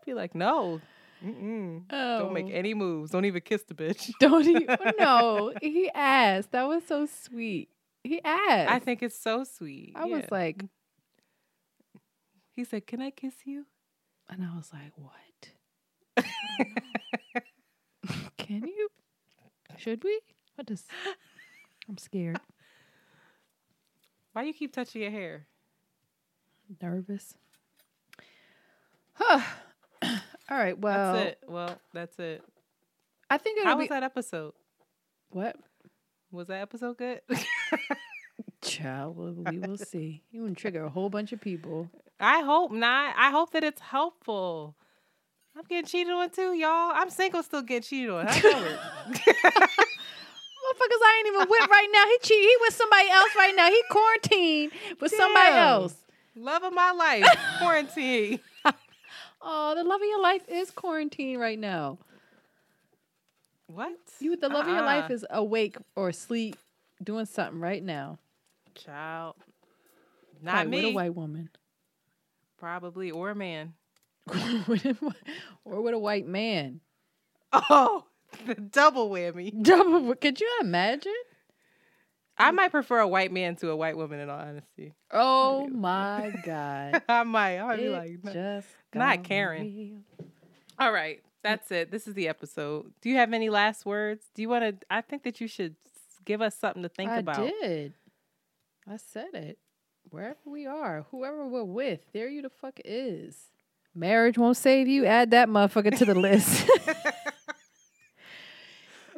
[0.07, 0.81] Be like, no,
[1.27, 1.89] Mm-mm.
[1.89, 2.51] don't make Oh.
[2.51, 3.11] any moves.
[3.11, 4.13] Don't even kiss the bitch.
[4.21, 4.67] Don't he?
[4.99, 6.53] no, he asked.
[6.53, 7.69] That was so sweet.
[8.05, 8.71] He asked.
[8.71, 9.93] I think it's so sweet.
[9.97, 10.65] I was like,
[12.53, 13.67] he said, "Can I kiss you?"
[14.29, 15.51] and I was like, what?
[18.39, 18.89] Can you?
[19.79, 20.21] Should we?
[20.55, 20.85] What does?
[21.89, 22.41] I'm scared.
[24.33, 25.47] Why you keep touching your hair?
[26.81, 27.35] Nervous.
[29.19, 29.41] Huh.
[30.51, 30.79] All right.
[30.79, 31.39] Well, That's it.
[31.49, 32.43] Well, that's it.
[33.29, 34.53] I think it'll How be was that episode?
[35.31, 35.57] what?
[36.31, 37.21] Was that episode good?
[38.63, 40.23] Child, well, we will see.
[40.31, 41.89] You can trigger a whole bunch of people.
[42.21, 43.15] I hope not.
[43.17, 44.77] I hope that it's helpful.
[45.57, 46.93] I'm getting cheated on too, y'all.
[46.95, 48.27] I'm single, still getting cheated on.
[48.29, 48.79] I know it.
[50.67, 52.05] Motherfuckers, I ain't even with right now.
[52.07, 52.43] He cheat.
[52.43, 53.69] He with somebody else right now.
[53.69, 55.95] He quarantined with somebody else.
[56.35, 57.25] Love of my life,
[57.59, 58.41] quarantine.
[59.49, 61.99] Oh, the love of your life is quarantine right now.
[63.69, 63.97] What?
[64.21, 65.15] You, the love of your life Uh-uh.
[65.15, 66.57] is awake or asleep,
[67.03, 68.19] doing something right now.
[68.75, 69.37] child.
[70.43, 70.77] Not Probably me.
[70.87, 71.51] With a white woman,
[72.59, 73.75] Probably or a man.
[74.67, 75.15] With a whi-
[75.65, 76.81] or with a white man.
[77.53, 78.05] Oh,
[78.47, 79.63] the double whammy.
[79.63, 80.15] Double.
[80.17, 81.13] Could you imagine?
[82.39, 84.21] I might prefer a white man to a white woman.
[84.21, 87.03] In all honesty, Oh my god!
[87.09, 87.59] I might.
[87.59, 88.33] I might be like, no.
[88.33, 89.63] just not Karen.
[89.63, 90.27] real.
[90.79, 91.91] All right, that's it.
[91.91, 92.93] This is the episode.
[93.01, 94.25] Do you have any last words?
[94.35, 94.87] Do you want to?
[94.91, 95.77] I think that you should
[96.25, 97.39] give us something to think I about.
[97.39, 97.95] did.
[98.89, 99.59] I said it.
[100.11, 103.37] Wherever we are, whoever we're with, there you the fuck is.
[103.95, 105.05] Marriage won't save you.
[105.07, 106.69] Add that motherfucker to the list.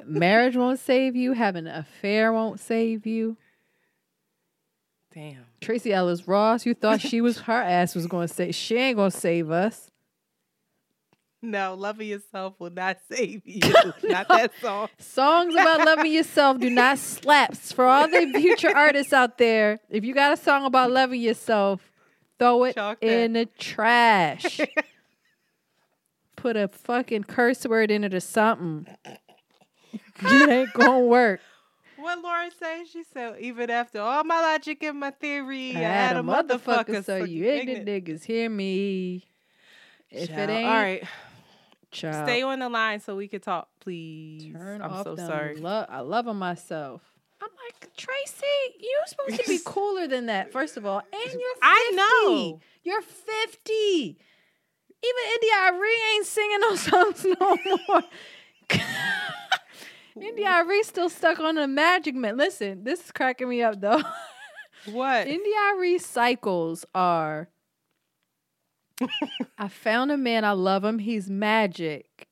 [0.08, 1.32] Marriage won't save you.
[1.32, 3.36] Having an affair won't save you.
[5.14, 5.46] Damn.
[5.60, 8.96] Tracee Ellis Ross, you thought she was her ass was going to say she ain't
[8.96, 9.90] going to save us.
[11.40, 13.60] No, loving yourself will not save you.
[14.02, 14.88] Not that song.
[14.98, 17.72] Songs about loving yourself do not slaps.
[17.72, 21.92] For all the future artists out there, if you got a song about loving yourself,
[22.40, 23.06] throw it Chalk that.
[23.08, 24.60] in the trash.
[26.34, 28.86] Put a fucking curse word in it or something.
[29.92, 31.40] It ain't gonna work.
[31.96, 32.84] What Lauryn say?
[32.90, 36.84] She said, even after all my logic and my theory, I I had a motherfucker,
[36.86, 37.04] motherfucker.
[37.04, 39.24] so you ignorant niggas hear me.
[40.10, 40.38] If Child.
[40.50, 41.04] it ain't, all right,
[41.90, 44.52] child, stay on the line so we can talk, please.
[44.54, 45.56] turn I'm off so them sorry.
[45.56, 47.02] Lo- I love on myself.
[47.42, 48.46] I'm like Tracee,
[48.80, 50.50] you're supposed to be cooler than that.
[50.52, 51.58] First of all, and you're 50.
[51.62, 52.60] I know.
[52.84, 54.16] You're 50.
[55.00, 57.56] Even India Arie ain't singing those songs no
[57.88, 58.02] more.
[60.20, 62.36] India Arie still stuck on a Magic Man.
[62.36, 64.02] Listen, this is cracking me up though.
[64.86, 65.26] What?
[65.26, 67.48] India Arie cycles are.
[69.58, 70.44] I found a man.
[70.44, 71.00] I love him.
[71.00, 72.28] He's magic.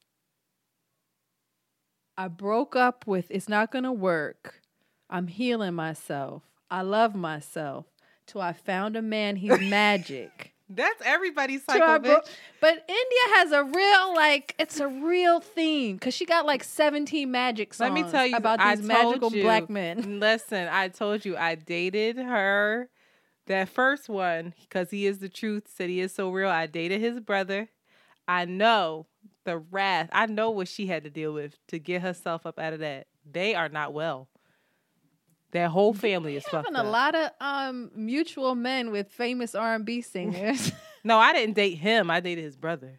[2.17, 3.27] I broke up with.
[3.31, 4.63] It's not gonna work.
[5.11, 6.45] I'm healing myself.
[6.71, 7.87] I love myself.
[8.27, 9.37] Till I found a man.
[9.37, 10.55] He's magic.
[10.69, 12.29] That's everybody's cycle, bitch.
[12.61, 14.55] but India has a real like.
[14.59, 17.93] It's a real theme because she got like 17 magic songs.
[17.93, 20.19] Let me tell you about these magical you- black men.
[20.21, 22.89] Listen, I told you I dated her.
[23.47, 26.49] That first one, because he is the truth, said he is so real.
[26.51, 27.69] I dated his brother.
[28.27, 29.07] I know
[29.45, 30.09] the wrath.
[30.11, 33.07] I know what she had to deal with to get herself up out of that.
[33.25, 34.27] They are not well.
[35.53, 36.87] Their whole family is fucked having up.
[36.87, 40.73] a lot of um mutual men with famous R and B singers.
[41.05, 42.11] No, I didn't date him.
[42.11, 42.99] I dated his brother.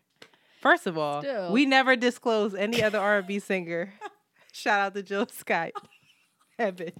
[0.62, 1.52] First of all, Still.
[1.52, 3.94] we never disclosed any other R&B singer.
[4.54, 5.72] Shout out to Jill Scott.
[6.58, 6.94] That bitch.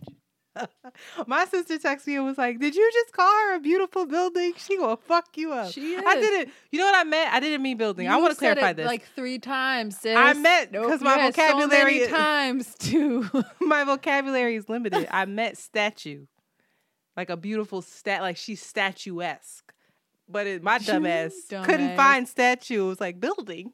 [1.28, 4.54] My sister texted me and was like, "Did you just call her a beautiful building?
[4.58, 6.04] She gonna fuck you up." She is.
[6.06, 6.54] I didn't.
[6.72, 7.34] You know what I meant?
[7.34, 8.08] I didn't mean building.
[8.08, 8.86] I want to clarify this.
[8.86, 9.98] like three times.
[9.98, 10.16] Sis.
[10.18, 13.30] I meant- because you my so vocabulary- many times too.
[13.60, 15.08] My vocabulary is limited.
[15.12, 16.26] I meant statue,
[17.16, 19.74] like a beautiful stat, like she's statuesque.
[20.30, 21.32] But it, my dumbass
[21.66, 22.86] couldn't find statue.
[22.86, 23.72] It was like building.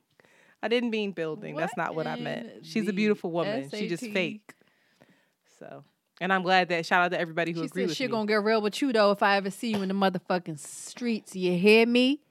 [0.61, 1.55] I didn't mean building.
[1.55, 2.65] That's not what I meant.
[2.65, 3.69] She's a beautiful woman.
[3.69, 4.53] She just fake.
[5.59, 5.83] So
[6.23, 8.11] And I'm glad that shout out to everybody who She agreed with she me.
[8.11, 11.35] gonna get real with you though if I ever see you in the motherfucking streets.
[11.35, 12.21] You hear me?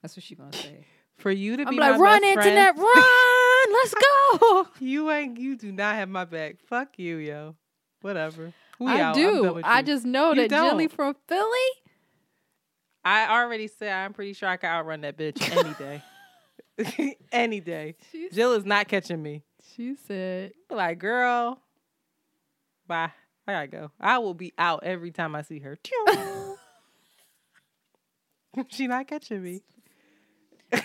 [0.00, 0.86] That's what she gonna say.
[1.16, 3.72] For you to I'm be like, run, best friend, internet, run!
[3.72, 3.94] Let's
[4.40, 4.68] go.
[4.78, 6.60] you ain't you do not have my back.
[6.68, 7.56] Fuck you, yo.
[8.02, 8.52] Whatever.
[8.78, 9.16] We I out.
[9.16, 9.60] Do.
[9.64, 10.92] I just know You that Jilly don't.
[10.94, 11.68] from Philly.
[13.04, 15.42] I already said I'm pretty sure I could outrun that bitch
[16.78, 17.16] any day.
[17.32, 17.96] any day.
[18.12, 19.42] She's- Jill is not catching me.
[19.74, 21.60] She said, Like, girl,
[22.88, 23.10] bye.
[23.46, 23.90] I gotta go.
[24.00, 25.78] I will be out every time I see her.
[28.68, 29.62] she not catching me.
[30.72, 30.80] "All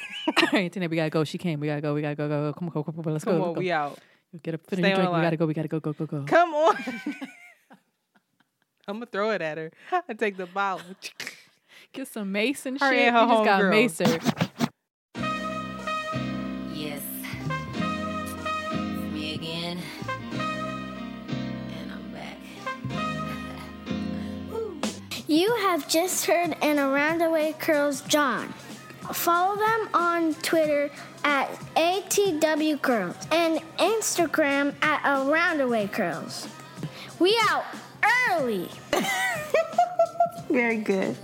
[0.54, 1.24] right, Internet, we gotta go.
[1.24, 1.60] She came.
[1.60, 1.94] We gotta go.
[1.94, 2.28] We gotta go.
[2.30, 2.52] Go.
[2.52, 2.54] go.
[2.60, 3.14] Come on, come on, come on.
[3.14, 3.44] Let's Come go.
[3.46, 3.60] on, go.
[3.60, 3.98] we out.
[4.42, 5.12] Get up, finish your drink.
[5.14, 5.46] We gotta go.
[5.46, 5.80] We gotta go.
[5.80, 5.94] Go.
[5.94, 6.06] Go.
[6.06, 6.24] Go.
[6.26, 6.76] Come on.
[8.88, 9.72] I'm gonna throw it at her.
[10.08, 10.86] I take the bottle.
[11.94, 13.08] Get some mace and Her shit.
[13.08, 13.70] and her we just got homegirl.
[13.70, 14.02] mace
[25.34, 28.50] You have just heard an Around the Way Curls John.
[29.14, 30.92] Follow them on Twitter
[31.24, 36.48] at ATW Curls and Instagram at Around the Way Curls.
[37.18, 37.66] We out
[38.30, 38.70] early.
[40.52, 41.18] Very good.